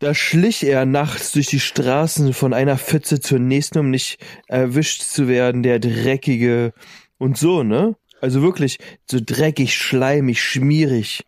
Da 0.00 0.14
schlich 0.14 0.64
er 0.64 0.84
nachts 0.84 1.32
durch 1.32 1.46
die 1.46 1.60
Straßen 1.60 2.32
von 2.32 2.52
einer 2.54 2.76
Pfütze 2.76 3.20
zur 3.20 3.38
nächsten, 3.38 3.78
um 3.78 3.90
nicht 3.90 4.18
erwischt 4.48 5.02
zu 5.02 5.28
werden, 5.28 5.62
der 5.62 5.78
Dreckige 5.78 6.72
und 7.18 7.38
so, 7.38 7.62
ne? 7.62 7.94
Also 8.20 8.42
wirklich 8.42 8.78
so 9.10 9.18
dreckig, 9.24 9.74
schleimig, 9.74 10.42
schmierig. 10.42 11.24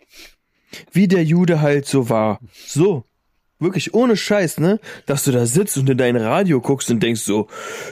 Wie 0.93 1.09
der 1.09 1.25
Jude 1.25 1.61
halt 1.61 1.87
so 1.87 2.09
war. 2.09 2.41
So. 2.67 3.05
Wirklich 3.59 3.93
ohne 3.95 4.17
Scheiß, 4.17 4.59
ne? 4.59 4.81
Dass 5.07 5.25
du 5.25 5.33
da 5.33 5.45
sitzt 5.45 5.77
und 5.77 5.91
in 5.91 5.99
dein 5.99 6.17
Radio 6.17 6.61
guckst 6.61 6.91
und 6.91 7.03
denkst 7.03 7.21
so, 7.21 7.49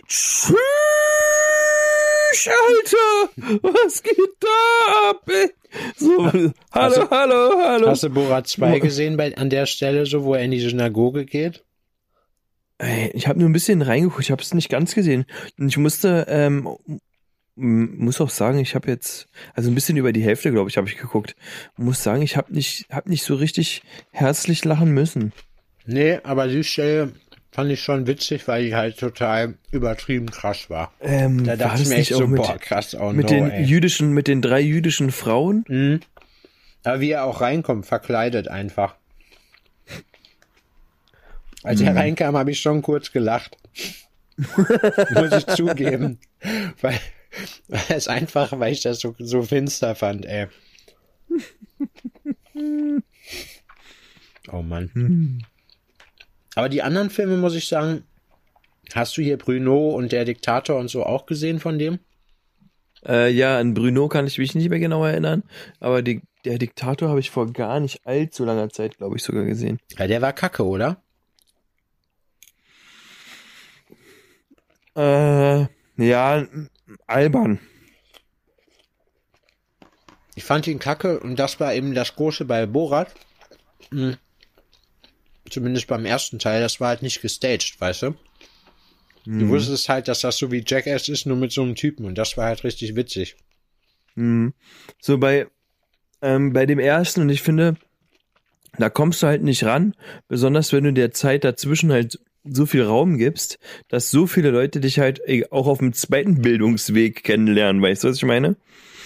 tschüss, 0.07 0.55
Alter, 2.46 3.61
was 3.62 4.03
geht 4.03 4.16
da 4.40 5.11
ab, 5.11 5.28
ey? 5.28 5.51
So, 5.96 6.24
hallo, 6.24 6.53
Also, 6.70 7.11
hallo, 7.11 7.61
hallo. 7.62 7.88
Hast 7.88 8.03
du 8.03 8.11
Borat 8.11 8.46
2 8.46 8.78
gesehen 8.78 9.16
bei, 9.16 9.36
an 9.36 9.51
der 9.51 9.66
Stelle, 9.66 10.07
so 10.07 10.24
wo 10.24 10.34
er 10.34 10.42
in 10.42 10.51
die 10.51 10.61
Synagoge 10.61 11.26
geht? 11.26 11.64
Ey, 12.78 13.11
ich 13.12 13.26
habe 13.26 13.38
nur 13.38 13.49
ein 13.49 13.53
bisschen 13.53 13.82
reingeguckt, 13.82 14.22
ich 14.22 14.30
habe 14.30 14.42
es 14.42 14.55
nicht 14.55 14.68
ganz 14.68 14.94
gesehen. 14.94 15.26
Und 15.59 15.68
ich 15.68 15.76
musste, 15.76 16.26
ähm, 16.28 16.68
muss 17.59 18.20
auch 18.20 18.30
sagen, 18.30 18.59
ich 18.59 18.74
habe 18.74 18.88
jetzt, 18.88 19.28
also 19.54 19.70
ein 19.70 19.74
bisschen 19.74 19.96
über 19.96 20.12
die 20.12 20.22
Hälfte, 20.22 20.50
glaube 20.50 20.70
ich, 20.70 20.76
habe 20.76 20.88
ich 20.88 20.96
geguckt. 20.96 21.34
Muss 21.76 22.02
sagen, 22.02 22.22
ich 22.22 22.36
habe 22.36 22.52
nicht, 22.52 22.86
hab 22.90 23.06
nicht 23.06 23.24
so 23.24 23.34
richtig 23.34 23.82
herzlich 24.11 24.64
lachen 24.64 24.92
müssen. 24.92 25.32
Nee, 25.86 26.20
aber 26.22 26.48
die 26.48 26.64
Stelle 26.64 27.12
fand 27.50 27.70
ich 27.70 27.82
schon 27.82 28.06
witzig, 28.06 28.46
weil 28.46 28.66
die 28.66 28.74
halt 28.74 28.98
total 28.98 29.54
übertrieben 29.72 30.30
krass 30.30 30.70
war. 30.70 30.92
Ähm, 31.00 31.44
Da 31.44 31.56
dachte 31.56 31.82
ich 31.82 31.88
mir 31.88 31.96
echt 31.96 32.14
so, 32.14 32.22
auch 32.22 32.28
mit, 32.28 32.42
boah, 32.42 32.59
krass, 32.59 32.94
oh 32.94 33.12
mit 33.12 33.30
no, 33.30 33.36
den 33.36 33.50
ey. 33.50 33.64
jüdischen, 33.64 34.12
mit 34.12 34.28
den 34.28 34.42
drei 34.42 34.61
jüdischen 34.61 35.11
Frauen? 35.11 35.64
Mhm. 35.68 36.00
Aber 36.84 37.00
wie 37.00 37.11
er 37.11 37.24
auch 37.24 37.40
reinkommt, 37.40 37.86
verkleidet 37.86 38.48
einfach. 38.48 38.94
Als 41.64 41.80
er 41.80 41.96
reinkam, 41.96 42.36
habe 42.36 42.52
ich 42.52 42.61
schon 42.61 42.82
kurz 42.82 43.11
gelacht. 43.11 43.56
Muss 44.36 45.32
ich 45.32 45.46
zugeben. 45.48 46.18
Weil, 46.80 46.98
weil 47.68 47.97
es 47.97 48.09
einfach, 48.09 48.59
weil 48.59 48.72
ich 48.72 48.83
das 48.83 49.01
so, 49.01 49.14
so 49.18 49.43
finster 49.43 49.95
fand, 49.95 50.26
ey. 50.26 50.47
Oh 54.51 54.62
Mann. 54.62 55.45
Aber 56.55 56.68
die 56.68 56.83
anderen 56.83 57.11
Filme, 57.11 57.37
muss 57.37 57.55
ich 57.55 57.68
sagen, 57.68 58.05
hast 58.95 59.16
du 59.16 59.22
hier 59.22 59.37
Bruno 59.37 59.91
und 59.91 60.12
der 60.12 60.24
Diktator 60.24 60.79
und 60.79 60.89
so 60.89 61.05
auch 61.05 61.26
gesehen 61.26 61.61
von 61.61 61.79
dem? 61.79 61.99
Äh, 63.07 63.31
ja, 63.31 63.59
an 63.59 63.74
Bruno 63.74 64.09
kann 64.09 64.26
ich 64.26 64.39
mich 64.39 64.55
nicht 64.55 64.70
mehr 64.70 64.81
genau 64.81 65.05
erinnern, 65.05 65.45
aber 65.79 66.03
die, 66.03 66.22
der 66.45 66.59
Diktator 66.59 67.09
habe 67.09 67.20
ich 67.20 67.31
vor 67.31 67.53
gar 67.53 67.79
nicht 67.79 68.05
allzu 68.07 68.45
langer 68.45 68.70
Zeit, 68.70 68.99
glaube 68.99 69.16
ich, 69.16 69.22
sogar 69.22 69.45
gesehen. 69.45 69.79
Ja, 69.97 70.07
der 70.07 70.20
war 70.20 70.33
kacke, 70.33 70.66
oder? 70.66 71.01
Äh, 74.97 75.66
ja, 75.97 76.47
albern. 77.07 77.61
Ich 80.34 80.45
fand 80.45 80.66
ihn 80.66 80.78
kacke 80.78 81.20
und 81.20 81.36
das 81.36 81.59
war 81.61 81.74
eben 81.74 81.95
das 81.95 82.14
Große 82.14 82.45
bei 82.45 82.66
Borat. 82.66 83.12
Hm. 83.91 84.16
Zumindest 85.51 85.86
beim 85.86 86.05
ersten 86.05 86.39
Teil, 86.39 86.61
das 86.61 86.80
war 86.80 86.89
halt 86.89 87.03
nicht 87.03 87.22
gestaged, 87.22 87.80
weißt 87.80 88.03
du? 88.03 88.14
Du 89.24 89.49
wusstest 89.49 89.91
halt, 89.91 90.09
dass 90.09 90.20
das 90.20 90.39
so 90.39 90.51
wie 90.51 90.64
Jackass 90.66 91.09
ist, 91.09 91.26
nur 91.26 91.36
mit 91.36 91.53
so 91.53 91.62
einem 91.62 91.74
Typen 91.74 92.07
und 92.07 92.16
das 92.16 92.39
war 92.39 92.47
halt 92.47 92.64
richtig 92.64 92.97
witzig. 92.97 93.36
Mhm. 94.14 94.55
So 95.01 95.18
bei, 95.18 95.49
ähm, 96.22 96.55
bei 96.55 96.64
dem 96.64 96.78
ersten, 96.78 97.20
und 97.20 97.28
ich 97.28 97.43
finde, 97.43 97.76
da 98.78 98.89
kommst 98.89 99.22
du 99.22 99.26
halt 99.26 99.43
nicht 99.43 99.64
ran, 99.64 99.95
besonders 100.28 100.72
wenn 100.72 100.84
du 100.84 100.95
der 100.95 101.12
Zeit 101.12 101.45
dazwischen 101.45 101.93
halt 101.93 102.18
so 102.45 102.66
viel 102.66 102.82
Raum 102.84 103.18
gibst, 103.18 103.59
dass 103.89 104.11
so 104.11 104.26
viele 104.26 104.51
Leute 104.51 104.80
dich 104.80 104.99
halt 104.99 105.20
äh, 105.26 105.45
auch 105.51 105.66
auf 105.66 105.78
dem 105.78 105.93
zweiten 105.93 106.41
Bildungsweg 106.43 107.22
kennenlernen, 107.24 107.82
weißt 107.82 108.05
du, 108.05 108.09
was 108.09 108.16
ich 108.16 108.24
meine? 108.24 108.57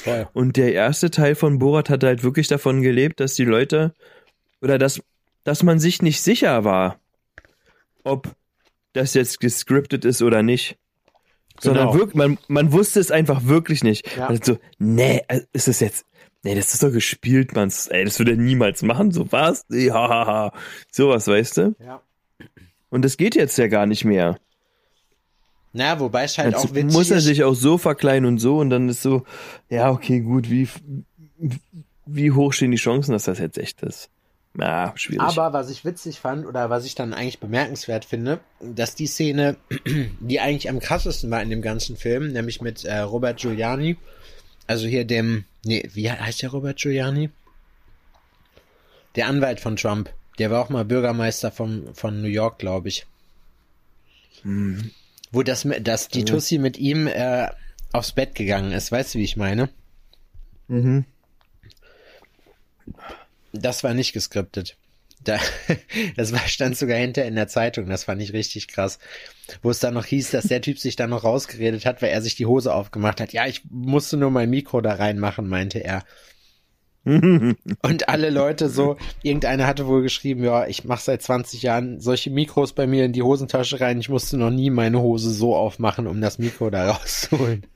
Voll. 0.04 0.28
Und 0.32 0.56
der 0.56 0.72
erste 0.72 1.10
Teil 1.10 1.34
von 1.34 1.58
Borat 1.58 1.90
hat 1.90 2.02
halt 2.04 2.22
wirklich 2.24 2.48
davon 2.48 2.82
gelebt, 2.82 3.20
dass 3.20 3.34
die 3.34 3.44
Leute 3.44 3.94
oder 4.60 4.78
dass, 4.78 5.00
dass 5.44 5.62
man 5.62 5.78
sich 5.78 6.02
nicht 6.02 6.20
sicher 6.20 6.64
war, 6.64 6.98
ob 8.04 8.34
das 8.92 9.14
jetzt 9.14 9.40
gescriptet 9.40 10.04
ist 10.04 10.22
oder 10.22 10.42
nicht. 10.42 10.76
Sondern 11.60 11.88
Genau. 11.88 11.98
wirklich, 11.98 12.14
man, 12.16 12.38
man 12.48 12.72
wusste 12.72 12.98
es 13.00 13.10
einfach 13.10 13.44
wirklich 13.44 13.84
nicht. 13.84 14.16
Ja. 14.16 14.26
Also 14.26 14.54
so, 14.54 14.58
nee, 14.78 15.22
äh, 15.28 15.42
ist 15.52 15.68
das 15.68 15.80
jetzt, 15.80 16.04
nee, 16.42 16.54
das 16.54 16.74
ist 16.74 16.82
doch 16.82 16.90
gespielt, 16.90 17.54
man. 17.54 17.72
Ey, 17.90 18.04
das 18.04 18.18
würde 18.18 18.32
er 18.32 18.36
niemals 18.36 18.82
machen. 18.82 19.12
So 19.12 19.30
was? 19.30 19.64
Ja, 19.68 19.94
ha, 20.08 20.26
ha. 20.26 20.52
Sowas, 20.90 21.28
weißt 21.28 21.56
du? 21.58 21.74
Ja. 21.78 22.02
Und 22.92 23.02
das 23.02 23.16
geht 23.16 23.34
jetzt 23.34 23.56
ja 23.56 23.68
gar 23.68 23.86
nicht 23.86 24.04
mehr. 24.04 24.38
Na, 25.72 25.98
wobei 25.98 26.24
es 26.24 26.36
halt 26.36 26.52
Jetzt 26.52 26.66
auch 26.66 26.74
witzig 26.74 26.92
muss 26.92 27.10
er 27.10 27.22
sich 27.22 27.42
auch 27.42 27.54
so 27.54 27.78
verkleiden 27.78 28.26
und 28.26 28.36
so 28.36 28.58
und 28.58 28.68
dann 28.68 28.90
ist 28.90 29.00
so, 29.00 29.24
ja, 29.70 29.90
okay, 29.90 30.20
gut, 30.20 30.50
wie, 30.50 30.68
wie 32.04 32.30
hoch 32.32 32.52
stehen 32.52 32.70
die 32.70 32.76
Chancen, 32.76 33.12
dass 33.12 33.24
das 33.24 33.38
jetzt 33.38 33.56
echt 33.56 33.80
ist? 33.82 34.10
Ja, 34.58 34.92
schwierig. 34.94 35.22
Aber 35.22 35.54
was 35.54 35.70
ich 35.70 35.86
witzig 35.86 36.20
fand 36.20 36.44
oder 36.44 36.68
was 36.68 36.84
ich 36.84 36.94
dann 36.94 37.14
eigentlich 37.14 37.40
bemerkenswert 37.40 38.04
finde, 38.04 38.40
dass 38.60 38.94
die 38.94 39.06
Szene, 39.06 39.56
die 40.20 40.40
eigentlich 40.40 40.68
am 40.68 40.78
krassesten 40.78 41.30
war 41.30 41.40
in 41.40 41.48
dem 41.48 41.62
ganzen 41.62 41.96
Film, 41.96 42.30
nämlich 42.30 42.60
mit 42.60 42.84
äh, 42.84 42.98
Robert 42.98 43.40
Giuliani, 43.40 43.96
also 44.66 44.86
hier 44.86 45.06
dem, 45.06 45.44
nee, 45.64 45.88
wie 45.94 46.10
heißt 46.10 46.42
der 46.42 46.50
Robert 46.50 46.76
Giuliani? 46.76 47.30
Der 49.16 49.28
Anwalt 49.28 49.60
von 49.60 49.76
Trump. 49.76 50.10
Der 50.38 50.50
war 50.50 50.62
auch 50.62 50.70
mal 50.70 50.84
Bürgermeister 50.84 51.50
von, 51.52 51.94
von 51.94 52.20
New 52.22 52.28
York, 52.28 52.58
glaube 52.58 52.88
ich. 52.88 53.06
Wo 55.30 55.42
das, 55.42 55.64
mit- 55.64 55.86
dass 55.86 56.08
die 56.08 56.24
Tussi 56.24 56.58
mit 56.58 56.78
ihm 56.78 57.06
äh, 57.06 57.48
aufs 57.92 58.12
Bett 58.12 58.34
gegangen 58.34 58.72
ist. 58.72 58.90
Weißt 58.92 59.14
du, 59.14 59.18
wie 59.18 59.24
ich 59.24 59.36
meine? 59.36 59.68
mhm. 60.68 61.04
Das 63.52 63.84
war 63.84 63.92
nicht 63.94 64.12
geskriptet. 64.12 64.76
Da, 65.24 65.38
das 66.16 66.32
war, 66.32 66.40
stand 66.48 66.76
sogar 66.76 66.96
hinter 66.98 67.24
in 67.24 67.34
der 67.36 67.46
Zeitung, 67.48 67.86
das 67.88 68.04
fand 68.04 68.20
ich 68.22 68.32
richtig 68.32 68.66
krass. 68.68 68.98
Wo 69.62 69.70
es 69.70 69.78
dann 69.78 69.94
noch 69.94 70.06
hieß, 70.06 70.30
dass 70.30 70.46
der 70.48 70.62
Typ 70.62 70.78
sich 70.78 70.96
dann 70.96 71.10
noch 71.10 71.22
rausgeredet 71.24 71.86
hat, 71.86 72.02
weil 72.02 72.10
er 72.10 72.22
sich 72.22 72.34
die 72.34 72.46
Hose 72.46 72.74
aufgemacht 72.74 73.20
hat. 73.20 73.32
Ja, 73.32 73.46
ich 73.46 73.62
musste 73.70 74.16
nur 74.16 74.30
mein 74.30 74.50
Mikro 74.50 74.80
da 74.80 74.94
reinmachen, 74.94 75.46
meinte 75.48 75.78
er. 75.84 76.04
Und 77.04 78.08
alle 78.08 78.30
Leute 78.30 78.68
so, 78.68 78.96
irgendeiner 79.22 79.66
hatte 79.66 79.86
wohl 79.86 80.02
geschrieben, 80.02 80.44
ja, 80.44 80.66
ich 80.66 80.84
mache 80.84 81.02
seit 81.02 81.22
20 81.22 81.62
Jahren 81.62 82.00
solche 82.00 82.30
Mikros 82.30 82.74
bei 82.74 82.86
mir 82.86 83.04
in 83.04 83.12
die 83.12 83.22
Hosentasche 83.22 83.80
rein. 83.80 83.98
Ich 83.98 84.08
musste 84.08 84.36
noch 84.36 84.50
nie 84.50 84.70
meine 84.70 85.00
Hose 85.00 85.30
so 85.30 85.56
aufmachen, 85.56 86.06
um 86.06 86.20
das 86.20 86.38
Mikro 86.38 86.70
da 86.70 86.90
rauszuholen. 86.92 87.66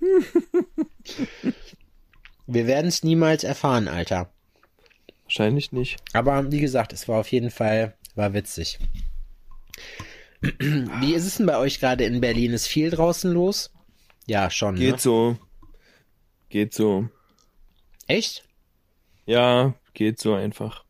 Wir 2.47 2.67
werden 2.69 2.87
es 2.87 3.03
niemals 3.03 3.43
erfahren, 3.43 3.89
Alter. 3.89 4.31
Wahrscheinlich 5.25 5.73
nicht. 5.73 5.97
Aber 6.13 6.53
wie 6.53 6.61
gesagt, 6.61 6.93
es 6.93 7.09
war 7.09 7.19
auf 7.19 7.33
jeden 7.33 7.51
Fall, 7.51 7.95
war 8.15 8.33
witzig. 8.33 8.79
Wie 10.41 11.15
ist 11.15 11.27
es 11.27 11.39
denn 11.39 11.47
bei 11.47 11.59
euch 11.59 11.81
gerade 11.81 12.05
in 12.05 12.21
Berlin? 12.21 12.53
Ist 12.53 12.69
viel 12.69 12.91
draußen 12.91 13.33
los? 13.33 13.73
Ja, 14.27 14.51
schon. 14.51 14.77
Geht 14.77 14.93
ne? 14.93 15.01
so. 15.01 15.37
Geht 16.49 16.75
so. 16.75 17.09
Echt? 18.07 18.46
Ja, 19.27 19.75
geht 19.95 20.19
so 20.19 20.35
einfach. 20.35 20.85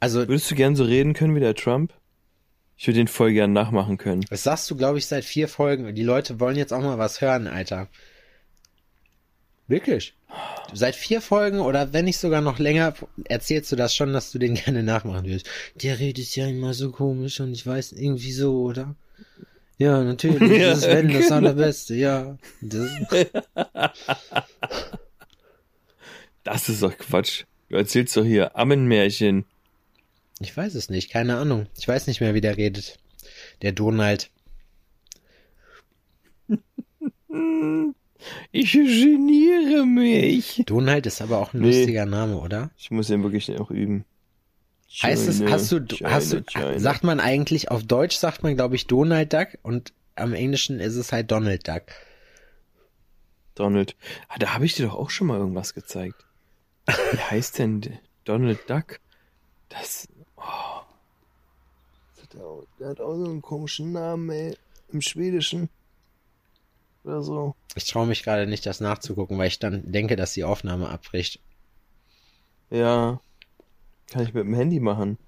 Also, 0.00 0.26
Würdest 0.26 0.50
du 0.50 0.54
gern 0.54 0.76
so 0.76 0.84
reden 0.84 1.14
können 1.14 1.34
wie 1.36 1.40
der 1.40 1.54
Trump? 1.54 1.92
Ich 2.76 2.86
würde 2.88 2.98
den 2.98 3.08
voll 3.08 3.32
gern 3.32 3.52
nachmachen 3.52 3.98
können. 3.98 4.24
das 4.28 4.42
sagst 4.42 4.68
du, 4.70 4.76
glaube 4.76 4.98
ich, 4.98 5.06
seit 5.06 5.24
vier 5.24 5.46
Folgen. 5.46 5.94
Die 5.94 6.02
Leute 6.02 6.40
wollen 6.40 6.56
jetzt 6.56 6.72
auch 6.72 6.80
mal 6.80 6.98
was 6.98 7.20
hören, 7.20 7.46
Alter. 7.46 7.88
Wirklich? 9.68 10.14
Seit 10.72 10.96
vier 10.96 11.20
Folgen 11.20 11.60
oder 11.60 11.92
wenn 11.92 12.06
nicht 12.06 12.18
sogar 12.18 12.40
noch 12.40 12.58
länger 12.58 12.94
erzählst 13.24 13.70
du 13.70 13.76
das 13.76 13.94
schon, 13.94 14.12
dass 14.12 14.32
du 14.32 14.38
den 14.38 14.54
gerne 14.64 14.82
nachmachen 14.82 15.26
willst. 15.26 15.46
Der 15.76 15.98
redet 15.98 16.34
ja 16.34 16.46
immer 16.46 16.74
so 16.74 16.90
komisch 16.90 17.38
und 17.40 17.52
ich 17.52 17.66
weiß 17.66 17.92
irgendwie 17.92 18.32
so, 18.32 18.62
oder? 18.62 18.96
Ja, 19.78 20.02
natürlich. 20.02 20.58
Ja, 20.58 20.70
das 20.70 20.78
ist 20.78 20.84
Sven 20.84 21.08
das 21.08 21.22
genau. 21.22 21.34
Allerbeste, 21.36 21.94
ja. 21.94 22.36
Das, 22.60 22.90
Das 26.44 26.68
ist 26.68 26.82
doch 26.82 26.96
Quatsch. 26.96 27.44
Du 27.68 27.76
erzählst 27.76 28.16
doch 28.16 28.24
hier 28.24 28.56
Ammenmärchen. 28.56 29.44
ich 30.40 30.56
weiß 30.56 30.74
es 30.74 30.90
nicht, 30.90 31.10
keine 31.10 31.36
Ahnung. 31.38 31.66
Ich 31.78 31.86
weiß 31.88 32.06
nicht 32.06 32.20
mehr, 32.20 32.34
wie 32.34 32.40
der 32.40 32.56
redet. 32.56 32.98
Der 33.62 33.72
Donald. 33.72 34.30
Ich 38.52 38.70
geniere 38.72 39.84
mich. 39.84 40.62
Donald 40.66 41.06
ist 41.06 41.20
aber 41.20 41.38
auch 41.38 41.54
ein 41.54 41.60
Nee. 41.60 41.66
lustiger 41.78 42.06
Name, 42.06 42.36
oder? 42.38 42.70
Ich 42.78 42.90
muss 42.92 43.08
den 43.08 43.22
wirklich 43.24 43.48
noch 43.48 43.70
üben. 43.72 44.04
Heißt 45.02 45.26
es, 45.26 45.38
China, 45.38 45.50
hast 45.50 45.72
du, 45.72 45.80
China, 45.84 46.10
hast 46.10 46.32
du, 46.32 46.42
China. 46.44 46.78
sagt 46.78 47.02
man 47.02 47.18
eigentlich, 47.18 47.70
auf 47.72 47.82
Deutsch 47.82 48.16
sagt 48.16 48.44
man, 48.44 48.54
glaube 48.54 48.76
ich, 48.76 48.86
Donald 48.86 49.32
Duck 49.32 49.48
und 49.62 49.92
am 50.14 50.34
Englischen 50.34 50.78
ist 50.78 50.94
es 50.94 51.10
halt 51.10 51.32
Donald 51.32 51.66
Duck. 51.66 51.82
Donald. 53.56 53.96
Ah, 54.28 54.38
da 54.38 54.54
habe 54.54 54.66
ich 54.66 54.74
dir 54.74 54.86
doch 54.86 54.94
auch 54.94 55.10
schon 55.10 55.26
mal 55.26 55.38
irgendwas 55.38 55.74
gezeigt. 55.74 56.24
Wie 57.12 57.18
heißt 57.18 57.58
denn 57.58 57.98
Donald 58.24 58.58
Duck? 58.68 59.00
Das. 59.68 60.06
Oh. 60.36 60.42
Das 62.14 62.24
hat 62.24 62.36
auch- 62.40 62.64
Der 62.78 62.88
hat 62.88 63.00
auch 63.00 63.14
so 63.16 63.24
einen 63.24 63.42
komischen 63.42 63.92
Namen, 63.92 64.30
ey. 64.30 64.56
Im 64.92 65.00
Schwedischen. 65.00 65.68
Oder 67.04 67.22
so. 67.22 67.54
Ich 67.74 67.84
traue 67.86 68.06
mich 68.06 68.22
gerade 68.22 68.46
nicht, 68.46 68.64
das 68.66 68.80
nachzugucken, 68.80 69.38
weil 69.38 69.48
ich 69.48 69.58
dann 69.58 69.90
denke, 69.90 70.14
dass 70.16 70.34
die 70.34 70.44
Aufnahme 70.44 70.88
abbricht. 70.90 71.40
Ja. 72.70 73.20
Kann 74.10 74.22
ich 74.24 74.34
mit 74.34 74.44
dem 74.44 74.54
Handy 74.54 74.78
machen. 74.80 75.18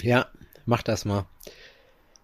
Ja, 0.00 0.26
mach 0.66 0.82
das 0.82 1.04
mal. 1.04 1.26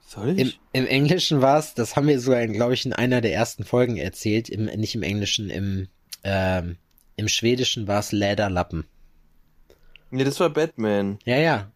Soll 0.06 0.30
Im, 0.30 0.48
ich? 0.48 0.60
im 0.72 0.86
Englischen 0.86 1.42
war 1.42 1.58
es, 1.58 1.74
das 1.74 1.96
haben 1.96 2.06
wir 2.06 2.20
sogar, 2.20 2.46
glaube 2.46 2.74
ich, 2.74 2.86
in 2.86 2.92
einer 2.92 3.20
der 3.20 3.34
ersten 3.34 3.64
Folgen 3.64 3.96
erzählt, 3.96 4.48
im, 4.48 4.66
nicht 4.66 4.94
im 4.94 5.02
Englischen, 5.02 5.50
im, 5.50 5.88
ähm, 6.22 6.76
im 7.16 7.28
Schwedischen 7.28 7.88
war 7.88 8.00
es 8.00 8.12
Lederlappen. 8.12 8.86
Nee, 10.10 10.24
das 10.24 10.38
war 10.40 10.50
Batman. 10.50 11.18
Ja, 11.24 11.36
ja, 11.36 11.70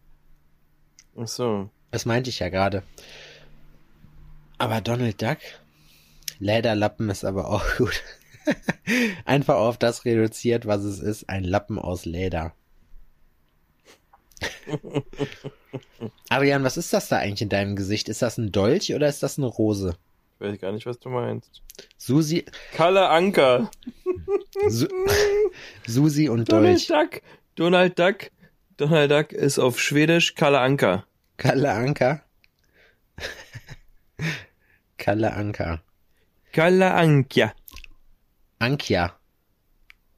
Ach 1.17 1.27
so. 1.27 1.69
das 1.91 2.05
meinte 2.05 2.29
ich 2.29 2.39
ja 2.39 2.49
gerade. 2.49 2.83
Aber 4.57 4.79
Donald 4.81 5.21
Duck? 5.21 5.39
Lederlappen 6.39 7.09
ist 7.09 7.25
aber 7.25 7.49
auch 7.49 7.65
gut. 7.77 8.01
Einfach 9.25 9.55
auf 9.55 9.77
das 9.77 10.05
reduziert, 10.05 10.65
was 10.65 10.83
es 10.83 10.99
ist, 10.99 11.29
ein 11.29 11.43
Lappen 11.43 11.77
aus 11.77 12.05
Leder. 12.05 12.53
Adrian, 16.29 16.63
was 16.63 16.77
ist 16.77 16.93
das 16.93 17.07
da 17.09 17.17
eigentlich 17.17 17.43
in 17.43 17.49
deinem 17.49 17.75
Gesicht? 17.75 18.09
Ist 18.09 18.21
das 18.23 18.37
ein 18.37 18.51
Dolch 18.51 18.95
oder 18.95 19.07
ist 19.07 19.21
das 19.21 19.37
eine 19.37 19.47
Rose? 19.47 19.95
Ich 20.41 20.47
weiß 20.47 20.59
gar 20.59 20.71
nicht, 20.71 20.87
was 20.87 20.97
du 20.99 21.09
meinst. 21.09 21.61
Susi, 21.97 22.45
Kalle 22.73 23.09
Anker. 23.09 23.69
Su 24.67 24.87
Susi 25.85 26.29
und 26.29 26.51
Donald 26.51 26.89
Dolch. 26.89 27.11
Duck. 27.11 27.21
Donald 27.53 27.99
Duck. 27.99 28.31
Donald 28.77 29.11
Duck 29.11 29.33
ist 29.33 29.59
auf 29.59 29.79
Schwedisch 29.79 30.33
Kalle 30.33 30.59
Anker. 30.59 31.05
Kalle 31.37 31.71
Anker. 31.71 32.23
Kalle 34.97 35.31
Anker. 35.31 35.83
Kalle 36.53 36.91
Ankia. 36.91 37.53
Ankia. 38.57 39.13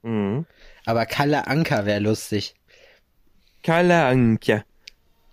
Mhm. 0.03 0.45
Aber 0.85 1.05
Kalle 1.05 1.47
Anker 1.47 1.85
wäre 1.85 1.99
lustig. 1.99 2.55
Kalle 3.61 4.05
Ankia. 4.05 4.63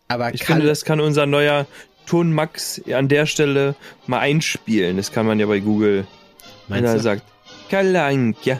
Aber 0.09 0.34
Ich 0.34 0.41
Kalle, 0.41 0.57
finde, 0.57 0.66
das 0.68 0.84
kann 0.84 0.99
unser 1.01 1.26
neuer 1.26 1.68
Ton 2.11 2.32
Max 2.32 2.80
an 2.92 3.06
der 3.06 3.26
Stelle 3.26 3.76
mal 4.08 4.18
einspielen. 4.18 4.96
Das 4.96 5.12
kann 5.12 5.26
man 5.26 5.38
ja 5.38 5.46
bei 5.46 5.61
Google. 5.61 6.06
Wenn 6.66 6.82
meinst 6.82 6.88
er 6.92 6.96
du? 6.96 7.02
sagt, 7.02 7.22
Kalle 7.70 8.02
Ankia. 8.02 8.58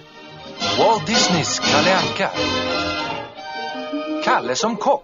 Walt 0.78 1.09
Disneys 1.09 1.61
Kalle 1.61 1.96
Anka. 1.96 2.30
Kalle 4.22 4.55
som 4.55 4.78
kock. 4.78 5.03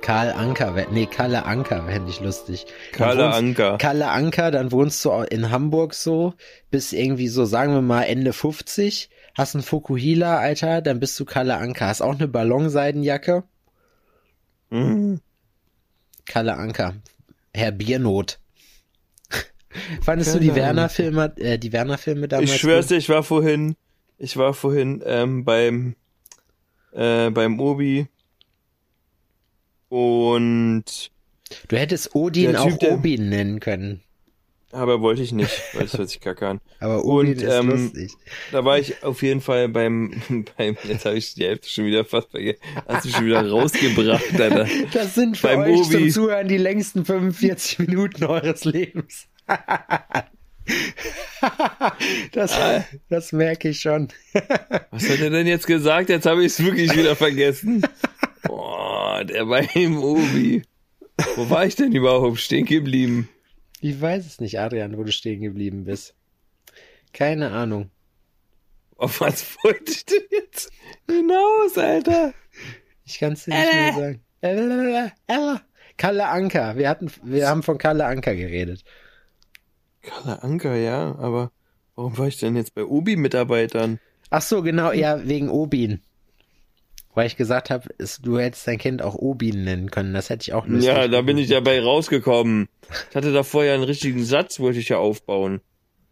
Karl 0.00 0.30
Anker, 0.32 0.74
nee, 0.90 1.04
Kalle 1.04 1.44
Anker 1.44 1.86
wäre 1.86 2.00
nicht 2.00 2.22
lustig. 2.22 2.64
Dann 2.92 2.98
Kalle 3.08 3.24
wohnst- 3.24 3.38
Anker. 3.38 3.76
Kalle 3.78 4.08
Anker, 4.08 4.50
dann 4.50 4.72
wohnst 4.72 5.04
du 5.04 5.10
in 5.10 5.50
Hamburg 5.50 5.92
so, 5.92 6.32
bis 6.70 6.94
irgendwie 6.94 7.28
so, 7.28 7.44
sagen 7.44 7.74
wir 7.74 7.82
mal, 7.82 8.04
Ende 8.04 8.32
50, 8.32 9.10
hast 9.36 9.54
einen 9.54 9.62
Fukuhila, 9.64 10.38
Alter, 10.38 10.80
dann 10.80 10.98
bist 10.98 11.20
du 11.20 11.26
Kalle 11.26 11.58
Anker. 11.58 11.88
Hast 11.88 12.00
auch 12.00 12.14
eine 12.14 12.26
Ballonseidenjacke. 12.26 13.44
Mhm. 14.70 15.20
Kalle 16.24 16.56
Anker. 16.56 16.94
Herr 17.54 17.72
Biernot. 17.72 18.38
Fandest 20.02 20.34
du 20.34 20.40
die 20.40 20.54
Werner-Filme, 20.54 21.34
äh, 21.36 21.58
die 21.58 21.72
Werner-Filme 21.72 22.28
damals? 22.28 22.50
Ich 22.50 22.60
schwör's 22.60 22.86
dir, 22.86 22.96
ich 22.96 23.08
war 23.08 23.22
vorhin, 23.22 23.76
ich 24.18 24.36
war 24.36 24.54
vorhin 24.54 25.02
ähm, 25.04 25.44
beim 25.44 25.96
äh, 26.92 27.30
beim 27.30 27.60
Obi 27.60 28.08
und 29.88 31.10
Du 31.68 31.76
hättest 31.76 32.14
Odin 32.14 32.50
Typ, 32.50 32.58
auch 32.58 32.82
Obin 32.92 33.28
nennen 33.30 33.60
können. 33.60 34.02
Aber 34.70 35.00
wollte 35.00 35.22
ich 35.22 35.32
nicht, 35.32 35.50
weil 35.72 35.84
das 35.84 35.96
hört 35.96 36.08
sich 36.10 36.20
kacke 36.20 36.46
an. 36.46 36.60
Aber 36.80 37.04
Odin 37.04 37.32
Und, 37.34 37.42
ist 37.42 37.52
ähm, 37.54 37.68
lustig. 37.70 38.12
Da 38.52 38.64
war 38.64 38.78
ich 38.78 39.02
auf 39.02 39.22
jeden 39.22 39.40
Fall 39.40 39.68
beim, 39.68 40.22
beim 40.56 40.76
jetzt 40.84 41.04
habe 41.06 41.16
ich 41.16 41.34
die 41.34 41.44
Hälfte 41.44 41.68
schon 41.68 41.86
wieder 41.86 42.04
fast 42.04 42.30
vergessen. 42.30 42.60
Hast 42.86 43.06
du 43.06 43.10
schon 43.10 43.26
wieder 43.26 43.48
rausgebracht, 43.48 44.24
Alter. 44.40 44.66
Das 44.92 45.14
sind 45.14 45.38
für 45.38 45.48
beim 45.48 45.60
euch 45.60 45.82
zum 45.90 46.02
Obi. 46.02 46.10
Zuhören 46.10 46.48
die 46.48 46.58
längsten 46.58 47.04
45 47.04 47.78
Minuten 47.80 48.24
eures 48.24 48.64
Lebens. 48.64 49.26
das, 52.32 52.52
Ah. 52.52 52.84
das 53.08 53.32
merke 53.32 53.70
ich 53.70 53.80
schon. 53.80 54.08
Was 54.90 55.08
hat 55.08 55.20
er 55.20 55.30
denn 55.30 55.46
jetzt 55.46 55.66
gesagt? 55.66 56.10
Jetzt 56.10 56.26
habe 56.26 56.40
ich 56.44 56.52
es 56.52 56.62
wirklich 56.64 56.94
wieder 56.94 57.16
vergessen. 57.16 57.82
Boah, 58.42 59.24
der 59.24 59.46
beim 59.46 60.02
Obi. 60.02 60.62
Wo 61.36 61.48
war 61.50 61.64
ich 61.66 61.74
denn 61.74 61.92
überhaupt 61.92 62.38
stehen 62.38 62.66
geblieben? 62.66 63.28
Ich 63.80 64.00
weiß 64.00 64.26
es 64.26 64.40
nicht, 64.40 64.58
Adrian, 64.58 64.96
wo 64.98 65.04
du 65.04 65.12
stehen 65.12 65.40
geblieben 65.40 65.84
bist. 65.84 66.14
Keine 67.12 67.50
Ahnung. 67.52 67.90
Auf 68.96 69.20
was 69.20 69.56
wollte 69.62 69.92
ich 69.92 70.04
denn 70.04 70.24
jetzt 70.30 70.72
hinaus, 71.06 71.78
Alter? 71.78 72.34
Ich 73.04 73.18
kann 73.18 73.34
es 73.34 73.44
dir 73.44 73.54
nicht 73.54 73.72
mehr 73.72 73.92
sagen. 73.94 74.20
Äh, 74.40 75.06
äh, 75.26 75.58
Kalle 75.96 76.28
Anker. 76.28 76.76
Wir 76.76 76.88
hatten, 76.88 77.10
wir 77.22 77.48
haben 77.48 77.62
von 77.62 77.78
Kalle 77.78 78.06
Anker 78.06 78.34
geredet. 78.34 78.84
Kalle 80.02 80.42
Anker, 80.42 80.76
ja, 80.76 81.14
aber 81.16 81.52
warum 81.94 82.18
war 82.18 82.28
ich 82.28 82.38
denn 82.38 82.56
jetzt 82.56 82.74
bei 82.74 82.84
Obi-Mitarbeitern? 82.84 83.98
Ach 84.30 84.42
so, 84.42 84.62
genau, 84.62 84.92
ja, 84.92 85.26
wegen 85.26 85.48
Obin. 85.48 86.02
Weil 87.18 87.26
ich 87.26 87.36
gesagt 87.36 87.70
habe, 87.70 87.88
du 88.22 88.38
hättest 88.38 88.68
dein 88.68 88.78
Kind 88.78 89.02
auch 89.02 89.16
Obin 89.16 89.64
nennen 89.64 89.90
können. 89.90 90.14
Das 90.14 90.30
hätte 90.30 90.42
ich 90.42 90.52
auch 90.52 90.68
lustig 90.68 90.86
Ja, 90.86 91.08
da 91.08 91.22
bin 91.22 91.36
ich 91.36 91.48
dabei 91.48 91.82
rausgekommen. 91.82 92.68
Ich 93.10 93.16
hatte 93.16 93.32
da 93.32 93.42
vorher 93.42 93.74
einen 93.74 93.82
richtigen 93.82 94.24
Satz, 94.24 94.60
wollte 94.60 94.78
ich 94.78 94.88
ja 94.88 94.98
aufbauen. 94.98 95.60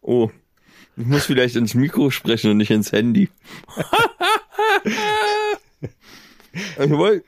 Oh, 0.01 0.31
ich 0.97 1.07
muss 1.07 1.27
vielleicht 1.27 1.55
ins 1.55 1.75
Mikro 1.75 2.11
sprechen 2.11 2.51
und 2.51 2.57
nicht 2.57 2.73
ins 2.73 2.91
Handy. 2.91 3.29
ich 6.53 7.23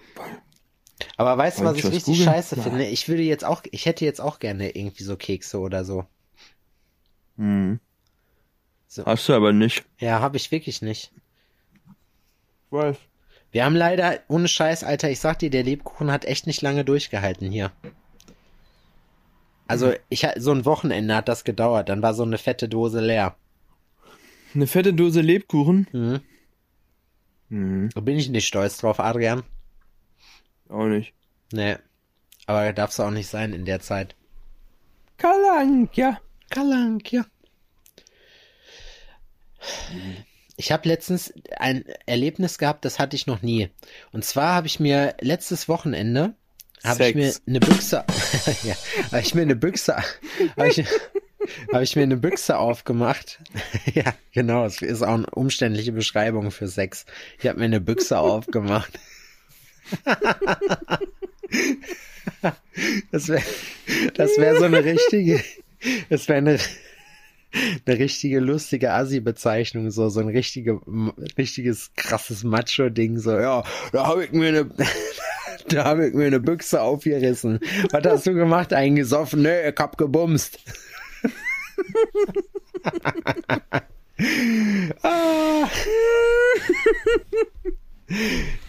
Aber 1.16 1.39
weißt 1.39 1.61
du, 1.61 1.64
was 1.64 1.74
ich 1.74 1.79
ich 1.79 1.85
was 1.85 1.93
richtig 1.93 2.16
googeln? 2.16 2.24
scheiße 2.24 2.61
finde? 2.61 2.85
Ich 2.85 3.09
würde 3.09 3.22
jetzt 3.22 3.45
auch, 3.45 3.62
ich 3.70 3.87
hätte 3.87 4.05
jetzt 4.05 4.20
auch 4.20 4.41
gerne 4.41 4.74
irgendwie 4.74 5.05
so 5.05 5.16
Kekse 5.16 5.61
oder 5.61 5.85
so. 5.85 6.05
hm. 7.37 7.79
So. 8.89 9.07
Hast 9.07 9.29
du 9.29 9.35
aber 9.35 9.53
nicht. 9.53 9.85
Ja, 10.01 10.18
habe 10.18 10.37
ich 10.37 10.51
wirklich 10.51 10.83
nicht. 10.83 11.12
Was? 12.70 12.97
Wir 13.51 13.64
haben 13.64 13.74
leider, 13.74 14.20
ohne 14.28 14.49
Scheiß, 14.49 14.84
Alter, 14.84 15.11
ich 15.11 15.20
sag 15.20 15.38
dir, 15.38 15.51
der 15.51 15.62
Lebkuchen 15.62 16.11
hat 16.11 16.24
echt 16.24 16.46
nicht 16.46 16.62
lange 16.62 16.84
durchgehalten 16.84 17.51
hier. 17.51 17.72
Also, 19.66 19.92
ich 20.09 20.26
so 20.36 20.53
ein 20.53 20.64
Wochenende 20.64 21.14
hat 21.14 21.28
das 21.28 21.44
gedauert, 21.44 21.88
dann 21.88 22.03
war 22.03 22.14
so 22.14 22.22
eine 22.22 22.38
fette 22.38 22.68
Dose 22.68 23.01
leer. 23.01 23.36
Eine 24.55 24.66
fette 24.66 24.94
Dose 24.94 25.20
Lebkuchen? 25.20 25.86
Mhm. 25.92 26.20
Mhm. 27.51 27.90
Da 27.94 28.01
bin 28.01 28.16
ich 28.16 28.28
nicht 28.28 28.46
stolz 28.46 28.78
drauf, 28.78 29.01
Adrian. 29.01 29.42
Auch 30.68 30.86
nicht. 30.86 31.14
Nee. 31.53 31.76
Aber 32.46 32.72
darfst 32.72 32.99
du 32.99 33.03
auch 33.03 33.11
nicht 33.11 33.28
sein 33.28 33.53
in 33.53 33.64
der 33.64 33.80
Zeit. 33.80 34.14
Kalank, 35.18 35.96
ja. 35.96 36.18
Kalank, 36.51 37.12
ja. 37.12 37.24
Ich 40.61 40.72
habe 40.72 40.88
letztens 40.88 41.32
ein 41.56 41.84
Erlebnis 42.04 42.59
gehabt, 42.59 42.84
das 42.84 42.98
hatte 42.98 43.14
ich 43.14 43.28
noch 43.28 43.42
nie. 43.42 43.70
Und 44.11 44.24
zwar 44.24 44.56
habe 44.56 44.66
ich 44.66 44.80
mir 44.80 45.14
letztes 45.20 45.68
Wochenende 45.68 46.34
habe 46.82 47.04
ich 47.09 47.14
mir 47.14 47.32
eine 47.46 47.61
Büchse, 47.61 48.04
ja, 48.64 48.74
habe 49.12 49.20
ich 49.20 49.34
mir 49.36 49.42
eine 49.42 49.54
Büchse, 49.54 49.96
habe 50.56 50.68
ich, 50.68 50.84
habe 51.72 51.84
ich 51.84 51.94
mir 51.94 52.02
eine 52.02 52.16
Büchse 52.16 52.59
aufgemacht. 52.59 53.38
ja, 53.94 54.14
genau, 54.32 54.64
es 54.64 54.82
ist 54.82 55.02
auch 55.02 55.14
eine 55.14 55.30
umständliche 55.30 55.92
Beschreibung 55.92 56.50
für 56.50 56.66
Sex. 56.66 57.06
Ich 57.38 57.46
habe 57.46 57.61
mir 57.61 57.66
eine 57.66 57.80
Büchse 57.80 58.18
aufgemacht. 58.18 58.98
das 63.12 63.28
wäre, 63.28 63.44
das 64.14 64.36
wäre 64.38 64.59
so 64.59 64.64
eine 64.64 64.84
richtige, 64.84 65.42
das 66.11 66.28
wäre 66.28 66.38
eine, 66.38 66.59
eine 67.53 67.99
richtige 67.99 68.40
lustige 68.40 68.92
Assi-Bezeichnung, 68.92 69.90
so, 69.90 70.09
so 70.09 70.20
ein 70.20 70.28
richtige, 70.28 70.80
richtiges 71.36 71.92
krasses 71.96 72.44
Macho-Ding, 72.44 73.18
so, 73.18 73.38
ja, 73.38 73.64
da 73.92 74.07
habe 74.07 74.24
ich 74.24 74.32
mir 74.32 74.49
eine, 74.49 74.70
da 75.68 75.84
habe 75.84 76.09
ich 76.09 76.14
mir 76.14 76.26
eine 76.26 76.40
Büchse 76.40 76.82
aufgerissen. 76.82 77.61
Was 77.90 78.05
hast 78.05 78.26
du 78.26 78.34
gemacht? 78.34 78.72
Eingesoffen? 78.72 79.42
Nö, 79.42 79.68
ich 79.68 79.78
hab 79.78 79.96
gebumst. 79.96 80.59
ah. 85.03 85.68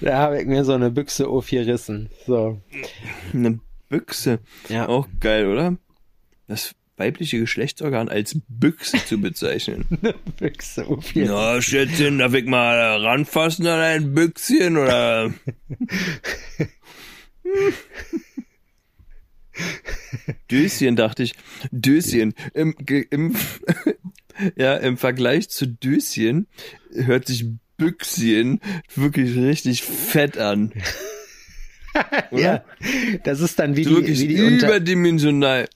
Da 0.01 0.17
habe 0.17 0.41
ich 0.41 0.47
mir 0.47 0.65
so 0.65 0.73
eine 0.73 0.91
Büchse 0.91 1.27
aufgerissen. 1.27 2.09
So. 2.25 2.61
Eine 3.33 3.59
Büchse. 3.89 4.39
Ja. 4.67 4.87
Auch 4.87 5.07
geil, 5.19 5.47
oder? 5.47 5.77
Das 6.47 6.75
weibliche 6.99 7.39
Geschlechtsorgan 7.39 8.09
als 8.09 8.37
Büchse 8.47 9.03
zu 9.05 9.19
bezeichnen. 9.19 9.85
Büchse 10.37 10.85
aufgerissen. 10.85 11.33
Ja, 11.33 11.61
Schätzchen, 11.61 12.19
darf 12.19 12.33
ich 12.33 12.45
mal 12.45 13.01
ranfassen 13.01 13.65
an 13.67 13.79
ein 13.79 14.13
Büchschen 14.13 14.77
oder? 14.77 15.33
Döschen, 20.51 20.95
dachte 20.95 21.23
ich. 21.23 21.33
Döschen. 21.71 22.33
Im, 22.53 22.75
im, 22.85 23.35
ja, 24.55 24.75
im 24.77 24.97
Vergleich 24.97 25.49
zu 25.49 25.67
Döschen 25.67 26.47
hört 26.93 27.27
sich 27.27 27.45
Büchschen 27.77 28.59
wirklich 28.95 29.35
richtig 29.37 29.83
fett 29.83 30.37
an. 30.37 30.73
Oder? 32.31 32.41
Ja, 32.41 32.63
das 33.23 33.39
ist 33.39 33.57
dann 33.57 33.75
wie 33.75 33.83
So 33.83 34.01
die, 34.01 34.19
wie 34.19 34.27
die 34.27 34.41
unter 34.41 34.67
überdimensional. 34.67 35.67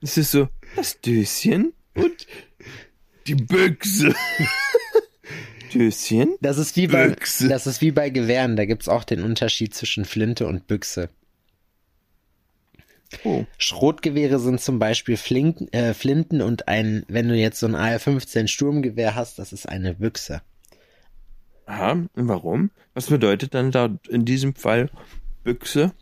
Es 0.00 0.18
ist 0.18 0.32
so, 0.32 0.48
das 0.76 1.00
Döschen 1.00 1.72
und 1.94 2.26
die 3.26 3.34
Büchse. 3.34 4.14
Döschen? 5.72 6.36
Das 6.40 6.58
ist 6.58 6.76
wie 6.76 6.86
bei, 6.86 7.08
Büchse. 7.08 7.48
das 7.48 7.66
ist 7.66 7.80
wie 7.80 7.92
bei 7.92 8.10
Gewehren. 8.10 8.56
Da 8.56 8.64
gibt's 8.64 8.88
auch 8.88 9.04
den 9.04 9.22
Unterschied 9.22 9.74
zwischen 9.74 10.04
Flinte 10.04 10.46
und 10.46 10.66
Büchse. 10.66 11.08
Oh. 13.24 13.44
Schrotgewehre 13.58 14.38
sind 14.38 14.60
zum 14.60 14.78
Beispiel 14.78 15.16
Flinken, 15.16 15.70
äh, 15.72 15.92
Flinten 15.94 16.40
und 16.40 16.68
ein, 16.68 17.04
wenn 17.08 17.28
du 17.28 17.36
jetzt 17.36 17.60
so 17.60 17.66
ein 17.66 17.74
AR-15 17.74 18.48
Sturmgewehr 18.48 19.14
hast, 19.14 19.38
das 19.38 19.52
ist 19.52 19.68
eine 19.68 19.94
Büchse. 19.94 20.40
Aha, 21.66 21.92
und 21.92 22.10
warum? 22.28 22.70
Was 22.94 23.06
bedeutet 23.06 23.54
dann 23.54 23.70
da 23.70 23.96
in 24.08 24.24
diesem 24.24 24.54
Fall 24.54 24.90
Büchse? 25.44 25.92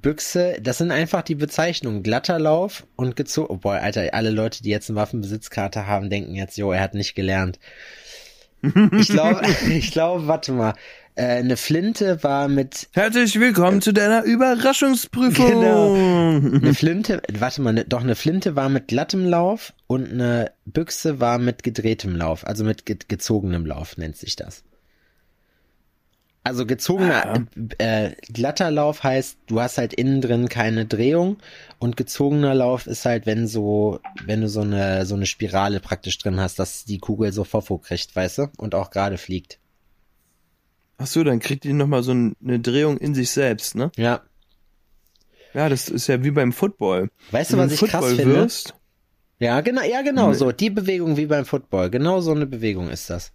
Büchse, 0.00 0.56
das 0.60 0.78
sind 0.78 0.90
einfach 0.90 1.22
die 1.22 1.34
Bezeichnungen. 1.34 2.02
Glatter 2.02 2.38
Lauf 2.38 2.86
und 2.96 3.16
gezogen. 3.16 3.48
Oh 3.50 3.56
boy, 3.56 3.78
Alter, 3.78 4.12
alle 4.12 4.30
Leute, 4.30 4.62
die 4.62 4.70
jetzt 4.70 4.90
eine 4.90 4.96
Waffenbesitzkarte 4.96 5.86
haben, 5.86 6.10
denken 6.10 6.34
jetzt, 6.34 6.56
jo, 6.56 6.72
er 6.72 6.80
hat 6.80 6.94
nicht 6.94 7.14
gelernt. 7.14 7.58
Ich 8.92 9.08
glaube, 9.08 9.42
ich 9.70 9.90
glaube, 9.92 10.26
warte 10.26 10.52
mal. 10.52 10.74
Äh, 11.16 11.26
eine 11.26 11.56
Flinte 11.56 12.24
war 12.24 12.48
mit 12.48 12.88
Herzlich 12.92 13.38
willkommen 13.38 13.80
zu 13.80 13.92
deiner 13.92 14.24
Überraschungsprüfung. 14.24 15.46
Genau. 15.46 15.94
Eine 15.94 16.74
Flinte, 16.74 17.22
warte 17.32 17.62
mal, 17.62 17.72
ne, 17.72 17.84
doch 17.84 18.02
eine 18.02 18.16
Flinte 18.16 18.56
war 18.56 18.68
mit 18.68 18.88
glattem 18.88 19.24
Lauf 19.24 19.74
und 19.86 20.10
eine 20.10 20.50
Büchse 20.64 21.20
war 21.20 21.38
mit 21.38 21.62
gedrehtem 21.62 22.16
Lauf, 22.16 22.44
also 22.44 22.64
mit 22.64 22.84
ge 22.84 22.98
gezogenem 23.06 23.64
Lauf 23.64 23.96
nennt 23.96 24.16
sich 24.16 24.34
das. 24.34 24.64
Also 26.46 26.66
gezogener, 26.66 27.46
äh, 27.78 28.10
glatter 28.30 28.70
Lauf 28.70 29.02
heißt, 29.02 29.38
du 29.46 29.60
hast 29.62 29.78
halt 29.78 29.94
innen 29.94 30.20
drin 30.20 30.50
keine 30.50 30.84
Drehung 30.84 31.38
und 31.78 31.96
gezogener 31.96 32.54
Lauf 32.54 32.86
ist 32.86 33.06
halt, 33.06 33.24
wenn 33.24 33.46
so, 33.46 33.98
wenn 34.26 34.42
du 34.42 34.48
so 34.50 34.60
eine, 34.60 35.06
so 35.06 35.14
eine 35.14 35.24
Spirale 35.24 35.80
praktisch 35.80 36.18
drin 36.18 36.38
hast, 36.38 36.58
dass 36.58 36.84
die 36.84 36.98
Kugel 36.98 37.32
so 37.32 37.44
Fofo 37.44 37.78
kriegt, 37.78 38.14
weißt 38.14 38.38
du, 38.38 38.46
und 38.58 38.74
auch 38.74 38.90
gerade 38.90 39.16
fliegt. 39.16 39.58
Ach 40.98 41.06
so, 41.06 41.24
dann 41.24 41.40
kriegt 41.40 41.64
die 41.64 41.72
nochmal 41.72 42.02
so 42.02 42.12
eine 42.12 42.60
Drehung 42.60 42.98
in 42.98 43.14
sich 43.14 43.30
selbst, 43.30 43.74
ne? 43.74 43.90
Ja. 43.96 44.20
Ja, 45.54 45.70
das 45.70 45.88
ist 45.88 46.08
ja 46.08 46.22
wie 46.24 46.30
beim 46.30 46.52
Football. 46.52 47.10
Weißt 47.30 47.54
du, 47.54 47.56
was 47.56 47.72
ich 47.72 47.78
Football 47.78 48.00
krass 48.00 48.12
finde? 48.16 48.34
wirst, 48.34 48.74
Ja, 49.38 49.62
genau, 49.62 49.82
ja, 49.82 50.02
genau 50.02 50.34
so. 50.34 50.52
Die 50.52 50.70
Bewegung 50.70 51.16
wie 51.16 51.26
beim 51.26 51.46
Football. 51.46 51.88
Genau 51.88 52.20
so 52.20 52.32
eine 52.32 52.44
Bewegung 52.46 52.90
ist 52.90 53.08
das. 53.08 53.32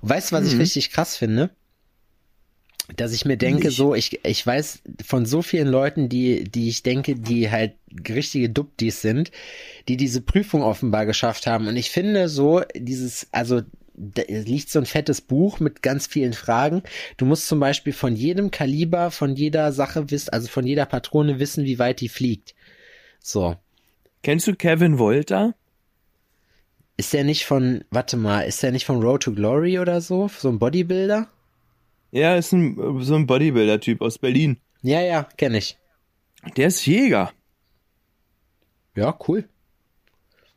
Und 0.00 0.10
weißt 0.10 0.30
du, 0.30 0.36
was 0.36 0.46
ich 0.46 0.58
richtig 0.58 0.90
krass 0.90 1.16
finde? 1.16 1.50
Dass 2.96 3.14
ich 3.14 3.24
mir 3.24 3.38
denke, 3.38 3.68
Nicht. 3.68 3.76
so, 3.76 3.94
ich, 3.94 4.24
ich 4.24 4.46
weiß 4.46 4.82
von 5.06 5.24
so 5.24 5.40
vielen 5.40 5.68
Leuten, 5.68 6.10
die, 6.10 6.44
die 6.44 6.68
ich 6.68 6.82
denke, 6.82 7.14
die 7.14 7.50
halt 7.50 7.72
richtige 8.08 8.50
Duptis 8.50 9.00
sind, 9.00 9.30
die 9.88 9.96
diese 9.96 10.20
Prüfung 10.20 10.62
offenbar 10.62 11.06
geschafft 11.06 11.46
haben. 11.46 11.66
Und 11.66 11.76
ich 11.76 11.90
finde 11.90 12.28
so, 12.28 12.62
dieses, 12.74 13.26
also, 13.32 13.62
da 13.94 14.22
liegt 14.28 14.70
so 14.70 14.80
ein 14.80 14.86
fettes 14.86 15.20
Buch 15.20 15.60
mit 15.60 15.80
ganz 15.80 16.06
vielen 16.06 16.34
Fragen. 16.34 16.82
Du 17.16 17.24
musst 17.24 17.46
zum 17.46 17.60
Beispiel 17.60 17.92
von 17.92 18.16
jedem 18.16 18.50
Kaliber, 18.50 19.10
von 19.10 19.34
jeder 19.34 19.72
Sache 19.72 20.10
wissen, 20.10 20.30
also 20.30 20.48
von 20.48 20.66
jeder 20.66 20.84
Patrone 20.84 21.38
wissen, 21.38 21.64
wie 21.64 21.78
weit 21.78 22.00
die 22.00 22.08
fliegt. 22.08 22.54
So. 23.20 23.56
kennst 24.22 24.46
du 24.46 24.54
Kevin 24.54 24.98
Wolter? 24.98 25.54
Ist 26.96 27.12
der 27.12 27.24
nicht 27.24 27.46
von, 27.46 27.84
warte 27.90 28.16
mal, 28.16 28.42
ist 28.42 28.62
der 28.62 28.72
nicht 28.72 28.84
von 28.84 29.00
Road 29.00 29.22
to 29.22 29.32
Glory 29.32 29.78
oder 29.78 30.00
so? 30.00 30.28
So 30.28 30.48
ein 30.48 30.58
Bodybuilder? 30.58 31.28
Ja, 32.14 32.36
ist 32.36 32.52
ein, 32.52 32.76
so 33.00 33.16
ein 33.16 33.26
Bodybuilder-Typ 33.26 34.00
aus 34.00 34.18
Berlin. 34.18 34.58
Ja, 34.82 35.00
ja, 35.00 35.24
kenne 35.36 35.58
ich. 35.58 35.76
Der 36.56 36.68
ist 36.68 36.86
Jäger. 36.86 37.32
Ja, 38.94 39.18
cool. 39.26 39.48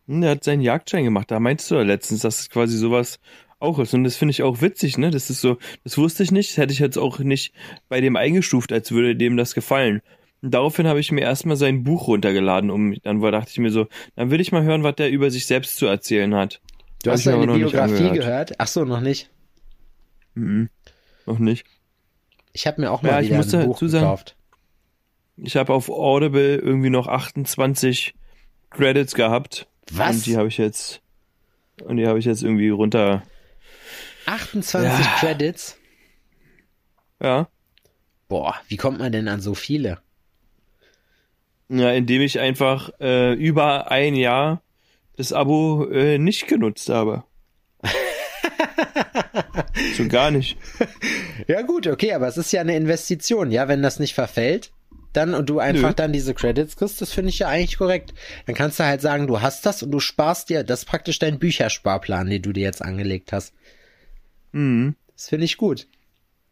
Hm, 0.07 0.21
Der 0.21 0.31
hat 0.31 0.43
seinen 0.43 0.61
Jagdschein 0.61 1.03
gemacht. 1.03 1.31
Da 1.31 1.39
meinst 1.39 1.71
du 1.71 1.75
ja 1.75 1.81
letztens, 1.81 2.21
dass 2.21 2.41
es 2.41 2.49
quasi 2.51 2.77
sowas 2.77 3.19
auch 3.57 3.79
ist. 3.79 3.95
Und 3.95 4.03
das 4.03 4.17
finde 4.17 4.33
ich 4.33 4.43
auch 4.43 4.61
witzig, 4.61 4.99
ne? 4.99 5.09
Das 5.09 5.31
ist 5.31 5.41
so, 5.41 5.57
das 5.83 5.97
wusste 5.97 6.21
ich 6.21 6.31
nicht. 6.31 6.51
Das 6.51 6.57
hätte 6.57 6.73
ich 6.73 6.79
jetzt 6.79 6.99
auch 6.99 7.17
nicht 7.17 7.53
bei 7.89 8.01
dem 8.01 8.17
eingestuft, 8.17 8.71
als 8.71 8.91
würde 8.91 9.15
dem 9.15 9.35
das 9.35 9.55
gefallen. 9.55 10.03
Und 10.43 10.53
daraufhin 10.53 10.85
habe 10.85 10.99
ich 10.99 11.11
mir 11.11 11.21
erstmal 11.21 11.57
sein 11.57 11.83
Buch 11.83 12.07
runtergeladen, 12.07 12.69
um, 12.69 12.93
dann 13.01 13.19
dachte 13.19 13.49
ich 13.49 13.57
mir 13.57 13.71
so, 13.71 13.87
dann 14.15 14.29
will 14.29 14.41
ich 14.41 14.51
mal 14.51 14.61
hören, 14.61 14.83
was 14.83 14.93
der 14.93 15.09
über 15.09 15.31
sich 15.31 15.47
selbst 15.47 15.77
zu 15.77 15.87
erzählen 15.87 16.35
hat. 16.35 16.61
Du 17.03 17.09
hast 17.09 17.23
seine 17.23 17.47
Biografie 17.51 18.11
gehört? 18.11 18.59
Ach 18.59 18.67
so, 18.67 18.85
noch 18.85 19.01
nicht. 19.01 19.31
Mhm. 20.35 20.69
Noch 21.27 21.37
nicht. 21.39 21.65
Ich 22.53 22.65
habe 22.65 22.81
mir 22.81 22.89
auch 22.91 23.03
mal 23.03 23.09
Ja, 23.09 23.19
ich 23.19 23.27
wieder 23.27 23.37
muss 23.37 23.53
ein 23.53 23.65
Buch 23.67 23.75
dazu 23.75 23.87
sagen- 23.87 24.05
gekauft. 24.05 24.35
Ich 25.35 25.55
habe 25.55 25.71
auf 25.73 25.89
Audible 25.89 26.55
irgendwie 26.55 26.89
noch 26.89 27.07
28 27.07 28.15
Credits 28.71 29.13
gehabt. 29.13 29.67
Was? 29.91 30.15
Und 30.15 30.25
die 30.25 30.37
habe 30.37 30.47
ich 30.47 30.57
jetzt, 30.57 31.01
und 31.83 31.97
die 31.97 32.07
habe 32.07 32.17
ich 32.17 32.25
jetzt 32.25 32.41
irgendwie 32.41 32.69
runter, 32.69 33.21
28 34.25 35.05
Ja. 35.05 35.11
Credits? 35.19 35.77
ja. 37.21 37.47
Boah, 38.27 38.55
wie 38.67 38.75
kommt 38.77 38.99
man 38.99 39.11
denn 39.11 39.27
an 39.29 39.39
so 39.39 39.53
viele? 39.53 39.99
Ja, 41.69 41.91
indem 41.91 42.21
ich 42.21 42.39
einfach 42.39 42.89
äh, 42.99 43.33
über 43.33 43.91
ein 43.91 44.15
Jahr 44.15 44.61
das 45.15 45.31
Abo 45.33 45.85
äh, 45.85 46.17
nicht 46.17 46.47
genutzt 46.47 46.89
habe. 46.89 47.23
so 49.97 50.07
gar 50.07 50.31
nicht. 50.31 50.57
Ja 51.47 51.61
gut, 51.61 51.87
okay, 51.87 52.13
aber 52.13 52.27
es 52.27 52.37
ist 52.37 52.51
ja 52.51 52.61
eine 52.61 52.75
Investition, 52.75 53.51
ja, 53.51 53.67
wenn 53.67 53.81
das 53.81 53.99
nicht 53.99 54.13
verfällt, 54.13 54.71
dann 55.13 55.33
und 55.33 55.49
du 55.49 55.59
einfach 55.59 55.89
Nö. 55.89 55.95
dann 55.95 56.13
diese 56.13 56.33
Credits 56.33 56.75
kriegst, 56.75 57.01
das 57.01 57.11
finde 57.13 57.29
ich 57.29 57.39
ja 57.39 57.47
eigentlich 57.47 57.77
korrekt. 57.77 58.13
Dann 58.45 58.55
kannst 58.55 58.79
du 58.79 58.83
halt 58.85 59.01
sagen, 59.01 59.27
du 59.27 59.41
hast 59.41 59.65
das 59.65 59.81
und 59.83 59.91
du 59.91 59.99
sparst 59.99 60.49
dir, 60.49 60.63
das 60.63 60.79
ist 60.81 60.85
praktisch 60.85 61.17
dein 61.19 61.39
Büchersparplan, 61.39 62.29
den 62.29 62.41
du 62.41 62.53
dir 62.53 62.63
jetzt 62.63 62.81
angelegt 62.83 63.31
hast. 63.33 63.53
Mhm. 64.51 64.95
Das 65.15 65.29
finde 65.29 65.45
ich 65.45 65.57
gut. 65.57 65.87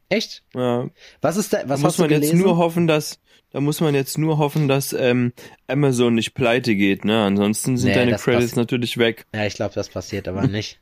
Echt? 0.10 0.44
Ja. 0.54 0.90
Was 1.22 1.38
ist 1.38 1.54
da, 1.54 1.60
was 1.68 1.82
Da 1.82 1.88
muss 1.88 1.98
man 1.98 2.10
jetzt 2.10 2.22
gelesen? 2.22 2.40
nur 2.40 2.58
hoffen, 2.58 2.88
dass 2.88 3.20
da 3.52 3.62
muss 3.62 3.80
man 3.80 3.96
jetzt 3.96 4.18
nur 4.18 4.38
hoffen, 4.38 4.68
dass 4.68 4.92
ähm, 4.92 5.32
Amazon 5.68 6.16
nicht 6.16 6.34
pleite 6.34 6.76
geht, 6.76 7.06
ne? 7.06 7.24
Ansonsten 7.24 7.78
sind 7.78 7.90
Nee, 7.90 7.96
deine 7.96 8.18
Credits 8.18 8.56
natürlich 8.58 8.98
weg. 8.98 9.26
ja, 9.34 9.46
ich 9.46 9.54
glaube, 9.54 9.74
das 9.76 9.88
passiert 9.90 10.28
aber 10.28 10.46
nicht. 10.48 10.80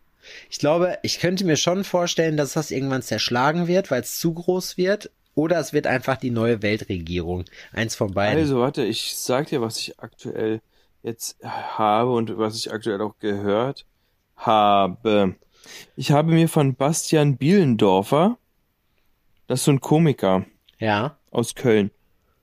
Ich 0.50 0.60
glaube, 0.60 0.98
ich 1.04 1.20
könnte 1.20 1.46
mir 1.46 1.58
schon 1.58 1.84
vorstellen, 1.84 2.38
dass 2.38 2.54
das 2.54 2.72
irgendwann 2.72 3.02
zerschlagen 3.02 3.68
wird, 3.68 3.92
weil 3.92 4.02
es 4.02 4.20
zu 4.20 4.34
groß 4.34 4.78
wird. 4.78 5.12
Oder 5.36 5.60
es 5.60 5.74
wird 5.74 5.88
einfach 5.88 6.18
die 6.18 6.30
neue 6.30 6.62
Weltregierung. 6.62 7.46
Eins 7.72 7.96
von 7.96 8.14
beiden. 8.14 8.40
Also, 8.40 8.60
warte, 8.60 8.84
ich 8.84 9.16
sag 9.16 9.48
dir, 9.48 9.62
was 9.62 9.80
ich 9.80 10.00
aktuell 10.00 10.62
jetzt 11.02 11.38
habe 11.44 12.12
und 12.12 12.38
was 12.38 12.56
ich 12.56 12.72
aktuell 12.72 13.02
auch 13.02 13.18
gehört 13.20 13.86
habe. 14.36 15.36
Ich 15.96 16.12
habe 16.12 16.32
mir 16.32 16.50
von 16.50 16.76
Bastian 16.76 17.38
Bielendorfer, 17.38 18.38
das 19.48 19.62
ist 19.62 19.66
so 19.66 19.72
ein 19.72 19.80
Komiker 19.80 20.46
ja. 20.80 21.18
aus 21.32 21.56
Köln, 21.56 21.92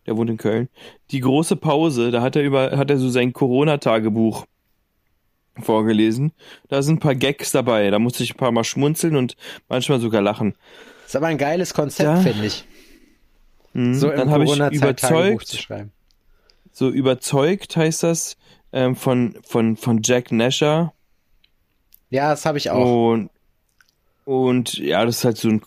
der 0.06 0.16
wohnt 0.16 0.30
in 0.30 0.36
Köln, 0.36 0.68
die 1.10 1.20
große 1.20 1.56
Pause, 1.56 2.10
da 2.10 2.22
hat 2.22 2.36
er 2.36 2.42
über, 2.42 2.76
hat 2.76 2.90
er 2.90 2.98
so 2.98 3.08
sein 3.08 3.32
Corona-Tagebuch 3.32 4.46
vorgelesen. 5.62 6.32
Da 6.68 6.82
sind 6.82 6.96
ein 6.96 7.00
paar 7.00 7.14
Gags 7.14 7.52
dabei, 7.52 7.90
da 7.90 7.98
musste 7.98 8.22
ich 8.22 8.34
ein 8.34 8.38
paar 8.38 8.52
Mal 8.52 8.64
schmunzeln 8.64 9.16
und 9.16 9.36
manchmal 9.68 10.00
sogar 10.00 10.22
lachen. 10.22 10.54
Ist 11.06 11.16
aber 11.16 11.26
ein 11.26 11.38
geiles 11.38 11.74
Konzept, 11.74 12.08
Ja. 12.08 12.16
finde 12.20 12.46
ich. 12.46 12.64
Mhm, 13.72 13.94
So 13.94 14.08
dann 14.10 14.30
habe 14.30 14.44
ich 14.44 14.58
überzeugt, 14.58 15.48
schreiben. 15.56 15.92
so 16.72 16.88
überzeugt 16.88 17.76
heißt 17.76 18.02
das, 18.02 18.36
ähm, 18.72 18.94
von, 18.96 19.36
von, 19.46 19.76
von 19.76 20.00
Jack 20.02 20.30
Nasher. 20.32 20.92
Ja, 22.10 22.30
das 22.30 22.44
habe 22.46 22.58
ich 22.58 22.70
auch. 22.70 23.10
Und, 23.12 23.30
und 24.24 24.74
ja, 24.78 25.04
das 25.04 25.18
ist 25.18 25.24
halt 25.24 25.36
so 25.38 25.48
ein, 25.48 25.62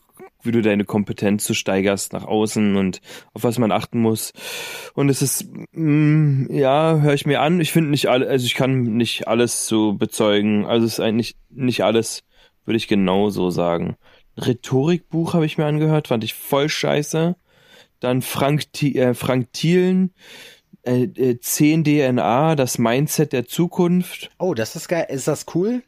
wie 0.45 0.51
du 0.51 0.61
deine 0.61 0.85
Kompetenz 0.85 1.45
so 1.45 1.53
steigerst 1.53 2.13
nach 2.13 2.25
außen 2.25 2.75
und 2.75 3.01
auf 3.33 3.43
was 3.43 3.59
man 3.59 3.71
achten 3.71 3.99
muss. 3.99 4.33
Und 4.93 5.09
es 5.09 5.21
ist, 5.21 5.47
mm, 5.71 6.51
ja, 6.51 6.99
höre 6.99 7.13
ich 7.13 7.25
mir 7.25 7.41
an. 7.41 7.59
Ich 7.59 7.71
finde 7.71 7.89
nicht 7.89 8.07
alle, 8.07 8.27
also 8.27 8.45
ich 8.45 8.55
kann 8.55 8.83
nicht 8.97 9.27
alles 9.27 9.67
so 9.67 9.93
bezeugen. 9.93 10.65
Also 10.65 10.85
es 10.85 10.93
ist 10.93 10.99
eigentlich 10.99 11.35
nicht 11.49 11.83
alles, 11.83 12.23
würde 12.65 12.77
ich 12.77 12.87
genau 12.87 13.29
so 13.29 13.49
sagen. 13.49 13.95
Rhetorikbuch 14.37 15.33
habe 15.33 15.45
ich 15.45 15.57
mir 15.57 15.65
angehört, 15.65 16.07
fand 16.07 16.23
ich 16.23 16.33
voll 16.33 16.69
scheiße. 16.69 17.35
Dann 17.99 18.21
Frank, 18.21 18.65
äh, 18.81 19.13
Frank 19.13 19.53
Thielen, 19.53 20.11
äh, 20.83 21.03
äh, 21.03 21.39
10 21.39 21.83
DNA, 21.83 22.55
das 22.55 22.77
Mindset 22.77 23.31
der 23.31 23.45
Zukunft. 23.45 24.31
Oh, 24.39 24.53
das 24.53 24.75
ist 24.75 24.87
geil. 24.87 25.05
Ist 25.09 25.27
das 25.27 25.45
cool? 25.55 25.83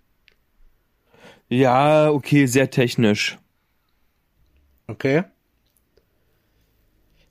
Ja, 1.50 2.10
okay, 2.10 2.46
sehr 2.46 2.70
technisch. 2.70 3.38
Okay. 4.88 5.24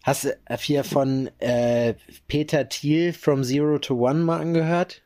Hast 0.03 0.25
du 0.25 0.37
hier 0.59 0.85
von 0.85 1.31
äh, 1.39 1.95
Peter 2.29 2.69
Thiel 2.69 3.13
From 3.15 3.43
Zero 3.43 3.79
to 3.79 3.95
One 3.95 4.21
mal 4.21 4.39
angehört? 4.41 5.03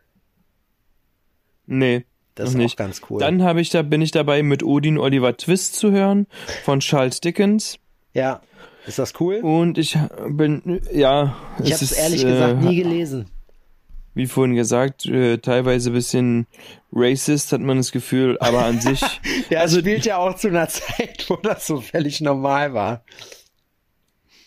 Nee, 1.67 2.05
Das 2.35 2.51
ist 2.51 2.57
nicht. 2.57 2.73
auch 2.73 2.77
ganz 2.77 3.03
cool. 3.09 3.21
Dann 3.21 3.43
habe 3.43 3.61
ich 3.61 3.71
da 3.71 3.83
bin 3.83 4.03
ich 4.03 4.11
dabei 4.11 4.43
mit 4.43 4.63
Odin 4.65 4.99
Oliver 4.99 5.37
Twist 5.37 5.77
zu 5.77 5.93
hören 5.93 6.27
von 6.65 6.81
Charles 6.81 7.21
Dickens 7.21 7.79
ja. 8.15 8.41
Ist 8.87 8.99
das 8.99 9.13
cool? 9.21 9.41
und 9.43 9.77
ich 9.77 9.99
bin 10.31 10.81
ja, 10.93 11.37
ich 11.63 11.73
habe 11.73 11.75
es 11.75 11.83
ist, 11.83 11.93
ehrlich 11.93 12.25
äh, 12.25 12.31
gesagt 12.31 12.63
nie 12.63 12.77
gelesen. 12.77 13.31
Wie 14.15 14.27
vorhin 14.27 14.55
gesagt, 14.57 15.07
äh, 15.07 15.39
teilweise 15.39 15.91
ein 15.91 15.95
bisschen 15.95 16.47
racist 16.93 17.53
hat 17.53 17.61
man 17.61 17.77
das 17.77 17.93
Gefühl, 17.93 18.37
aber 18.41 18.65
an 18.65 18.81
sich 18.81 19.01
Ja, 19.51 19.61
also- 19.61 19.77
also 19.77 19.81
spielt 19.81 20.07
ja 20.07 20.17
auch 20.19 20.35
zu 20.35 20.49
einer 20.49 20.69
Zeit, 20.69 21.25
wo 21.29 21.37
das 21.37 21.67
so 21.67 21.81
völlig 21.81 22.21
normal 22.21 22.75
war. 22.75 23.05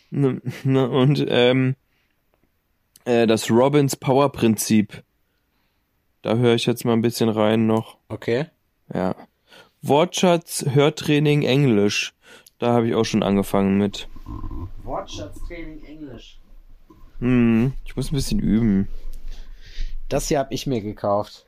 ne, 0.09 0.41
ne, 0.63 0.89
und 0.89 1.23
ähm, 1.29 1.75
äh, 3.05 3.27
das 3.27 3.49
Robbins 3.49 3.95
Power 3.95 4.31
Prinzip. 4.31 5.03
Da 6.21 6.35
höre 6.35 6.53
ich 6.55 6.65
jetzt 6.65 6.85
mal 6.85 6.93
ein 6.93 7.01
bisschen 7.01 7.29
rein 7.29 7.65
noch. 7.65 7.97
Okay. 8.09 8.45
Ja. 8.93 9.15
Wortschatz, 9.81 10.65
Hörtraining, 10.69 11.41
Englisch. 11.43 12.13
Da 12.59 12.73
habe 12.73 12.87
ich 12.89 12.93
auch 12.95 13.05
schon 13.05 13.23
angefangen 13.23 13.77
mit. 13.79 14.07
Wortschatztraining 14.83 15.83
Englisch. 15.85 16.39
Hm, 17.19 17.73
ich 17.85 17.95
muss 17.95 18.11
ein 18.11 18.15
bisschen 18.15 18.39
üben. 18.39 18.87
Das 20.11 20.27
hier 20.27 20.39
habe 20.39 20.53
ich 20.53 20.67
mir 20.67 20.81
gekauft. 20.81 21.45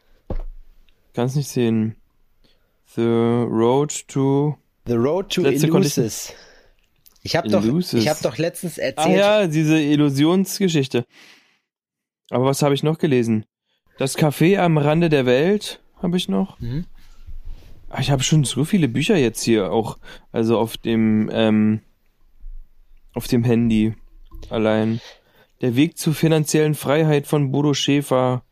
Kann's 1.13 1.35
nicht 1.35 1.49
sehen. 1.49 1.95
The 2.95 3.01
Road 3.01 4.07
to. 4.07 4.57
The 4.87 4.93
Road 4.93 5.33
to 5.33 5.41
Letzte 5.41 5.67
Illusis. 5.67 6.33
Ich 7.23 7.35
habe 7.35 7.49
doch, 7.49 7.63
ich 7.63 8.07
habe 8.07 8.19
doch 8.21 8.37
letztens 8.37 8.79
Ah 8.79 8.83
erzählt. 8.83 9.17
ja, 9.17 9.47
diese 9.47 9.79
Illusionsgeschichte. 9.79 11.05
Aber 12.29 12.45
was 12.45 12.61
habe 12.61 12.73
ich 12.73 12.83
noch 12.83 12.97
gelesen? 12.97 13.45
Das 13.97 14.17
Café 14.17 14.57
am 14.59 14.77
Rande 14.77 15.09
der 15.09 15.25
Welt 15.25 15.81
habe 16.01 16.17
ich 16.17 16.29
noch. 16.29 16.59
Mhm. 16.59 16.85
Ah, 17.89 17.99
Ich 17.99 18.11
habe 18.11 18.23
schon 18.23 18.43
so 18.43 18.65
viele 18.65 18.87
Bücher 18.87 19.17
jetzt 19.17 19.41
hier 19.43 19.71
auch, 19.71 19.97
also 20.31 20.57
auf 20.57 20.77
dem 20.77 21.29
ähm, 21.33 21.81
auf 23.13 23.27
dem 23.27 23.43
Handy 23.43 23.93
allein. 24.49 24.99
Der 25.61 25.75
Weg 25.75 25.97
zur 25.97 26.13
finanziellen 26.13 26.75
Freiheit 26.75 27.27
von 27.27 27.51
Bodo 27.51 27.73
Schäfer. 27.73 28.43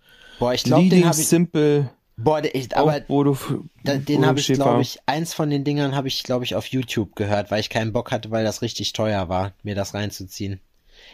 Boah, 0.41 0.53
ich 0.55 0.63
glaube, 0.63 0.89
den 0.89 1.05
habe 1.05 1.19
ich. 1.21 1.27
Simple. 1.27 1.89
Boah, 2.17 2.41
der- 2.41 2.55
ich, 2.55 2.75
Aber 2.75 2.99
Bodo, 2.99 3.37
da, 3.83 3.95
den 3.97 4.25
habe 4.25 4.39
ich, 4.39 4.47
glaube 4.47 4.81
ich, 4.81 4.97
eins 5.05 5.33
von 5.35 5.49
den 5.51 5.63
Dingern 5.63 5.95
habe 5.95 6.07
ich, 6.07 6.23
glaube 6.23 6.43
ich, 6.45 6.55
auf 6.55 6.65
YouTube 6.65 7.15
gehört, 7.15 7.51
weil 7.51 7.59
ich 7.59 7.69
keinen 7.69 7.93
Bock 7.93 8.11
hatte, 8.11 8.31
weil 8.31 8.43
das 8.43 8.61
richtig 8.63 8.93
teuer 8.93 9.29
war, 9.29 9.53
mir 9.63 9.75
das 9.75 9.93
reinzuziehen. 9.93 10.59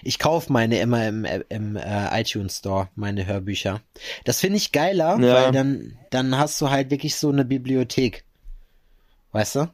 Ich 0.02 0.18
kaufe 0.20 0.52
meine 0.52 0.80
immer 0.80 1.08
im, 1.08 1.26
äh, 1.26 1.44
im 1.50 1.76
äh, 1.76 2.22
iTunes 2.22 2.58
Store, 2.60 2.88
meine 2.96 3.26
Hörbücher. 3.26 3.82
Das 4.26 4.40
finde 4.40 4.58
ich 4.58 4.72
geiler, 4.72 5.20
Ja. 5.20 5.34
weil 5.34 5.52
dann, 5.52 5.98
dann 6.10 6.38
hast 6.38 6.60
du 6.62 6.70
halt 6.70 6.90
wirklich 6.90 7.16
so 7.16 7.30
eine 7.30 7.44
Bibliothek. 7.46 8.24
Weißt 9.34 9.56
du? 9.56 9.70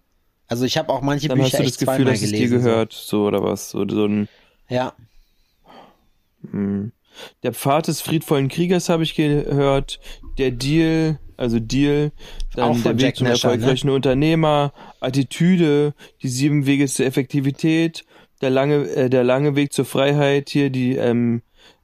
Also 0.48 0.66
ich 0.66 0.78
habe 0.78 0.90
auch 0.92 1.02
manche 1.02 1.28
Dann 1.30 1.38
Bücher 1.38 1.60
hast 1.60 1.60
du 1.60 1.64
das 1.64 1.78
Gefühl, 1.78 2.06
dass 2.06 2.22
es 2.22 2.30
dir 2.32 2.38
gelesen. 2.48 2.58
gehört, 2.64 2.94
so 2.94 3.26
oder 3.26 3.44
was, 3.44 3.70
so, 3.70 3.88
so 3.88 4.06
ein. 4.06 4.28
Ja. 4.70 4.94
Hm. 6.52 6.92
Der 7.44 7.54
Pfad 7.54 7.88
des 7.88 8.02
friedvollen 8.02 8.50
Kriegers 8.50 8.90
habe 8.90 9.04
ich 9.04 9.16
gehört. 9.16 10.00
Der 10.38 10.52
Deal, 10.52 11.20
also 11.38 11.60
Deal, 11.60 12.12
dann 12.56 12.82
der 12.84 12.92
Jack 12.94 13.02
Weg 13.02 13.16
zum 13.18 13.28
Nasher, 13.28 13.48
ne? 13.50 13.54
erfolgreichen 13.54 13.90
Unternehmer, 13.90 14.74
Attitüde, 15.00 15.94
die 16.22 16.28
sieben 16.28 16.66
Wege 16.66 16.88
zur 16.88 17.06
Effektivität, 17.06 18.04
der 18.42 18.50
lange, 18.50 18.88
äh, 18.90 19.10
der 19.10 19.24
lange 19.24 19.56
Weg 19.56 19.74
zur 19.74 19.86
Freiheit, 19.86 20.50
hier 20.50 20.70
die 20.70 20.96
ähm, 20.96 21.42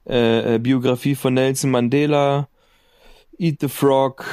äh, 0.08 0.56
äh, 0.56 0.58
Biografie 0.58 1.14
von 1.14 1.34
Nelson 1.34 1.70
Mandela, 1.70 2.48
Eat 3.38 3.60
the 3.60 3.68
Frog, 3.68 4.24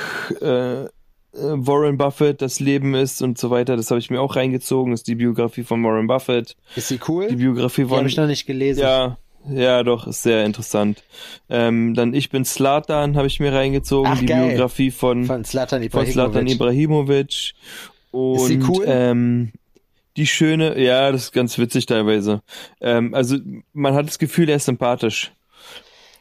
äh, 0.41 0.83
äh, 0.83 0.87
Warren 1.33 1.97
Buffett, 1.97 2.41
das 2.41 2.59
Leben 2.59 2.95
ist 2.95 3.21
und 3.21 3.37
so 3.37 3.49
weiter. 3.49 3.77
Das 3.77 3.91
habe 3.91 3.99
ich 3.99 4.09
mir 4.09 4.19
auch 4.21 4.35
reingezogen. 4.35 4.91
Das 4.91 5.01
ist 5.01 5.07
die 5.07 5.15
Biografie 5.15 5.63
von 5.63 5.83
Warren 5.83 6.07
Buffett, 6.07 6.55
Ist 6.75 6.87
sie 6.89 6.99
cool? 7.07 7.27
die 7.27 7.35
Biografie 7.35 7.83
Die 7.83 7.87
von 7.89 7.97
habe 7.99 8.07
ich 8.09 8.17
noch 8.17 8.27
nicht 8.27 8.45
gelesen. 8.47 8.81
ja, 8.81 9.17
ja, 9.49 9.83
doch, 9.83 10.07
ist 10.07 10.23
sehr 10.23 10.45
interessant. 10.45 11.03
Ähm, 11.49 11.93
dann 11.93 12.13
Ich 12.13 12.29
bin 12.29 12.43
Slatan 12.45 13.15
habe 13.17 13.27
ich 13.27 13.39
mir 13.39 13.53
reingezogen, 13.53 14.11
Ach, 14.13 14.19
die 14.19 14.25
geil. 14.25 14.47
Biografie 14.49 14.91
von, 14.91 15.25
Von 15.25 15.43
Zlatan 15.43 15.89
von 15.89 16.05
Slatan 16.05 16.47
Ibrahimovic. 16.47 17.53
Ibrahimovic. 17.53 17.53
Und, 18.11 18.35
Ist 18.37 18.47
sie 18.47 18.59
cool? 18.67 18.85
Ähm, 18.87 19.51
die 20.17 20.27
schöne, 20.27 20.79
ja, 20.81 21.11
das 21.11 21.23
ist 21.25 21.31
ganz 21.31 21.57
witzig 21.57 21.85
teilweise. 21.85 22.41
Ähm, 22.81 23.13
also 23.13 23.37
man 23.73 23.93
hat 23.93 24.07
das 24.07 24.17
Gefühl, 24.19 24.49
er 24.49 24.55
ist 24.55 24.65
sympathisch. 24.65 25.31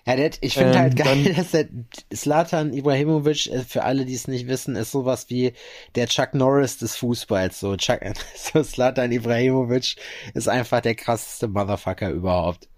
Ja, 0.06 0.14
der, 0.14 0.30
ich 0.40 0.54
finde 0.54 0.74
Ähm, 0.74 0.78
halt 0.78 0.96
geil, 0.96 1.24
dann- 1.24 1.34
dass 1.36 1.50
der 1.50 1.66
Slatan 2.14 2.72
Ibrahimovic, 2.72 3.46
äh, 3.48 3.60
für 3.62 3.82
alle, 3.82 4.04
die 4.04 4.14
es 4.14 4.28
nicht 4.28 4.46
wissen, 4.46 4.76
ist 4.76 4.92
sowas 4.92 5.26
wie 5.30 5.52
der 5.96 6.06
Chuck 6.06 6.34
Norris 6.34 6.78
des 6.78 6.94
Fußballs. 6.96 7.58
So, 7.58 7.74
Chuck, 7.76 8.00
so 8.36 8.62
Slatan 8.62 9.10
Ibrahimovic 9.10 9.96
ist 10.34 10.48
einfach 10.48 10.80
der 10.80 10.94
krasseste 10.94 11.48
Motherfucker 11.48 12.10
überhaupt. 12.10 12.68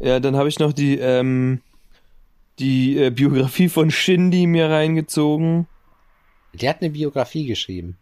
Ja, 0.00 0.20
dann 0.20 0.36
habe 0.36 0.48
ich 0.48 0.58
noch 0.58 0.72
die 0.72 0.98
ähm, 0.98 1.60
die 2.58 2.98
äh, 2.98 3.10
Biografie 3.10 3.68
von 3.68 3.90
Shindy 3.90 4.46
mir 4.46 4.68
reingezogen. 4.70 5.66
Der 6.52 6.70
hat 6.70 6.80
eine 6.80 6.90
Biografie 6.90 7.46
geschrieben. 7.46 7.96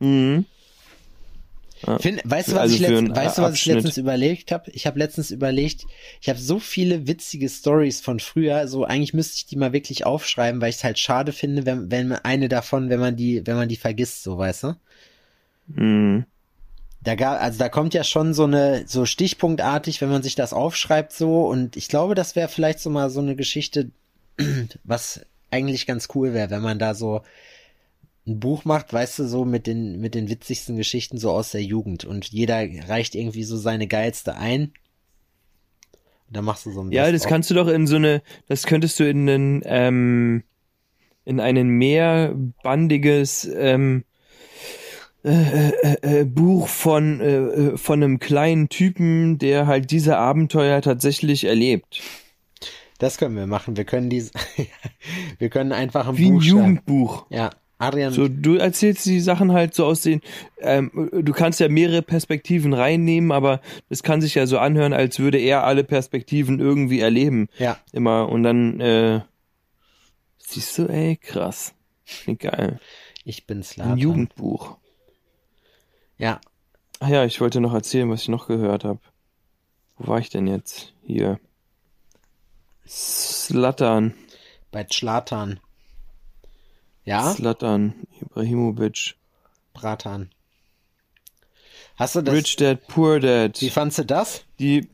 Mhm. 0.00 0.44
Ja. 1.86 1.98
Find, 1.98 2.20
weißt 2.24 2.48
du, 2.48 2.52
was 2.54 2.60
Also 2.62 2.74
ich, 2.74 2.80
letzt, 2.80 3.16
weißt 3.16 3.38
du, 3.38 3.42
was 3.42 3.54
ich 3.54 3.66
letztens 3.66 3.98
überlegt 3.98 4.50
habe? 4.50 4.70
Ich 4.72 4.86
habe 4.86 4.98
letztens 4.98 5.30
überlegt, 5.30 5.86
ich 6.20 6.28
habe 6.28 6.38
so 6.38 6.58
viele 6.58 7.06
witzige 7.06 7.48
Stories 7.48 8.00
von 8.00 8.18
früher, 8.18 8.66
so 8.66 8.84
eigentlich 8.84 9.14
müsste 9.14 9.36
ich 9.36 9.46
die 9.46 9.56
mal 9.56 9.72
wirklich 9.72 10.04
aufschreiben, 10.04 10.60
weil 10.60 10.70
ich 10.70 10.76
es 10.76 10.84
halt 10.84 10.98
schade 10.98 11.32
finde, 11.32 11.66
wenn, 11.66 11.90
wenn 11.90 12.12
eine 12.12 12.48
davon, 12.48 12.90
wenn 12.90 12.98
man 12.98 13.14
die, 13.14 13.46
wenn 13.46 13.56
man 13.56 13.68
die 13.68 13.76
vergisst, 13.76 14.24
so 14.24 14.36
weißt 14.36 14.64
du? 14.64 14.76
Mhm. 15.68 16.24
Da 17.08 17.14
gab, 17.14 17.40
also 17.40 17.58
da 17.58 17.70
kommt 17.70 17.94
ja 17.94 18.04
schon 18.04 18.34
so 18.34 18.44
eine, 18.44 18.86
so 18.86 19.06
stichpunktartig, 19.06 20.02
wenn 20.02 20.10
man 20.10 20.22
sich 20.22 20.34
das 20.34 20.52
aufschreibt 20.52 21.14
so 21.14 21.48
und 21.48 21.74
ich 21.74 21.88
glaube, 21.88 22.14
das 22.14 22.36
wäre 22.36 22.48
vielleicht 22.48 22.80
so 22.80 22.90
mal 22.90 23.08
so 23.08 23.20
eine 23.20 23.34
Geschichte, 23.34 23.90
was 24.84 25.24
eigentlich 25.50 25.86
ganz 25.86 26.08
cool 26.14 26.34
wäre, 26.34 26.50
wenn 26.50 26.60
man 26.60 26.78
da 26.78 26.92
so 26.92 27.22
ein 28.26 28.38
Buch 28.38 28.66
macht, 28.66 28.92
weißt 28.92 29.20
du, 29.20 29.24
so 29.26 29.46
mit 29.46 29.66
den, 29.66 29.98
mit 30.02 30.14
den 30.14 30.28
witzigsten 30.28 30.76
Geschichten 30.76 31.16
so 31.16 31.30
aus 31.30 31.52
der 31.52 31.62
Jugend 31.62 32.04
und 32.04 32.26
jeder 32.26 32.58
reicht 32.88 33.14
irgendwie 33.14 33.44
so 33.44 33.56
seine 33.56 33.86
geilste 33.86 34.36
ein. 34.36 34.74
Und 36.26 36.36
dann 36.36 36.44
machst 36.44 36.66
du 36.66 36.72
so 36.72 36.82
ein 36.82 36.92
Ja, 36.92 37.04
das 37.04 37.12
Best-of. 37.12 37.30
kannst 37.30 37.48
du 37.48 37.54
doch 37.54 37.68
in 37.68 37.86
so 37.86 37.96
eine, 37.96 38.20
das 38.48 38.66
könntest 38.66 39.00
du 39.00 39.08
in 39.08 39.26
einen, 39.26 39.62
ähm, 39.64 40.42
in 41.24 41.40
ein 41.40 41.68
mehrbandiges 41.68 43.48
ähm, 43.50 44.04
äh, 45.24 45.68
äh, 45.70 46.20
äh, 46.20 46.24
Buch 46.24 46.68
von 46.68 47.20
äh, 47.20 47.36
äh, 47.36 47.76
von 47.76 48.02
einem 48.02 48.18
kleinen 48.18 48.68
Typen, 48.68 49.38
der 49.38 49.66
halt 49.66 49.90
diese 49.90 50.16
Abenteuer 50.16 50.80
tatsächlich 50.82 51.44
erlebt. 51.44 52.00
Das 52.98 53.16
können 53.18 53.36
wir 53.36 53.46
machen. 53.46 53.76
Wir 53.76 53.84
können 53.84 54.10
dies, 54.10 54.32
wir 55.38 55.48
können 55.50 55.72
einfach 55.72 56.08
ein 56.08 56.18
Wie 56.18 56.26
ein 56.26 56.34
Buch 56.34 56.42
schreiben. 56.42 56.56
Jugendbuch. 56.58 57.26
Ja, 57.30 57.50
Adrian, 57.78 58.12
So, 58.12 58.26
du 58.28 58.56
erzählst 58.56 59.06
die 59.06 59.20
Sachen 59.20 59.52
halt 59.52 59.72
so 59.74 59.84
aus 59.86 60.02
den, 60.02 60.20
ähm, 60.60 61.08
du 61.12 61.32
kannst 61.32 61.60
ja 61.60 61.68
mehrere 61.68 62.02
Perspektiven 62.02 62.72
reinnehmen, 62.74 63.30
aber 63.30 63.60
es 63.88 64.02
kann 64.02 64.20
sich 64.20 64.34
ja 64.34 64.46
so 64.46 64.58
anhören, 64.58 64.92
als 64.92 65.20
würde 65.20 65.38
er 65.38 65.62
alle 65.64 65.84
Perspektiven 65.84 66.58
irgendwie 66.58 66.98
erleben. 67.00 67.48
ja, 67.58 67.78
Immer. 67.92 68.28
Und 68.28 68.42
dann, 68.42 68.80
äh, 68.80 69.20
siehst 70.38 70.76
du, 70.78 70.86
ey, 70.86 71.16
krass. 71.16 71.74
Klingt 72.24 72.40
geil. 72.40 72.80
ich 73.24 73.46
bin 73.46 73.58
Ein 73.58 73.62
Slatan. 73.62 73.98
Jugendbuch. 73.98 74.76
Ja, 76.18 76.40
Ach 77.00 77.08
ja, 77.08 77.24
ich 77.24 77.40
wollte 77.40 77.60
noch 77.60 77.72
erzählen, 77.74 78.10
was 78.10 78.22
ich 78.22 78.28
noch 78.28 78.48
gehört 78.48 78.82
habe. 78.82 78.98
Wo 79.98 80.08
war 80.08 80.18
ich 80.18 80.30
denn 80.30 80.48
jetzt? 80.48 80.92
Hier. 81.04 81.38
Slatan. 82.86 84.14
bei 84.72 84.86
Schlatan. 84.90 85.60
Ja, 87.04 87.32
Slatan. 87.34 87.94
Ibrahimovic. 88.20 89.14
Bratan. 89.74 90.30
Hast 91.96 92.16
du 92.16 92.22
das? 92.22 92.34
Rich 92.34 92.56
Dad, 92.56 92.86
Poor 92.88 93.20
Dad. 93.20 93.60
Wie 93.60 93.70
fandst 93.70 93.98
du 93.98 94.04
das? 94.04 94.44
Die 94.58 94.88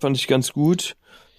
fand 0.00 0.16
ich 0.16 0.26
ganz 0.28 0.52
gut. 0.52 0.96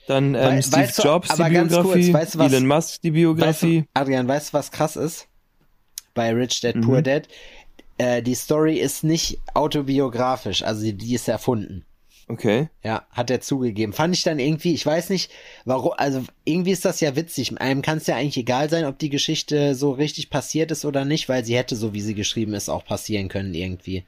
Dann 0.07 0.35
ähm, 0.35 0.41
Wei- 0.41 0.61
Steve 0.61 0.81
weißt 0.83 0.99
du- 0.99 1.03
Jobs, 1.03 1.29
die 1.35 1.43
Biografie. 1.43 1.83
kurz, 2.11 2.13
weißt 2.13 2.35
du 2.35 2.39
was- 2.39 2.51
Elon 2.51 2.67
Musk, 2.67 3.01
die 3.01 3.09
Weißt 3.11 3.13
Biografie. 3.15 3.81
du, 3.81 3.87
Adrian, 3.93 4.27
weißt 4.27 4.49
du, 4.49 4.53
was 4.57 4.71
krass 4.71 4.95
ist? 4.95 5.27
Bei 6.13 6.31
Rich 6.33 6.61
Dad, 6.61 6.75
Mhm. 6.75 6.81
Poor 6.81 7.01
Dad. 7.01 7.27
Äh, 7.97 8.21
die 8.23 8.35
Story 8.35 8.77
ist 8.79 9.03
nicht 9.03 9.39
autobiografisch, 9.53 10.63
also 10.63 10.81
die, 10.83 10.93
die 10.93 11.15
ist 11.15 11.27
erfunden. 11.27 11.85
Okay. 12.29 12.69
Ja, 12.83 13.05
hat 13.11 13.29
er 13.29 13.41
zugegeben. 13.41 13.91
Fand 13.91 14.15
ich 14.15 14.23
dann 14.23 14.39
irgendwie, 14.39 14.73
ich 14.73 14.85
weiß 14.85 15.09
nicht, 15.09 15.29
warum, 15.65 15.91
also 15.97 16.23
irgendwie 16.45 16.71
ist 16.71 16.85
das 16.85 17.01
ja 17.01 17.15
witzig. 17.17 17.59
Einem 17.59 17.81
kann 17.81 17.97
es 17.97 18.07
ja 18.07 18.15
eigentlich 18.15 18.37
egal 18.37 18.69
sein, 18.69 18.85
ob 18.85 18.97
die 18.97 19.09
Geschichte 19.09 19.75
so 19.75 19.91
richtig 19.91 20.29
passiert 20.29 20.71
ist 20.71 20.85
oder 20.85 21.03
nicht, 21.03 21.27
weil 21.27 21.43
sie 21.43 21.57
hätte, 21.57 21.75
so 21.75 21.93
wie 21.93 22.01
sie 22.01 22.15
geschrieben 22.15 22.53
ist, 22.53 22.69
auch 22.69 22.85
passieren 22.85 23.27
können 23.27 23.53
irgendwie. 23.53 24.05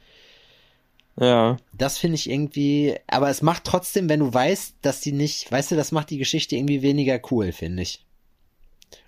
Ja. 1.20 1.58
Das 1.74 1.98
finde 1.98 2.16
ich 2.16 2.30
irgendwie, 2.30 2.96
aber 3.08 3.30
es 3.30 3.42
macht 3.42 3.64
trotzdem, 3.66 4.10
wenn 4.10 4.20
du 4.22 4.34
weißt, 4.34 4.76
dass 4.82 5.02
die 5.02 5.12
nicht, 5.12 5.52
weißt 5.52 5.72
du, 5.72 5.76
das 5.76 5.92
macht 5.92 6.10
die 6.10 6.18
Geschichte 6.18 6.56
irgendwie 6.56 6.82
weniger 6.82 7.20
cool, 7.32 7.52
finde 7.52 7.84
ich. 7.84 8.04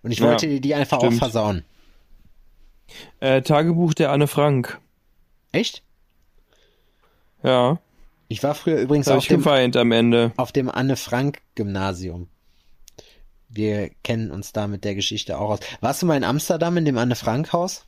Und 0.03 0.11
ich 0.11 0.19
Ja, 0.19 0.25
wollte 0.27 0.47
dir 0.47 0.61
die 0.61 0.75
einfach 0.75 0.97
stimmt. 0.99 1.13
auch 1.13 1.17
versauen. 1.17 1.63
Äh, 3.19 3.41
Tagebuch 3.41 3.93
der 3.93 4.11
Anne 4.11 4.27
Frank. 4.27 4.79
Echt? 5.51 5.83
Ja. 7.43 7.79
Ich 8.27 8.43
war 8.43 8.55
früher 8.55 8.77
übrigens 8.77 9.07
auf 9.07 9.25
dem, 9.25 9.47
am 9.47 9.91
Ende. 9.91 10.33
auf 10.37 10.51
dem 10.51 10.69
Anne-Frank-Gymnasium. 10.69 12.27
Wir 13.49 13.89
kennen 14.03 14.31
uns 14.31 14.51
da 14.51 14.67
mit 14.67 14.83
der 14.83 14.95
Geschichte 14.95 15.39
auch 15.39 15.51
aus. 15.51 15.59
Warst 15.79 16.01
du 16.01 16.05
mal 16.05 16.17
in 16.17 16.25
Amsterdam 16.25 16.75
in 16.75 16.83
dem 16.85 16.97
Anne-Frank-Haus? 16.97 17.85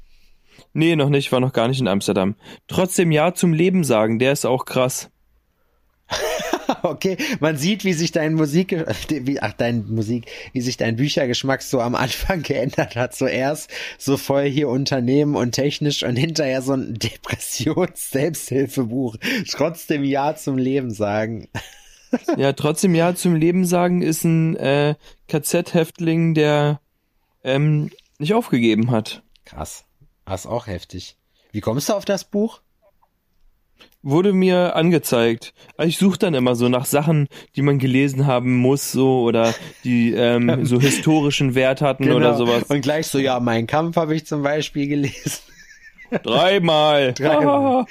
Nee, 0.74 0.96
noch 0.96 1.10
nicht, 1.10 1.32
war 1.32 1.42
noch 1.42 1.54
gar 1.54 1.68
nicht 1.68 1.82
in 1.82 1.88
Amsterdam. 1.88 2.36
Trotzdem 2.68 3.12
Ja 3.12 3.34
zum 3.34 3.54
Leben 3.54 3.84
sagen, 3.84 4.20
der 4.20 4.32
ist 4.32 4.46
auch 4.46 4.66
krass. 4.66 5.10
Okay, 6.84 7.18
man 7.40 7.58
sieht, 7.58 7.84
wie 7.84 7.94
sich 7.94 8.12
dein 8.12 8.34
Musik, 8.34 8.76
wie, 9.10 9.40
ach, 9.40 9.54
dein 9.54 9.90
Musik, 9.90 10.26
wie 10.54 10.62
sich 10.62 10.78
dein 10.78 10.96
Büchergeschmack 10.96 11.62
so 11.62 11.82
am 11.82 11.96
Anfang 11.96 12.42
geändert 12.44 12.96
hat. 12.96 13.14
Zuerst 13.16 13.70
so 13.98 14.18
voll 14.18 14.46
hier 14.46 14.70
Unternehmen 14.70 15.36
und 15.36 15.52
technisch 15.54 16.04
und 16.04 16.16
hinterher 16.16 16.62
so 16.62 16.74
ein 16.74 16.94
Depressions-Selbsthilfebuch. 17.00 19.16
Trotzdem 19.50 20.04
Ja 20.04 20.36
zum 20.36 20.58
Leben 20.58 20.92
sagen. 20.92 21.48
Ja, 22.38 22.54
trotzdem 22.54 22.96
Ja 22.96 23.14
zum 23.16 23.36
Leben 23.36 23.66
sagen 23.66 24.02
ist 24.02 24.24
ein 24.24 24.56
äh, 24.56 24.96
KZ-Häftling, 25.28 26.34
der 26.34 26.80
ähm, 27.44 27.92
nicht 28.18 28.34
aufgegeben 28.34 28.92
hat. 28.92 29.24
Krass. 29.46 29.86
Das 30.26 30.42
ist 30.42 30.48
auch 30.48 30.68
heftig. 30.68 31.18
Wie 31.52 31.62
kommst 31.62 31.90
du 31.90 31.94
auf 31.94 32.06
das 32.06 32.24
Buch? 32.24 32.62
Wurde 34.02 34.32
mir 34.32 34.78
angezeigt. 34.78 35.54
Also 35.76 35.90
ich 35.90 35.98
suche 35.98 36.18
dann 36.18 36.34
immer 36.34 36.56
so 36.56 36.70
nach 36.70 36.86
Sachen, 36.86 37.28
die 37.56 37.62
man 37.62 37.80
gelesen 37.80 38.26
haben 38.26 38.56
muss, 38.56 38.94
so 38.94 39.22
oder 39.24 39.54
die 39.84 40.14
ähm, 40.14 40.64
so 40.66 40.80
historischen 40.80 41.54
Wert 41.54 41.82
hatten 41.82 42.10
oder 42.12 42.36
sowas. 42.36 42.64
Genau. 42.64 42.76
Und 42.76 42.82
gleich 42.82 43.08
so, 43.08 43.20
ja, 43.20 43.42
mein 43.42 43.68
Kampf 43.68 43.98
habe 43.98 44.16
ich 44.16 44.26
zum 44.26 44.42
Beispiel 44.42 44.88
gelesen. 44.88 45.42
Dreimal. 46.24 47.14
Dreimal. 47.14 47.86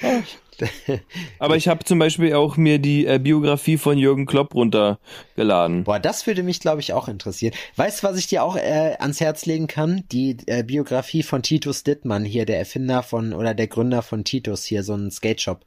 Aber 1.39 1.55
ich 1.55 1.67
habe 1.67 1.83
zum 1.85 1.99
Beispiel 1.99 2.33
auch 2.33 2.57
mir 2.57 2.79
die 2.79 3.05
äh, 3.05 3.19
Biografie 3.19 3.77
von 3.77 3.97
Jürgen 3.97 4.25
Klopp 4.25 4.55
runtergeladen. 4.55 5.83
Boah, 5.83 5.99
das 5.99 6.25
würde 6.27 6.43
mich, 6.43 6.59
glaube 6.59 6.81
ich, 6.81 6.93
auch 6.93 7.07
interessieren. 7.07 7.53
Weißt 7.75 8.03
du, 8.03 8.07
was 8.07 8.17
ich 8.17 8.27
dir 8.27 8.43
auch 8.43 8.55
äh, 8.55 8.95
ans 8.99 9.21
Herz 9.21 9.45
legen 9.45 9.67
kann? 9.67 10.03
Die 10.11 10.37
äh, 10.47 10.63
Biografie 10.63 11.23
von 11.23 11.43
Titus 11.43 11.83
Dittmann, 11.83 12.25
hier 12.25 12.45
der 12.45 12.59
Erfinder 12.59 13.03
von 13.03 13.33
oder 13.33 13.53
der 13.53 13.67
Gründer 13.67 14.01
von 14.01 14.23
Titus, 14.23 14.65
hier 14.65 14.83
so 14.83 14.95
ein 14.95 15.11
Skate 15.11 15.41
Shop. 15.41 15.65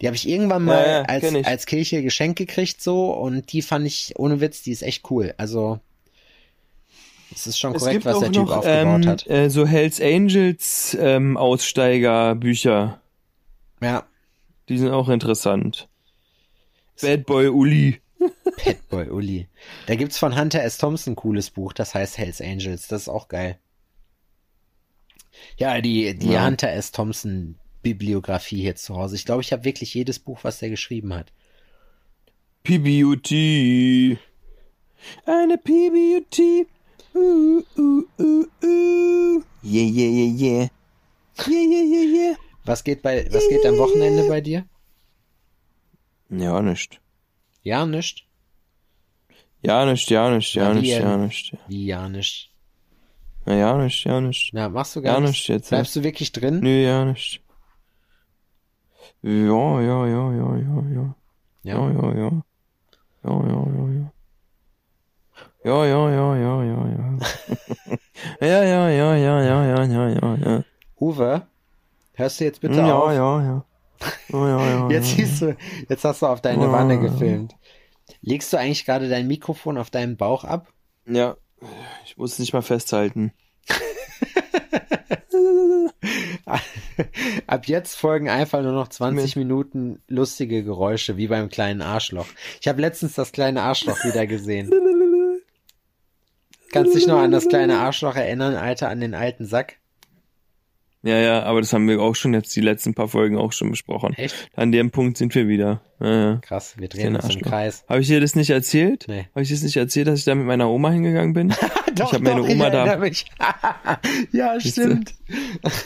Die 0.00 0.06
habe 0.06 0.16
ich 0.16 0.28
irgendwann 0.28 0.64
mal 0.64 0.82
Ja, 0.82 0.92
ja, 0.92 1.02
als, 1.02 1.46
als 1.46 1.66
Kirche 1.66 2.02
geschenkt 2.02 2.36
gekriegt 2.38 2.82
so 2.82 3.12
und 3.12 3.52
die 3.52 3.62
fand 3.62 3.86
ich, 3.86 4.14
ohne 4.18 4.40
Witz, 4.40 4.62
die 4.62 4.72
ist 4.72 4.82
echt 4.82 5.10
cool. 5.10 5.34
Also 5.36 5.80
es 7.32 7.46
ist 7.46 7.58
schon 7.58 7.74
korrekt, 7.74 8.04
was 8.04 8.20
der 8.20 8.32
Typ 8.32 8.46
noch 8.46 8.56
aufgebaut 8.58 9.02
ähm, 9.02 9.06
hat. 9.08 9.26
äh, 9.28 9.48
so 9.50 9.66
Hells 9.66 10.00
Angels 10.00 10.96
ähm, 11.00 11.36
Aussteiger-Bücher. 11.36 13.00
Ja, 13.80 14.04
Die 14.68 14.78
sind 14.78 14.90
auch 14.90 15.08
interessant. 15.08 15.88
Bad 17.00 17.26
Boy 17.26 17.48
Uli. 17.48 18.00
Petboy 18.56 19.08
Uli. 19.10 19.48
Da 19.86 19.96
gibt's 19.96 20.16
von 20.16 20.38
Hunter 20.38 20.62
S. 20.62 20.78
Thompson 20.78 21.12
ein 21.12 21.16
cooles 21.16 21.50
Buch, 21.50 21.72
das 21.72 21.94
heißt 21.94 22.16
Hells 22.18 22.40
Angels. 22.40 22.88
Das 22.88 23.02
ist 23.02 23.08
auch 23.08 23.28
geil. 23.28 23.58
Ja, 25.58 25.80
die, 25.80 26.16
die 26.16 26.30
Ja. 26.30 26.46
Hunter 26.46 26.70
S. 26.72 26.92
Thompson 26.92 27.56
Bibliografie 27.84 28.62
hier 28.62 28.74
zu 28.74 28.96
Hause. 28.96 29.14
Ich 29.14 29.24
glaube, 29.24 29.42
ich 29.42 29.52
habe 29.52 29.64
wirklich 29.64 29.94
jedes 29.94 30.18
Buch, 30.18 30.40
was 30.42 30.58
der 30.58 30.70
geschrieben 30.70 31.14
hat. 31.14 31.32
PBUT. 32.64 33.30
Eine 35.26 35.58
PBUT. 35.58 36.38
Uh, 37.14 37.62
uh, 37.78 38.02
uh, 38.18 38.46
uh. 38.64 39.42
Yeah, 39.62 39.86
yeah, 39.86 40.10
yeah, 40.10 40.34
yeah. 40.34 40.68
Yeah, 41.46 41.60
yeah, 41.60 41.84
yeah, 41.84 42.16
yeah. 42.16 42.36
Was 42.64 42.82
geht 42.82 43.02
bei, 43.02 43.28
was 43.30 43.48
geht 43.48 43.64
am 43.66 43.78
Wochenende 43.78 44.26
bei 44.28 44.40
dir? 44.40 44.64
Ja, 46.30 46.60
nicht. 46.62 47.00
Ja, 47.62 47.86
nicht? 47.86 48.26
Ja, 49.62 49.86
nicht, 49.86 50.10
ja, 50.10 50.30
nicht, 50.30 50.54
ja, 50.54 50.74
nicht, 50.74 50.88
ja, 50.88 51.16
nicht. 51.16 51.56
Wie 51.68 51.86
ja 51.86 52.08
nicht? 52.08 52.50
Na, 53.46 53.54
ja, 53.56 53.76
nicht, 53.78 54.04
ja, 54.04 54.20
nicht. 54.20 54.50
Na, 54.52 54.68
machst 54.68 54.96
du 54.96 55.02
gar 55.02 55.14
Ja, 55.14 55.20
nichts? 55.20 55.36
nicht 55.36 55.48
jetzt. 55.48 55.68
Bleibst 55.68 55.94
du 55.96 56.02
wirklich 56.02 56.32
drin? 56.32 56.60
Nö, 56.60 56.82
ja, 56.82 57.04
nicht. 57.04 57.43
Ja, 59.24 59.80
ja, 59.80 60.06
ja, 60.06 60.32
ja, 60.32 60.56
ja, 60.56 60.82
ja. 60.92 61.14
Ja, 61.62 61.90
ja, 61.90 62.12
ja. 62.12 62.30
Ja, 63.24 63.32
ja, 63.40 63.60
ja, 63.72 63.84
ja. 63.88 64.12
Ja, 65.64 65.84
ja, 65.86 66.10
ja, 66.10 66.36
ja, 66.36 66.62
ja, 66.62 66.86
ja. 66.88 67.18
ja, 68.40 68.64
ja, 68.64 68.90
ja, 68.90 69.16
ja, 69.16 69.42
ja, 69.42 69.64
ja, 69.64 69.84
ja, 69.84 70.08
ja, 70.10 70.34
ja. 70.36 70.64
Uwe, 71.00 71.46
hörst 72.12 72.38
du 72.38 72.44
jetzt 72.44 72.60
bitte 72.60 72.76
Ja, 72.76 72.98
auf? 72.98 73.12
ja, 73.12 73.42
ja. 73.42 73.64
Ja, 74.28 74.48
ja, 74.48 74.68
ja. 74.68 74.90
Jetzt 74.90 75.16
ja. 75.16 75.24
siehst 75.24 75.40
du, 75.40 75.56
jetzt 75.88 76.04
hast 76.04 76.20
du 76.20 76.26
auf 76.26 76.42
deine 76.42 76.64
Ja. 76.64 76.72
Wanne 76.72 77.00
gefilmt. 77.00 77.56
Legst 78.20 78.52
du 78.52 78.58
eigentlich 78.58 78.84
gerade 78.84 79.08
dein 79.08 79.26
Mikrofon 79.26 79.78
auf 79.78 79.88
deinen 79.88 80.18
Bauch 80.18 80.44
ab? 80.44 80.70
Ja, 81.06 81.38
ich 82.04 82.18
muss 82.18 82.32
es 82.34 82.38
nicht 82.40 82.52
mal 82.52 82.60
festhalten. 82.60 83.32
Ab 87.46 87.66
jetzt 87.66 87.96
folgen 87.96 88.28
einfach 88.28 88.62
nur 88.62 88.72
noch 88.72 88.88
20 88.88 89.36
Minuten 89.36 90.02
lustige 90.08 90.62
Geräusche, 90.64 91.16
wie 91.16 91.28
beim 91.28 91.48
kleinen 91.48 91.82
Arschloch. 91.82 92.26
Ich 92.60 92.68
habe 92.68 92.80
letztens 92.80 93.14
das 93.14 93.32
kleine 93.32 93.62
Arschloch 93.62 94.04
wieder 94.04 94.26
gesehen. 94.26 94.70
Kannst 96.72 96.94
dich 96.94 97.06
noch 97.06 97.18
an 97.20 97.30
das 97.30 97.48
kleine 97.48 97.78
Arschloch 97.78 98.16
erinnern, 98.16 98.56
Alter, 98.56 98.88
an 98.88 99.00
den 99.00 99.14
alten 99.14 99.46
Sack? 99.46 99.76
Ja, 101.06 101.18
ja, 101.18 101.42
aber 101.42 101.60
das 101.60 101.70
haben 101.74 101.86
wir 101.86 102.00
auch 102.00 102.14
schon 102.14 102.32
jetzt 102.32 102.56
die 102.56 102.62
letzten 102.62 102.94
paar 102.94 103.08
Folgen 103.08 103.36
auch 103.36 103.52
schon 103.52 103.70
besprochen. 103.70 104.14
Echt? 104.16 104.48
An 104.56 104.72
dem 104.72 104.90
Punkt 104.90 105.18
sind 105.18 105.34
wir 105.34 105.46
wieder. 105.48 105.82
Ja, 106.00 106.24
ja. 106.30 106.36
Krass, 106.36 106.76
wir 106.78 106.88
drehen 106.88 107.14
uns 107.14 107.34
im. 107.34 107.42
Kreis. 107.42 107.84
Habe 107.90 108.00
ich 108.00 108.06
dir 108.06 108.20
das 108.20 108.34
nicht 108.34 108.48
erzählt? 108.48 109.04
Nee. 109.06 109.26
Habe 109.34 109.42
ich 109.42 109.48
dir 109.48 109.54
das 109.54 109.62
nicht 109.64 109.76
erzählt, 109.76 110.06
dass 110.08 110.20
ich 110.20 110.24
da 110.24 110.34
mit 110.34 110.46
meiner 110.46 110.70
Oma 110.70 110.90
hingegangen 110.90 111.34
bin? 111.34 111.54
Doch, 111.94 112.12
hab 112.12 112.22
meine 112.22 112.40
doch, 112.40 112.48
Oma 112.48 112.66
ich 113.04 113.26
da- 113.38 114.00
ja, 114.32 114.58
stimmt. 114.58 115.14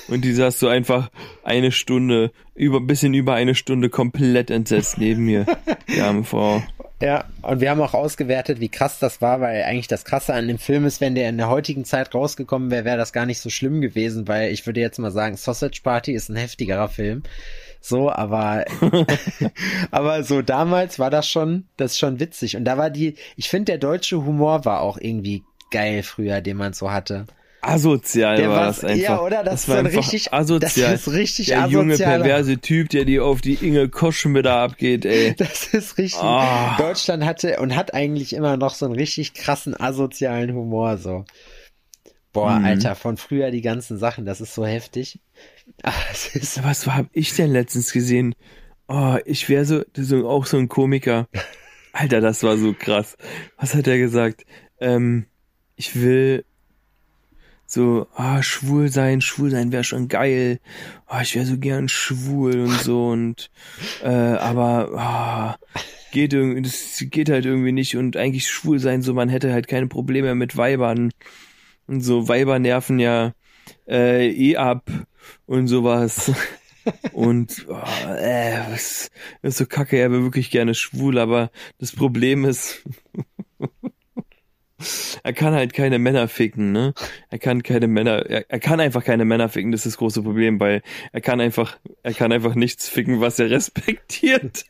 Und 0.08 0.24
die 0.24 0.32
saß 0.32 0.58
so 0.58 0.68
einfach 0.68 1.10
eine 1.44 1.70
Stunde, 1.70 2.30
über 2.58 2.80
bisschen 2.80 3.14
über 3.14 3.34
eine 3.34 3.54
Stunde 3.54 3.88
komplett 3.88 4.50
entsetzt 4.50 4.98
neben 4.98 5.24
mir. 5.24 5.46
Die 5.88 6.00
arme 6.00 6.24
Frau. 6.24 6.62
Ja, 7.00 7.26
und 7.42 7.60
wir 7.60 7.70
haben 7.70 7.80
auch 7.80 7.94
ausgewertet, 7.94 8.58
wie 8.58 8.68
krass 8.68 8.98
das 8.98 9.22
war, 9.22 9.40
weil 9.40 9.62
eigentlich 9.62 9.86
das 9.86 10.04
Krasse 10.04 10.34
an 10.34 10.48
dem 10.48 10.58
Film 10.58 10.84
ist, 10.84 11.00
wenn 11.00 11.14
der 11.14 11.28
in 11.28 11.38
der 11.38 11.48
heutigen 11.48 11.84
Zeit 11.84 12.12
rausgekommen 12.12 12.72
wäre, 12.72 12.84
wäre 12.84 12.96
das 12.96 13.12
gar 13.12 13.24
nicht 13.24 13.38
so 13.38 13.50
schlimm 13.50 13.80
gewesen, 13.80 14.26
weil 14.26 14.50
ich 14.50 14.66
würde 14.66 14.80
jetzt 14.80 14.98
mal 14.98 15.12
sagen, 15.12 15.36
Sausage 15.36 15.80
Party 15.84 16.12
ist 16.12 16.28
ein 16.28 16.36
heftigerer 16.36 16.88
Film. 16.88 17.22
So, 17.80 18.10
aber, 18.10 18.64
aber 19.92 20.24
so 20.24 20.42
damals 20.42 20.98
war 20.98 21.10
das 21.10 21.28
schon, 21.28 21.66
das 21.76 21.92
ist 21.92 21.98
schon 21.98 22.18
witzig. 22.18 22.56
Und 22.56 22.64
da 22.64 22.76
war 22.76 22.90
die, 22.90 23.14
ich 23.36 23.48
finde, 23.48 23.66
der 23.66 23.78
deutsche 23.78 24.24
Humor 24.24 24.64
war 24.64 24.80
auch 24.80 24.98
irgendwie 24.98 25.44
geil 25.70 26.02
früher, 26.02 26.40
den 26.40 26.56
man 26.56 26.72
so 26.72 26.90
hatte. 26.90 27.26
Asozial 27.60 28.36
Der 28.36 28.48
war 28.50 28.66
das 28.66 28.84
einfach. 28.84 29.02
ja, 29.02 29.20
oder? 29.20 29.42
Das 29.42 29.62
ist 29.62 29.68
war 29.68 29.76
so 29.76 29.80
ein 29.80 29.86
richtig- 29.86 30.32
asozial. 30.32 30.92
das 30.92 31.06
ist 31.06 31.12
richtig 31.12 31.46
Der 31.48 31.66
junge, 31.66 31.96
perverse 31.96 32.58
Typ, 32.58 32.88
der 32.90 33.04
die 33.04 33.18
auf 33.20 33.40
die 33.40 33.54
Inge 33.54 33.88
Koschmitter 33.88 34.54
abgeht, 34.54 35.04
ey. 35.04 35.34
Das 35.38 35.66
ist 35.74 35.98
richtig. 35.98 36.20
Ah. 36.22 36.76
Deutschland 36.78 37.24
hatte 37.24 37.58
und 37.60 37.74
hat 37.74 37.94
eigentlich 37.94 38.32
immer 38.34 38.56
noch 38.56 38.74
so 38.74 38.86
einen 38.86 38.94
richtig 38.94 39.34
krassen 39.34 39.78
asozialen 39.78 40.54
Humor, 40.54 40.98
so. 40.98 41.24
Boah, 42.32 42.58
Mhm. 42.58 42.64
Alter, 42.66 42.94
von 42.94 43.16
früher 43.16 43.50
die 43.50 43.62
ganzen 43.62 43.98
Sachen, 43.98 44.24
das 44.24 44.40
ist 44.40 44.54
so 44.54 44.64
heftig. 44.64 45.18
Es 46.12 46.34
ist, 46.34 46.62
Was 46.64 46.86
hab 46.86 47.06
ich 47.12 47.34
denn 47.34 47.52
letztens 47.52 47.92
gesehen? 47.92 48.34
Oh, 48.86 49.16
ich 49.24 49.48
wäre 49.48 49.64
so, 49.64 49.82
so, 49.96 50.28
auch 50.28 50.46
so 50.46 50.56
ein 50.58 50.68
Komiker. 50.68 51.28
Alter, 51.92 52.20
das 52.20 52.42
war 52.42 52.56
so 52.56 52.72
krass. 52.78 53.16
Was 53.58 53.74
hat 53.74 53.86
er 53.88 53.98
gesagt? 53.98 54.44
Ähm, 54.80 55.26
ich 55.76 56.00
will 56.00 56.44
so, 57.70 58.06
ah, 58.14 58.42
schwul 58.42 58.88
sein, 58.88 59.20
schwul 59.20 59.50
sein 59.50 59.72
wäre 59.72 59.84
schon 59.84 60.08
geil. 60.08 60.58
Ah, 61.06 61.20
ich 61.20 61.34
wäre 61.34 61.44
so 61.44 61.58
gern 61.58 61.88
schwul 61.90 62.60
und 62.60 62.80
so 62.80 63.08
und 63.08 63.50
äh, 64.02 64.08
aber 64.08 64.90
ah, 64.96 65.58
geht 66.10 66.32
irgendwie, 66.32 66.62
das 66.62 67.04
geht 67.10 67.28
halt 67.28 67.44
irgendwie 67.44 67.72
nicht 67.72 67.94
und 67.94 68.16
eigentlich 68.16 68.48
schwul 68.48 68.78
sein, 68.78 69.02
so 69.02 69.12
man 69.12 69.28
hätte 69.28 69.52
halt 69.52 69.68
keine 69.68 69.86
Probleme 69.86 70.34
mit 70.34 70.56
Weibern 70.56 71.10
und 71.86 72.00
so 72.00 72.26
Weiber 72.26 72.58
nerven 72.58 72.98
ja 72.98 73.34
äh, 73.86 74.30
eh 74.30 74.56
ab 74.56 74.90
und 75.44 75.68
sowas. 75.68 76.32
Und 77.12 77.66
oh, 77.68 78.08
äh, 78.14 78.56
das 78.70 79.10
ist 79.42 79.58
so 79.58 79.66
kacke, 79.66 79.98
er 79.98 80.10
wäre 80.10 80.22
wirklich 80.22 80.50
gerne 80.50 80.74
schwul, 80.74 81.18
aber 81.18 81.50
das 81.76 81.92
Problem 81.92 82.46
ist, 82.46 82.82
er 85.22 85.32
kann 85.32 85.54
halt 85.54 85.72
keine 85.72 85.98
Männer 85.98 86.28
ficken, 86.28 86.72
ne? 86.72 86.94
Er 87.30 87.38
kann 87.38 87.62
keine 87.62 87.88
Männer, 87.88 88.26
er, 88.26 88.44
er 88.48 88.60
kann 88.60 88.80
einfach 88.80 89.04
keine 89.04 89.24
Männer 89.24 89.48
ficken, 89.48 89.72
das 89.72 89.80
ist 89.80 89.94
das 89.94 89.98
große 89.98 90.22
Problem, 90.22 90.60
weil 90.60 90.82
er 91.12 91.20
kann 91.20 91.40
einfach, 91.40 91.78
er 92.02 92.14
kann 92.14 92.32
einfach 92.32 92.54
nichts 92.54 92.88
ficken, 92.88 93.20
was 93.20 93.38
er 93.38 93.50
respektiert. 93.50 94.64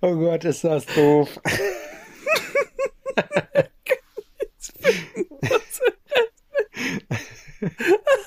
oh 0.00 0.14
Gott, 0.14 0.44
ist 0.44 0.64
das 0.64 0.86
doof. 0.86 1.40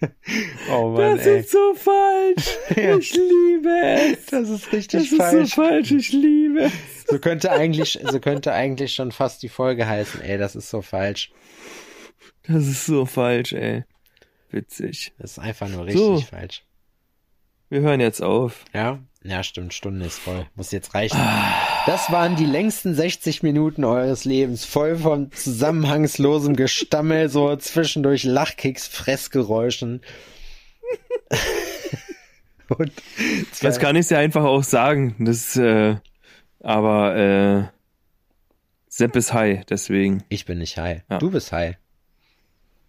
oh 0.72 0.90
Mann, 0.90 1.16
Das 1.16 1.26
ey. 1.26 1.40
ist 1.40 1.50
so 1.50 1.74
falsch. 1.74 2.56
Ich 3.00 3.14
liebe 3.14 3.70
es. 4.12 4.26
Das 4.26 4.48
ist 4.48 4.66
Das 4.66 4.72
richtig 4.72 5.12
ist 5.12 5.16
falsch. 5.16 5.50
so 5.50 5.62
falsch, 5.62 5.90
ich 5.92 6.12
liebe 6.12 6.60
es. 6.64 6.72
So 7.08 7.18
könnte 7.18 7.50
eigentlich, 7.52 7.98
so 8.02 8.20
könnte 8.20 8.52
eigentlich 8.52 8.92
schon 8.94 9.12
fast 9.12 9.42
die 9.42 9.48
Folge 9.48 9.86
heißen, 9.86 10.20
ey, 10.22 10.38
das 10.38 10.56
ist 10.56 10.68
so 10.70 10.82
falsch. 10.82 11.30
Das 12.46 12.66
ist 12.66 12.86
so 12.86 13.06
falsch, 13.06 13.52
ey. 13.52 13.84
Witzig. 14.50 15.12
Das 15.18 15.32
ist 15.32 15.38
einfach 15.38 15.68
nur 15.68 15.86
richtig 15.86 16.00
So. 16.00 16.20
falsch. 16.20 16.64
Wir 17.68 17.80
hören 17.80 18.00
jetzt 18.00 18.22
auf. 18.22 18.64
Ja? 18.72 19.00
Ja, 19.28 19.42
stimmt, 19.42 19.74
Stunde 19.74 20.06
ist 20.06 20.18
voll. 20.18 20.46
Muss 20.54 20.70
jetzt 20.70 20.94
reichen. 20.94 21.18
Das 21.86 22.10
waren 22.12 22.36
die 22.36 22.46
längsten 22.46 22.94
60 22.94 23.42
Minuten 23.42 23.84
eures 23.84 24.24
Lebens, 24.24 24.64
voll 24.64 24.96
von 24.96 25.32
zusammenhangslosem 25.32 26.54
Gestammel, 26.54 27.28
so 27.28 27.54
zwischendurch 27.56 28.24
Lachkicks, 28.24 28.86
Fressgeräuschen. 28.86 30.00
Und 32.68 32.92
zwei, 33.52 33.68
Jetzt 33.68 33.80
kann 33.80 33.96
ich 33.96 34.10
ja 34.10 34.18
einfach 34.18 34.44
auch 34.44 34.64
sagen. 34.64 35.16
Das, 35.18 35.56
äh, 35.56 35.96
aber 36.60 37.16
äh, 37.16 37.64
Sepp 38.88 39.16
ist 39.16 39.32
high, 39.32 39.64
deswegen. 39.66 40.24
ich 40.28 40.46
bin 40.46 40.58
nicht 40.58 40.78
high. 40.78 41.02
Ja. 41.10 41.18
Du 41.18 41.30
bist 41.30 41.52
high. 41.52 41.76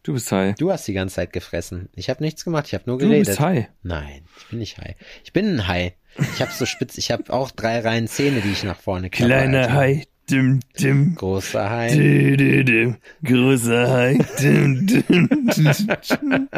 Du 0.08 0.14
bist 0.14 0.32
high. 0.32 0.56
Du 0.56 0.72
hast 0.72 0.88
die 0.88 0.94
ganze 0.94 1.16
Zeit 1.16 1.34
gefressen. 1.34 1.90
Ich 1.94 2.10
habe 2.10 2.24
nichts 2.24 2.46
gemacht, 2.46 2.68
ich 2.68 2.74
habe 2.76 2.86
nur 2.88 2.98
Du 2.98 3.10
geredet. 3.10 3.28
bist 3.28 3.42
high. 3.42 3.68
Nein, 3.84 4.22
ich 4.40 4.46
bin 4.48 4.60
nicht 4.60 4.78
high. 4.78 4.96
Ich 5.26 5.34
bin 5.34 5.56
ein 5.56 5.68
High. 5.68 5.92
Ich 6.34 6.42
habe 6.42 6.50
so 6.54 6.66
spitz, 6.66 6.98
ich 6.98 7.12
habe 7.12 7.34
auch 7.34 7.52
drei 7.52 7.82
Reihen 7.82 8.08
Zähne, 8.08 8.40
die 8.40 8.54
ich 8.54 8.64
nach 8.64 8.80
vorne 8.80 9.10
klappe. 9.10 9.34
Kleiner 9.34 9.64
Alter. 9.64 9.74
High. 9.74 10.04
Dim, 10.30 10.62
dim. 10.80 11.16
Großer. 11.16 11.88
Dü, 11.90 12.38
dü, 12.38 12.64
dü. 12.64 12.94
Großer 13.22 13.92
High. 13.92 14.36
Dim, 14.40 14.88
dim, 14.88 15.50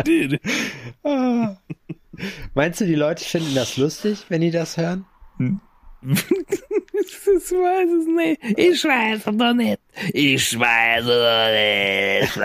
dim. 0.05 0.39
Ah. 1.03 1.57
Meinst 2.53 2.81
du, 2.81 2.85
die 2.85 2.93
Leute 2.93 3.25
finden 3.25 3.55
das 3.55 3.77
lustig, 3.77 4.25
wenn 4.29 4.41
die 4.41 4.51
das 4.51 4.77
hören? 4.77 5.05
Ich 7.01 7.25
weiß 7.25 7.89
es 7.89 8.07
nicht. 8.07 8.59
Ich 8.59 8.83
weiß 8.83 9.17
es 9.19 9.37
doch 9.37 9.53
nicht. 9.53 9.79
Ich 10.13 10.59
weiß 10.59 11.05
es 11.05 11.09
es 11.09 12.35
nicht. 12.35 12.37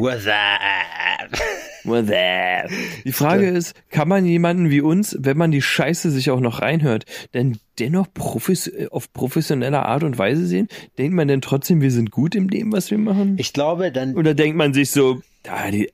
What's 0.00 0.26
up? 0.26 1.40
What's 1.84 2.10
up? 2.10 2.70
Die 3.04 3.12
Frage 3.12 3.48
ist, 3.48 3.74
kann 3.90 4.08
man 4.08 4.24
jemanden 4.24 4.70
wie 4.70 4.80
uns, 4.80 5.16
wenn 5.20 5.36
man 5.36 5.50
die 5.50 5.62
Scheiße 5.62 6.10
sich 6.10 6.30
auch 6.30 6.40
noch 6.40 6.62
reinhört, 6.62 7.04
denn 7.34 7.58
dennoch 7.78 8.12
profes 8.12 8.70
auf 8.90 9.12
professioneller 9.12 9.86
Art 9.86 10.02
und 10.02 10.18
Weise 10.18 10.46
sehen? 10.46 10.68
Denkt 10.98 11.14
man 11.14 11.28
denn 11.28 11.40
trotzdem, 11.40 11.80
wir 11.80 11.90
sind 11.90 12.10
gut 12.10 12.34
in 12.34 12.48
dem, 12.48 12.72
was 12.72 12.90
wir 12.90 12.98
machen? 12.98 13.36
Ich 13.38 13.52
glaube, 13.52 13.92
dann, 13.92 14.16
Oder 14.16 14.34
denkt 14.34 14.56
man 14.56 14.74
sich 14.74 14.90
so, 14.90 15.20
da 15.42 15.70
die, 15.70 15.86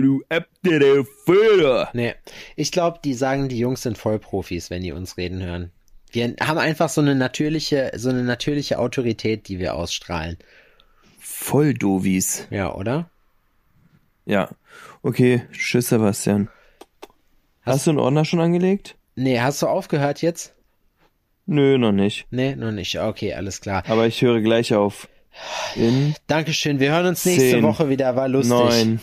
du 0.00 0.22
Äbte 0.28 0.78
der 0.78 1.04
Föder. 1.24 1.90
nee, 1.92 2.14
ich 2.56 2.72
glaube, 2.72 3.00
die 3.02 3.14
sagen, 3.14 3.48
die 3.48 3.58
Jungs 3.58 3.82
sind 3.82 3.98
Vollprofis, 3.98 4.70
wenn 4.70 4.82
die 4.82 4.92
uns 4.92 5.16
reden 5.16 5.42
hören. 5.42 5.70
Wir 6.10 6.34
haben 6.40 6.58
einfach 6.58 6.88
so 6.88 7.00
eine 7.00 7.14
natürliche, 7.14 7.92
so 7.96 8.08
eine 8.08 8.22
natürliche 8.22 8.78
Autorität, 8.78 9.48
die 9.48 9.58
wir 9.58 9.74
ausstrahlen. 9.74 10.38
Voll 11.18 11.74
Dovis. 11.74 12.46
Ja, 12.50 12.74
oder? 12.74 13.10
Ja. 14.24 14.50
Okay, 15.02 15.42
tschüss 15.52 15.88
Sebastian. 15.88 16.48
Hast 17.62 17.86
du 17.86 17.90
einen 17.90 17.98
Ordner 17.98 18.24
schon 18.24 18.40
angelegt? 18.40 18.96
Nee, 19.14 19.40
hast 19.40 19.60
du 19.62 19.66
aufgehört 19.66 20.22
jetzt? 20.22 20.54
Nö, 21.46 21.78
noch 21.78 21.92
nicht. 21.92 22.26
Nee, 22.30 22.54
noch 22.54 22.72
nicht. 22.72 22.98
Okay, 22.98 23.34
alles 23.34 23.60
klar. 23.60 23.82
Aber 23.88 24.06
ich 24.06 24.20
höre 24.22 24.40
gleich 24.40 24.74
auf. 24.74 25.08
In 25.76 26.14
Dankeschön. 26.26 26.80
Wir 26.80 26.92
hören 26.92 27.06
uns 27.06 27.24
nächste 27.24 27.50
Zehn, 27.50 27.62
Woche 27.62 27.88
wieder. 27.88 28.16
War 28.16 28.28
lustig. 28.28 28.50
neun, 28.50 29.00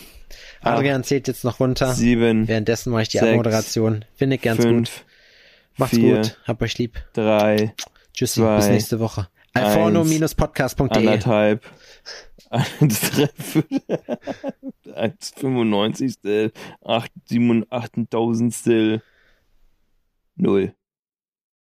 Adrian 0.62 1.04
zählt 1.04 1.28
jetzt 1.28 1.44
noch 1.44 1.60
runter. 1.60 1.94
sieben, 1.94 2.48
Währenddessen 2.48 2.92
mache 2.92 3.04
ich 3.04 3.10
die 3.10 3.18
sechs, 3.20 3.30
Abmoderation. 3.30 4.06
Finde 4.16 4.36
ich 4.38 4.42
ganz 4.42 4.58
gut. 4.58 4.68
fünf, 4.68 5.06
Macht's 5.78 5.96
vier, 5.96 6.16
gut. 6.18 6.40
Habt 6.46 6.62
euch 6.64 6.78
lieb. 6.78 7.04
drei, 7.14 7.74
Tschüssi. 8.14 8.40
zwei, 8.42 8.56
bis 8.58 8.68
nächste 8.70 9.00
Woche. 9.00 9.28
alforno-podcast.de 9.54 10.98
anderthalb, 10.98 11.64
eins, 12.50 13.00
drei, 13.12 13.30
fünf, 13.38 13.68
eins, 14.96 15.34
95. 15.38 16.16
acht, 16.84 17.12
sieben, 17.26 17.66
achttausendstel, 17.70 19.02
null. 20.36 20.74